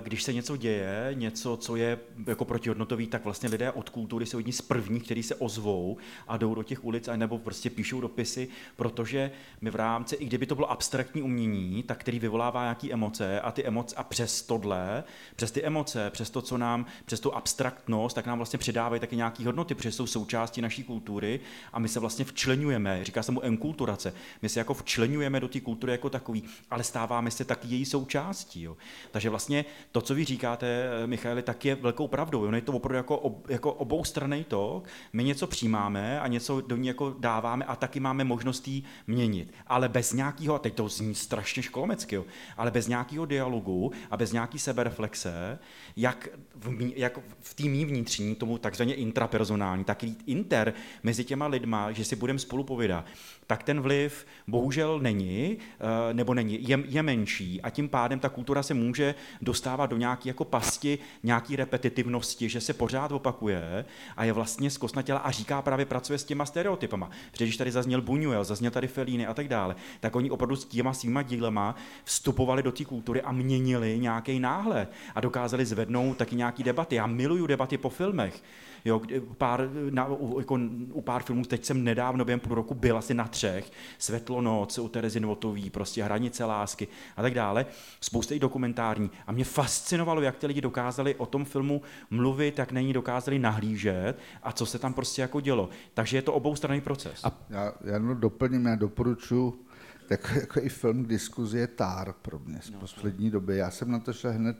když 0.00 0.22
se 0.22 0.32
něco 0.32 0.56
děje, 0.56 1.10
něco, 1.14 1.56
co 1.56 1.76
je 1.76 1.98
jako 2.26 2.44
protihodnotový, 2.44 3.06
tak 3.06 3.24
vlastně 3.24 3.48
lidé 3.48 3.72
od 3.72 3.90
kultury 3.90 4.26
jsou 4.26 4.38
jedni 4.38 4.52
z 4.52 4.60
prvních, 4.60 5.02
kteří 5.02 5.22
se 5.22 5.34
ozvou 5.34 5.96
a 6.28 6.36
jdou 6.36 6.54
do 6.54 6.62
těch 6.62 6.84
ulic, 6.84 7.08
nebo 7.16 7.38
prostě 7.38 7.70
píšou 7.70 8.00
dopisy, 8.00 8.48
protože 8.76 9.30
my 9.60 9.70
v 9.70 9.74
rámci, 9.74 10.16
i 10.16 10.24
kdyby 10.26 10.46
to 10.46 10.54
bylo 10.54 10.70
abstraktní 10.70 11.22
umění, 11.22 11.82
tak 11.82 12.00
který 12.00 12.18
vyvolává 12.18 12.62
nějaké 12.62 12.92
emoce 12.92 13.40
a 13.40 13.52
ty 13.52 13.64
emoce 13.64 13.96
a 13.96 14.02
přes 14.02 14.42
tohle, 14.42 15.04
přes 15.36 15.50
ty 15.50 15.62
emoce, 15.62 16.10
přes 16.10 16.30
to, 16.30 16.42
co 16.42 16.58
nám, 16.58 16.86
přes 17.04 17.20
tu 17.20 17.34
abstraktnost, 17.34 18.14
tak 18.14 18.26
nám 18.26 18.38
vlastně 18.38 18.58
přidávají 18.58 19.00
taky 19.00 19.16
nějaké 19.16 19.46
hodnoty, 19.46 19.74
protože 19.74 19.92
jsou 19.92 20.06
součástí 20.06 20.60
naší 20.60 20.84
kultury 20.84 21.40
a 21.72 21.78
my 21.78 21.88
se 21.88 22.00
vlastně 22.00 22.24
včlenujeme, 22.24 23.04
říká 23.04 23.22
se 23.22 23.32
mu 23.32 23.40
enkulturace, 23.44 24.14
my 24.42 24.48
se 24.48 24.60
jako 24.60 24.74
včlenujeme 24.74 25.40
do 25.40 25.48
té 25.48 25.60
kultury 25.60 25.92
jako 25.92 26.10
takový, 26.10 26.44
ale 26.70 26.84
stáváme 26.84 27.30
se 27.30 27.44
taky 27.44 27.68
její 27.68 27.84
součástí. 27.84 28.62
Jo. 28.62 28.76
Takže 29.10 29.30
vlastně 29.30 29.45
vlastně 29.46 29.64
to, 29.92 30.00
co 30.00 30.14
vy 30.14 30.24
říkáte, 30.24 30.66
eh, 30.66 31.06
Michaeli, 31.06 31.42
tak 31.42 31.64
je 31.64 31.74
velkou 31.74 32.08
pravdou. 32.08 32.42
Ono 32.42 32.56
je 32.56 32.62
to 32.62 32.72
opravdu 32.72 32.96
jako, 32.96 33.18
ob, 33.18 33.50
jako 33.50 33.72
oboustranný 33.72 34.44
tok. 34.44 34.88
My 35.12 35.24
něco 35.24 35.46
přijímáme 35.46 36.20
a 36.20 36.26
něco 36.26 36.60
do 36.60 36.76
ní 36.76 36.88
jako 36.88 37.14
dáváme 37.18 37.64
a 37.64 37.76
taky 37.76 38.00
máme 38.00 38.24
možnost 38.24 38.68
jí 38.68 38.84
měnit. 39.06 39.52
Ale 39.66 39.88
bez 39.88 40.12
nějakého, 40.12 40.54
a 40.54 40.58
teď 40.58 40.74
to 40.74 40.88
zní 40.88 41.14
strašně 41.14 41.62
školomecky, 41.62 42.14
jo, 42.14 42.24
ale 42.56 42.70
bez 42.70 42.88
nějakého 42.88 43.26
dialogu 43.26 43.92
a 44.10 44.16
bez 44.16 44.32
nějaký 44.32 44.58
sebereflexe, 44.58 45.58
jak 45.96 46.28
v, 46.54 46.92
jak 46.96 47.18
v 47.40 47.54
té 47.54 47.62
mý 47.62 47.84
vnitřní, 47.84 48.34
tomu 48.34 48.58
takzvaně 48.58 48.94
intrapersonální, 48.94 49.84
tak 49.84 50.04
inter 50.26 50.74
mezi 51.02 51.24
těma 51.24 51.46
lidma, 51.46 51.92
že 51.92 52.04
si 52.04 52.16
budeme 52.16 52.38
spolu 52.38 52.64
povědat, 52.64 53.04
tak 53.46 53.62
ten 53.62 53.80
vliv 53.80 54.26
bohužel 54.46 54.98
není, 55.00 55.58
eh, 55.58 56.14
nebo 56.14 56.34
není, 56.34 56.68
je, 56.68 56.78
je 56.84 57.02
menší 57.02 57.62
a 57.62 57.70
tím 57.70 57.88
pádem 57.88 58.18
ta 58.18 58.28
kultura 58.28 58.62
se 58.62 58.74
může 58.74 59.14
dostávat 59.42 59.86
do 59.86 59.96
nějaké 59.96 60.28
jako 60.28 60.44
pasti, 60.44 60.98
nějaký 61.22 61.56
repetitivnosti, 61.56 62.48
že 62.48 62.60
se 62.60 62.72
pořád 62.72 63.12
opakuje 63.12 63.84
a 64.16 64.24
je 64.24 64.32
vlastně 64.32 64.70
zkosnatěla 64.70 65.18
a 65.18 65.30
říká 65.30 65.62
právě 65.62 65.86
pracuje 65.86 66.18
s 66.18 66.24
těma 66.24 66.46
stereotypama. 66.46 67.10
Protože 67.30 67.44
když 67.44 67.56
tady 67.56 67.72
zazněl 67.72 68.02
Buñuel, 68.02 68.44
zazněl 68.44 68.70
tady 68.70 68.88
Fellini 68.88 69.26
a 69.26 69.34
tak 69.34 69.48
dále, 69.48 69.76
tak 70.00 70.16
oni 70.16 70.30
opravdu 70.30 70.56
s 70.56 70.64
těma 70.64 70.92
svýma 70.92 71.22
dílema 71.22 71.76
vstupovali 72.04 72.62
do 72.62 72.72
té 72.72 72.84
kultury 72.84 73.22
a 73.22 73.32
měnili 73.32 73.98
nějaký 73.98 74.40
náhled 74.40 74.92
a 75.14 75.20
dokázali 75.20 75.66
zvednout 75.66 76.16
taky 76.16 76.36
nějaký 76.36 76.62
debaty. 76.62 76.94
Já 76.94 77.06
miluju 77.06 77.46
debaty 77.46 77.78
po 77.78 77.88
filmech. 77.88 78.42
Jo, 78.86 79.02
pár, 79.38 79.68
na, 79.90 80.06
u, 80.06 80.38
jako, 80.38 80.58
u 80.92 81.00
pár 81.00 81.22
filmů, 81.22 81.44
teď 81.44 81.64
jsem 81.64 81.84
nedávno 81.84 82.24
během 82.24 82.40
půl 82.40 82.54
roku 82.54 82.74
byl 82.74 82.98
asi 82.98 83.14
na 83.14 83.28
třech, 83.28 83.72
Světlo 83.98 84.40
noc 84.40 84.78
u 84.78 84.88
Terezy 84.88 85.20
Notový, 85.20 85.70
prostě 85.70 86.04
Hranice 86.04 86.44
lásky 86.44 86.88
a 87.16 87.22
tak 87.22 87.34
dále, 87.34 87.66
spousta 88.00 88.34
i 88.34 88.38
dokumentární. 88.38 89.10
A 89.26 89.32
mě 89.32 89.44
fascinovalo, 89.44 90.20
jak 90.20 90.36
ty 90.36 90.46
lidi 90.46 90.60
dokázali 90.60 91.14
o 91.14 91.26
tom 91.26 91.44
filmu 91.44 91.82
mluvit, 92.10 92.58
jak 92.58 92.72
na 92.72 92.80
ní 92.80 92.92
dokázali 92.92 93.38
nahlížet 93.38 94.18
a 94.42 94.52
co 94.52 94.66
se 94.66 94.78
tam 94.78 94.94
prostě 94.94 95.22
jako 95.22 95.40
dělo. 95.40 95.68
Takže 95.94 96.16
je 96.16 96.22
to 96.22 96.32
oboustranný 96.32 96.80
proces. 96.80 97.24
A 97.24 97.32
já, 97.50 97.72
já 97.84 97.94
jenom 97.94 98.20
doplním, 98.20 98.66
já 98.66 98.74
doporučuji 98.74 99.66
takový 100.08 100.40
jako 100.40 100.60
i 100.60 100.68
film 100.68 101.04
k 101.04 101.08
diskuzi 101.08 101.58
je 101.58 101.66
Tár 101.66 102.12
pro 102.12 102.38
mě 102.38 102.58
z 102.62 102.70
no, 102.70 102.78
poslední 102.78 103.30
doby. 103.30 103.56
Já 103.56 103.70
jsem 103.70 103.90
na 103.90 103.98
to 103.98 104.12
šel 104.12 104.32
hned 104.32 104.56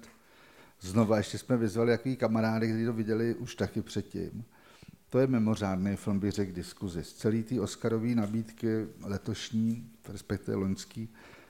znova, 0.81 1.16
ještě 1.16 1.39
jsme 1.39 1.57
vyzvali 1.57 1.91
jaký 1.91 2.16
kamarády, 2.16 2.68
kteří 2.68 2.85
to 2.85 2.93
viděli 2.93 3.35
už 3.35 3.55
taky 3.55 3.83
předtím. 3.83 4.45
To 5.11 5.18
je 5.18 5.27
mimořádný 5.27 5.97
film, 5.97 6.18
bych 6.18 6.33
řekl, 6.33 6.53
diskuzi. 6.53 7.05
Z 7.05 7.12
celý 7.12 7.43
té 7.43 7.61
Oscarové 7.61 8.14
nabídky 8.14 8.87
letošní, 9.03 9.91
respektive 10.09 10.57
loňský, 10.57 11.09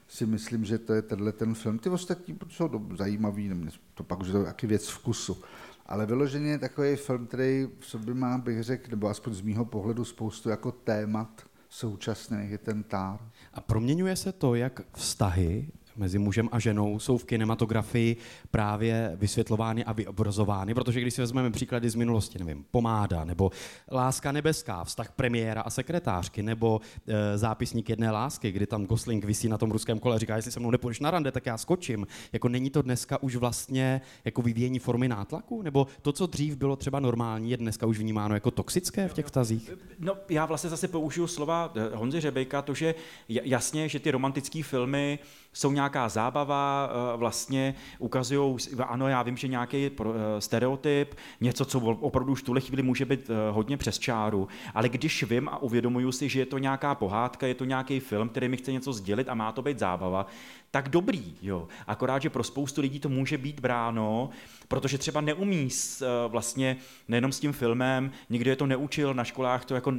si 0.08 0.26
myslím, 0.26 0.64
že 0.64 0.78
to 0.78 0.94
je 0.94 1.02
tenhle 1.02 1.32
ten 1.32 1.54
film. 1.54 1.78
Ty 1.78 1.88
ostatní 1.88 2.38
jsou 2.48 2.86
zajímavý, 2.98 3.70
to 3.94 4.04
pak 4.04 4.20
už 4.20 4.26
je 4.26 4.32
to 4.32 4.44
taky 4.44 4.66
věc 4.66 4.88
vkusu. 4.88 5.42
Ale 5.86 6.06
vyloženě 6.06 6.50
je 6.50 6.58
takový 6.58 6.96
film, 6.96 7.26
který 7.26 7.68
v 7.80 7.86
sobě 7.86 8.14
má, 8.14 8.38
bych 8.38 8.62
řekl, 8.62 8.90
nebo 8.90 9.08
aspoň 9.08 9.34
z 9.34 9.40
mýho 9.40 9.64
pohledu 9.64 10.04
spoustu 10.04 10.48
jako 10.48 10.72
témat 10.72 11.42
současných, 11.68 12.50
je 12.50 12.58
ten 12.58 12.82
tár. 12.82 13.18
A 13.54 13.60
proměňuje 13.60 14.16
se 14.16 14.32
to, 14.32 14.54
jak 14.54 14.80
vztahy 14.94 15.68
mezi 15.96 16.18
mužem 16.18 16.48
a 16.52 16.58
ženou 16.58 16.98
jsou 16.98 17.18
v 17.18 17.24
kinematografii 17.24 18.16
právě 18.50 19.12
vysvětlovány 19.14 19.84
a 19.84 19.92
vyobrazovány, 19.92 20.74
protože 20.74 21.00
když 21.00 21.14
si 21.14 21.20
vezmeme 21.20 21.50
příklady 21.50 21.90
z 21.90 21.94
minulosti, 21.94 22.38
nevím, 22.38 22.64
Pomáda, 22.70 23.24
nebo 23.24 23.50
Láska 23.90 24.32
nebeská, 24.32 24.84
vztah 24.84 25.12
premiéra 25.12 25.60
a 25.60 25.70
sekretářky, 25.70 26.42
nebo 26.42 26.80
e, 27.06 27.38
zápisník 27.38 27.88
jedné 27.88 28.10
lásky, 28.10 28.52
kdy 28.52 28.66
tam 28.66 28.86
Gosling 28.86 29.24
visí 29.24 29.48
na 29.48 29.58
tom 29.58 29.70
ruském 29.70 29.98
kole 29.98 30.16
a 30.16 30.18
říká, 30.18 30.36
jestli 30.36 30.52
se 30.52 30.60
mnou 30.60 30.70
nepůjdeš 30.70 31.00
na 31.00 31.10
rande, 31.10 31.32
tak 31.32 31.46
já 31.46 31.58
skočím. 31.58 32.06
Jako 32.32 32.48
není 32.48 32.70
to 32.70 32.82
dneska 32.82 33.22
už 33.22 33.36
vlastně 33.36 34.00
jako 34.24 34.42
vyvíjení 34.42 34.78
formy 34.78 35.08
nátlaku? 35.08 35.62
Nebo 35.62 35.86
to, 36.02 36.12
co 36.12 36.26
dřív 36.26 36.56
bylo 36.56 36.76
třeba 36.76 37.00
normální, 37.00 37.50
je 37.50 37.56
dneska 37.56 37.86
už 37.86 37.98
vnímáno 37.98 38.34
jako 38.34 38.50
toxické 38.50 39.08
v 39.08 39.14
těch 39.14 39.26
vztazích? 39.26 39.70
No, 39.98 40.14
já 40.28 40.46
vlastně 40.46 40.70
zase 40.70 40.88
použiju 40.88 41.26
slova 41.26 41.72
eh, 41.74 41.96
Honzy 41.96 42.20
Řebejka, 42.20 42.62
to, 42.62 42.74
že 42.74 42.94
jasně, 43.28 43.88
že 43.88 43.98
ty 43.98 44.10
romantické 44.10 44.62
filmy 44.62 45.18
jsou 45.56 45.72
nějaká 45.72 46.08
zábava, 46.08 46.90
eh, 46.90 47.16
vlastně 47.16 47.74
ukazují, 47.98 48.56
ano, 48.86 49.08
já 49.08 49.22
vím, 49.22 49.36
že 49.36 49.48
nějaký 49.48 49.86
eh, 49.86 50.40
stereotyp, 50.40 51.14
něco, 51.40 51.64
co 51.64 51.80
opravdu 51.80 52.32
už 52.32 52.42
tuhle 52.42 52.60
chvíli 52.60 52.82
může 52.82 53.04
být 53.04 53.30
eh, 53.30 53.50
hodně 53.50 53.76
přes 53.76 53.98
čáru, 53.98 54.48
ale 54.74 54.88
když 54.88 55.22
vím 55.22 55.48
a 55.48 55.58
uvědomuju 55.62 56.12
si, 56.12 56.28
že 56.28 56.40
je 56.40 56.46
to 56.46 56.58
nějaká 56.58 56.94
pohádka, 56.94 57.46
je 57.46 57.54
to 57.54 57.64
nějaký 57.64 58.00
film, 58.00 58.28
který 58.28 58.48
mi 58.48 58.56
chce 58.56 58.72
něco 58.72 58.92
sdělit 58.92 59.28
a 59.28 59.34
má 59.34 59.52
to 59.52 59.62
být 59.62 59.78
zábava, 59.78 60.26
tak 60.70 60.88
dobrý, 60.88 61.34
jo. 61.42 61.68
Akorát, 61.86 62.22
že 62.22 62.30
pro 62.30 62.44
spoustu 62.44 62.80
lidí 62.80 63.00
to 63.00 63.08
může 63.08 63.38
být 63.38 63.60
bráno, 63.60 64.30
protože 64.68 64.98
třeba 64.98 65.20
neumí 65.20 65.70
s, 65.70 66.04
vlastně 66.28 66.76
nejenom 67.08 67.32
s 67.32 67.40
tím 67.40 67.52
filmem, 67.52 68.10
nikdo 68.30 68.50
je 68.50 68.56
to 68.56 68.66
neučil 68.66 69.14
na 69.14 69.24
školách, 69.24 69.64
to 69.64 69.74
jako, 69.74 69.92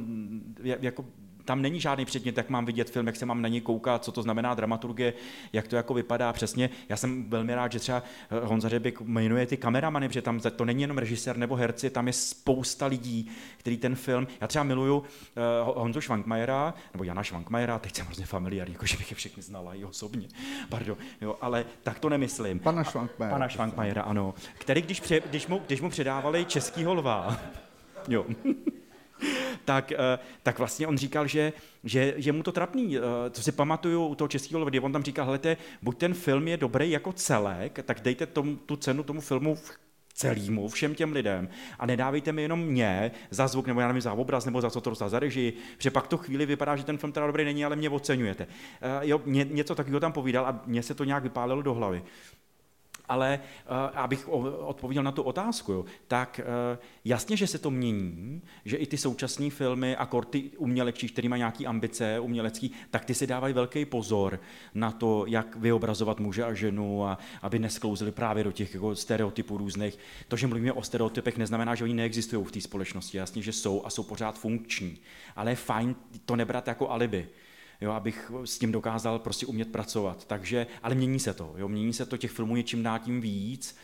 jako 0.62 1.04
tam 1.48 1.62
není 1.62 1.80
žádný 1.80 2.04
předmět, 2.04 2.36
jak 2.36 2.50
mám 2.50 2.66
vidět 2.66 2.90
film, 2.90 3.06
jak 3.06 3.16
se 3.16 3.26
mám 3.26 3.42
na 3.42 3.48
něj 3.48 3.60
koukat, 3.60 4.04
co 4.04 4.12
to 4.12 4.22
znamená 4.22 4.54
dramaturgie, 4.54 5.14
jak 5.52 5.68
to 5.68 5.76
jako 5.76 5.94
vypadá 5.94 6.32
přesně. 6.32 6.70
Já 6.88 6.96
jsem 6.96 7.30
velmi 7.30 7.54
rád, 7.54 7.72
že 7.72 7.78
třeba 7.78 8.02
eh, 8.30 8.46
Honza 8.46 8.68
Řebik 8.68 9.00
jmenuje 9.00 9.46
ty 9.46 9.56
kameramany, 9.56 10.08
protože 10.08 10.22
tam 10.22 10.40
to 10.40 10.64
není 10.64 10.82
jenom 10.82 10.98
režisér 10.98 11.36
nebo 11.36 11.56
herci, 11.56 11.90
tam 11.90 12.06
je 12.06 12.12
spousta 12.12 12.86
lidí, 12.86 13.30
který 13.56 13.76
ten 13.76 13.94
film, 13.96 14.26
já 14.40 14.46
třeba 14.46 14.62
miluju 14.62 14.98
uh, 14.98 15.04
Honzu 15.76 16.00
Švankmajera, 16.00 16.74
nebo 16.94 17.04
Jana 17.04 17.22
Švankmajera, 17.22 17.78
teď 17.78 17.96
jsem 17.96 18.06
hrozně 18.06 18.26
familiární, 18.26 18.74
jako 18.74 18.86
že 18.86 18.96
bych 18.96 19.10
je 19.10 19.16
všechny 19.16 19.42
znala 19.42 19.74
i 19.74 19.84
osobně, 19.84 20.28
pardon, 20.68 20.96
jo, 21.20 21.36
ale 21.40 21.64
tak 21.82 21.98
to 21.98 22.08
nemyslím. 22.08 22.58
Pana 22.58 22.84
Švankmajera. 22.84 23.34
Pana 23.34 23.48
Švankmajera, 23.48 24.02
ano. 24.02 24.34
Který, 24.58 24.82
když, 24.82 25.00
pře, 25.00 25.20
když, 25.20 25.46
mu, 25.46 25.62
když 25.66 25.80
mu 25.80 25.90
předávali 25.90 26.44
českýho 26.44 26.94
lva, 26.94 27.40
jo, 28.08 28.26
tak, 29.64 29.92
eh, 29.92 30.18
tak 30.42 30.58
vlastně 30.58 30.86
on 30.86 30.98
říkal, 30.98 31.26
že, 31.26 31.52
že 31.84 32.14
je 32.16 32.32
mu 32.32 32.42
to 32.42 32.52
trapný. 32.52 32.96
Co 33.30 33.40
eh, 33.40 33.42
si 33.42 33.52
pamatuju 33.52 34.06
u 34.06 34.14
toho 34.14 34.28
českého 34.28 34.64
kdy 34.64 34.80
on 34.80 34.92
tam 34.92 35.02
říkal, 35.02 35.24
helejte, 35.24 35.56
buď 35.82 35.98
ten 35.98 36.14
film 36.14 36.48
je 36.48 36.56
dobrý 36.56 36.90
jako 36.90 37.12
celek, 37.12 37.78
tak 37.84 38.00
dejte 38.00 38.26
tomu, 38.26 38.56
tu 38.56 38.76
cenu 38.76 39.02
tomu 39.02 39.20
filmu 39.20 39.58
celýmu, 40.18 40.68
všem 40.68 40.94
těm 40.94 41.12
lidem 41.12 41.48
a 41.78 41.86
nedávejte 41.86 42.32
mi 42.32 42.42
jenom 42.42 42.60
mě 42.60 43.10
za 43.30 43.48
zvuk, 43.48 43.66
nebo 43.66 43.80
já 43.80 43.86
nevím, 43.86 44.00
za 44.00 44.12
obraz, 44.12 44.44
nebo 44.44 44.60
za 44.60 44.70
co 44.70 44.80
to 44.80 44.94
za 44.94 45.18
režii, 45.18 45.52
že 45.78 45.90
pak 45.90 46.06
to 46.06 46.16
chvíli 46.16 46.46
vypadá, 46.46 46.76
že 46.76 46.84
ten 46.84 46.98
film 46.98 47.12
teda 47.12 47.26
dobrý 47.26 47.44
není, 47.44 47.64
ale 47.64 47.76
mě 47.76 47.90
oceňujete. 47.90 48.46
Uh, 48.46 48.50
jo, 49.02 49.20
ně, 49.26 49.46
něco 49.50 49.74
takového 49.74 50.00
tam 50.00 50.12
povídal 50.12 50.46
a 50.46 50.62
mně 50.66 50.82
se 50.82 50.94
to 50.94 51.04
nějak 51.04 51.22
vypálilo 51.22 51.62
do 51.62 51.74
hlavy. 51.74 52.02
Ale 53.08 53.40
uh, 53.70 53.98
abych 53.98 54.28
odpověděl 54.58 55.02
na 55.02 55.12
tu 55.12 55.22
otázku, 55.22 55.72
jo, 55.72 55.84
tak 56.08 56.40
uh, 56.40 56.78
jasně, 57.04 57.36
že 57.36 57.46
se 57.46 57.58
to 57.58 57.70
mění, 57.70 58.42
že 58.64 58.76
i 58.76 58.86
ty 58.86 58.96
současné 58.96 59.50
filmy 59.50 59.96
a 59.96 60.06
korty 60.06 60.50
umělečí, 60.56 61.08
který 61.08 61.28
mají 61.28 61.40
nějaké 61.40 61.64
ambice 61.66 62.20
umělecký, 62.20 62.72
tak 62.90 63.04
ty 63.04 63.14
si 63.14 63.26
dávají 63.26 63.54
velký 63.54 63.84
pozor 63.84 64.40
na 64.74 64.90
to, 64.90 65.24
jak 65.26 65.56
vyobrazovat 65.56 66.20
muže 66.20 66.44
a 66.44 66.54
ženu, 66.54 67.04
a 67.04 67.18
aby 67.42 67.58
nesklouzili 67.58 68.12
právě 68.12 68.44
do 68.44 68.52
těch 68.52 68.74
jako, 68.74 68.96
stereotypů 68.96 69.56
různých. 69.56 69.98
To, 70.28 70.36
že 70.36 70.46
mluvíme 70.46 70.72
o 70.72 70.82
stereotypech, 70.82 71.36
neznamená, 71.36 71.74
že 71.74 71.84
oni 71.84 71.94
neexistují 71.94 72.44
v 72.44 72.52
té 72.52 72.60
společnosti. 72.60 73.16
Jasně, 73.16 73.42
že 73.42 73.52
jsou 73.52 73.84
a 73.84 73.90
jsou 73.90 74.02
pořád 74.02 74.38
funkční. 74.38 74.98
Ale 75.36 75.50
je 75.50 75.56
fajn 75.56 75.94
to 76.24 76.36
nebrat 76.36 76.68
jako 76.68 76.90
alibi 76.90 77.28
jo, 77.80 77.92
abych 77.92 78.30
s 78.44 78.58
tím 78.58 78.72
dokázal 78.72 79.18
prostě 79.18 79.46
umět 79.46 79.72
pracovat. 79.72 80.24
Takže, 80.24 80.66
ale 80.82 80.94
mění 80.94 81.20
se 81.20 81.34
to, 81.34 81.54
jo, 81.56 81.68
mění 81.68 81.92
se 81.92 82.06
to, 82.06 82.16
těch 82.16 82.30
filmů 82.30 82.56
je 82.56 82.62
čím 82.62 82.82
dál 82.82 82.98
tím 82.98 83.20
víc 83.20 83.76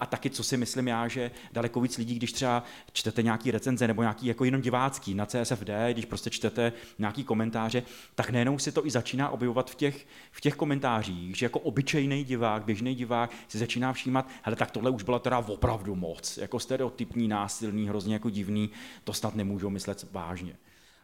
a 0.00 0.06
taky, 0.06 0.30
co 0.30 0.44
si 0.44 0.56
myslím 0.56 0.88
já, 0.88 1.08
že 1.08 1.30
daleko 1.52 1.80
víc 1.80 1.98
lidí, 1.98 2.14
když 2.14 2.32
třeba 2.32 2.64
čtete 2.92 3.22
nějaký 3.22 3.50
recenze 3.50 3.86
nebo 3.88 4.02
nějaký 4.02 4.26
jako 4.26 4.44
jenom 4.44 4.60
divácký 4.60 5.14
na 5.14 5.26
CSFD, 5.26 5.70
když 5.92 6.04
prostě 6.04 6.30
čtete 6.30 6.72
nějaký 6.98 7.24
komentáře, 7.24 7.82
tak 8.14 8.30
nejenom 8.30 8.58
si 8.58 8.72
to 8.72 8.86
i 8.86 8.90
začíná 8.90 9.30
objevovat 9.30 9.70
v 9.70 9.74
těch, 9.74 10.06
v 10.30 10.40
těch 10.40 10.54
komentářích, 10.54 11.36
že 11.36 11.46
jako 11.46 11.58
obyčejný 11.58 12.24
divák, 12.24 12.64
běžný 12.64 12.94
divák 12.94 13.30
si 13.48 13.58
začíná 13.58 13.92
všímat, 13.92 14.28
hele, 14.42 14.56
tak 14.56 14.70
tohle 14.70 14.90
už 14.90 15.02
byla 15.02 15.18
teda 15.18 15.38
opravdu 15.38 15.96
moc, 15.96 16.36
jako 16.36 16.60
stereotypní, 16.60 17.28
násilný, 17.28 17.88
hrozně 17.88 18.14
jako 18.14 18.30
divný, 18.30 18.70
to 19.04 19.12
snad 19.12 19.34
nemůžou 19.34 19.70
myslet 19.70 20.06
vážně. 20.12 20.56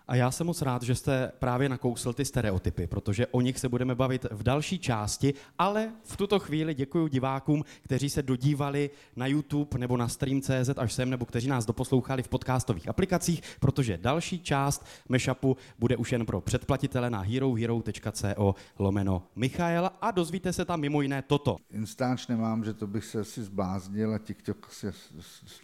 A 0.09 0.15
já 0.15 0.31
jsem 0.31 0.47
moc 0.47 0.63
rád, 0.63 0.83
že 0.83 0.95
jste 0.95 1.33
právě 1.39 1.69
nakousl 1.69 2.13
ty 2.13 2.25
stereotypy, 2.25 2.87
protože 2.87 3.27
o 3.27 3.41
nich 3.41 3.59
se 3.59 3.69
budeme 3.69 3.95
bavit 3.95 4.27
v 4.31 4.43
další 4.43 4.79
části, 4.79 5.35
ale 5.59 5.93
v 6.05 6.17
tuto 6.17 6.39
chvíli 6.39 6.75
děkuji 6.75 7.09
divákům, 7.09 7.65
kteří 7.83 8.11
se 8.11 8.23
dodívali 8.23 8.91
na 9.17 9.27
YouTube 9.27 9.79
nebo 9.79 9.97
na 9.97 10.09
Stream.cz 10.09 10.71
až 10.77 10.93
sem, 10.93 11.11
nebo 11.11 11.25
kteří 11.25 11.49
nás 11.49 11.67
doposlouchali 11.67 12.23
v 12.23 12.29
podcastových 12.29 12.89
aplikacích, 12.89 13.43
protože 13.61 13.99
další 13.99 14.41
část 14.41 14.87
Meshupu 15.09 15.57
bude 15.79 15.97
už 15.97 16.13
jen 16.13 16.27
pro 16.27 16.41
předplatitele 16.41 17.11
na 17.11 17.21
herohero.co 17.21 18.55
lomeno 18.79 19.23
Michael 19.37 19.91
a 20.01 20.11
dozvíte 20.11 20.53
se 20.53 20.65
tam 20.65 20.81
mimo 20.81 21.03
jiné 21.03 21.23
toto. 21.23 21.57
Instač 21.71 22.27
nemám, 22.27 22.65
že 22.65 22.75
to 22.75 22.87
bych 22.87 23.05
se 23.05 23.21
asi 23.21 23.43
zbláznil 23.43 24.15
a 24.15 24.19
TikTok 24.19 24.71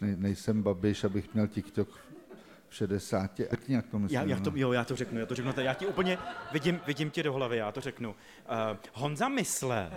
nejsem 0.01 0.63
babiš, 0.63 1.03
abych 1.03 1.33
měl 1.33 1.47
TikTok 1.47 1.87
60. 2.73 3.41
Řekni, 3.51 3.75
jak 3.75 3.87
to 3.87 3.99
myslím. 3.99 4.21
Já, 4.21 4.27
já 4.27 4.39
to, 4.39 4.51
jo, 4.55 4.71
já 4.71 4.83
to 4.85 4.95
řeknu, 4.95 5.19
já 5.19 5.25
to 5.25 5.35
řeknu. 5.35 5.53
Já 5.57 5.73
ti 5.73 5.87
úplně 5.87 6.17
vidím, 6.51 6.79
vidím 6.87 7.09
tě 7.09 7.23
do 7.23 7.33
hlavy, 7.33 7.57
já 7.57 7.71
to 7.71 7.81
řeknu. 7.81 8.09
Uh, 8.09 8.15
Honza 8.93 9.29
mysle. 9.29 9.91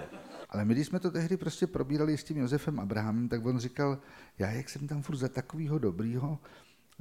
Ale 0.49 0.65
my, 0.65 0.75
když 0.75 0.87
jsme 0.87 1.01
to 1.01 1.11
tehdy 1.11 1.37
prostě 1.37 1.67
probírali 1.67 2.19
s 2.19 2.25
tím 2.25 2.37
Josefem 2.37 2.81
Abrahamem, 2.81 3.29
tak 3.29 3.47
on 3.47 3.59
říkal, 3.59 3.99
já 4.39 4.51
jak 4.51 4.69
jsem 4.69 4.89
tam 4.89 5.03
furt 5.03 5.17
za 5.17 5.29
takového 5.29 5.79
dobrýho, 5.79 6.39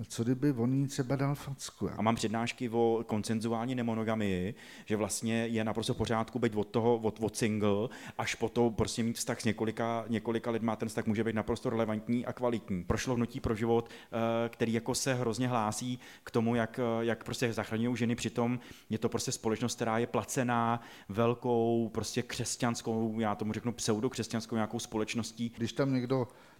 co 0.03 0.23
kdyby 0.23 0.51
on 0.51 0.73
jí 0.73 0.87
třeba 0.87 1.15
dal 1.15 1.35
facku? 1.35 1.89
A 1.97 2.01
mám 2.01 2.15
přednášky 2.15 2.69
o 2.69 3.03
koncenzuální 3.05 3.75
nemonogamii, 3.75 4.55
že 4.85 4.95
vlastně 4.95 5.47
je 5.47 5.63
naprosto 5.63 5.93
v 5.93 5.97
pořádku 5.97 6.39
být 6.39 6.55
od 6.55 6.67
toho, 6.67 6.97
od, 6.97 7.19
od 7.21 7.37
single, 7.37 7.89
až 8.17 8.35
po 8.35 8.49
to 8.49 8.69
prostě 8.69 9.03
mít 9.03 9.17
vztah 9.17 9.41
s 9.41 9.45
několika, 9.45 10.05
několika 10.07 10.51
lidma, 10.51 10.75
ten 10.75 10.87
vztah 10.89 11.05
může 11.05 11.23
být 11.23 11.35
naprosto 11.35 11.69
relevantní 11.69 12.25
a 12.25 12.33
kvalitní. 12.33 12.83
Prošlo 12.83 13.15
hnutí 13.15 13.39
pro 13.39 13.55
život, 13.55 13.89
eh, 13.89 14.49
který 14.49 14.73
jako 14.73 14.95
se 14.95 15.13
hrozně 15.13 15.47
hlásí 15.47 15.99
k 16.23 16.31
tomu, 16.31 16.55
jak, 16.55 16.79
jak 17.01 17.23
prostě 17.23 17.53
zachraňují 17.53 17.97
ženy, 17.97 18.15
přitom 18.15 18.59
je 18.89 18.97
to 18.97 19.09
prostě 19.09 19.31
společnost, 19.31 19.75
která 19.75 19.97
je 19.97 20.07
placená 20.07 20.81
velkou, 21.09 21.89
prostě 21.93 22.21
křesťanskou, 22.21 23.19
já 23.19 23.35
tomu 23.35 23.53
řeknu 23.53 23.71
pseudokřesťanskou 23.71 24.55
nějakou 24.55 24.79
společností. 24.79 25.51
Když 25.57 25.73
tam 25.73 25.93
někdo 25.93 26.27
Eh, 26.27 26.54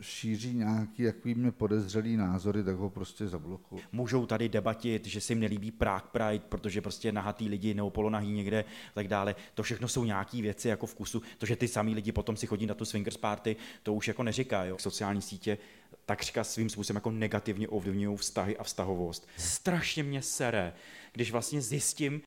šíří 0.00 0.54
nějaký 0.54 1.02
jakými 1.02 1.52
podezřelý 1.52 2.16
názory, 2.16 2.64
tak 2.64 2.76
ho 2.76 2.90
prostě 2.90 3.28
zablokují. 3.28 3.82
Můžou 3.92 4.26
tady 4.26 4.48
debatit, 4.48 5.06
že 5.06 5.20
si 5.20 5.32
jim 5.32 5.40
nelíbí 5.40 5.70
Prague 5.70 6.08
Pride, 6.12 6.44
protože 6.48 6.80
prostě 6.80 7.12
nahatý 7.12 7.48
lidi 7.48 7.74
nebo 7.74 7.90
polonahý 7.90 8.32
někde 8.32 8.64
tak 8.94 9.08
dále. 9.08 9.34
To 9.54 9.62
všechno 9.62 9.88
jsou 9.88 10.04
nějaké 10.04 10.42
věci 10.42 10.68
jako 10.68 10.86
vkusu. 10.86 11.22
To, 11.38 11.46
že 11.46 11.56
ty 11.56 11.68
samý 11.68 11.94
lidi 11.94 12.12
potom 12.12 12.36
si 12.36 12.46
chodí 12.46 12.66
na 12.66 12.74
tu 12.74 12.84
swingers 12.84 13.16
party, 13.16 13.56
to 13.82 13.94
už 13.94 14.08
jako 14.08 14.22
neříká. 14.22 14.64
Jo. 14.64 14.78
Sociální 14.78 15.22
sítě 15.22 15.58
takřka 16.06 16.44
svým 16.44 16.70
způsobem 16.70 16.96
jako 16.96 17.10
negativně 17.10 17.68
ovlivňují 17.68 18.16
vztahy 18.16 18.56
a 18.56 18.64
vztahovost. 18.64 19.28
Strašně 19.36 20.02
mě 20.02 20.22
sere, 20.22 20.72
když 21.12 21.32
vlastně 21.32 21.60
zjistím, 21.60 22.20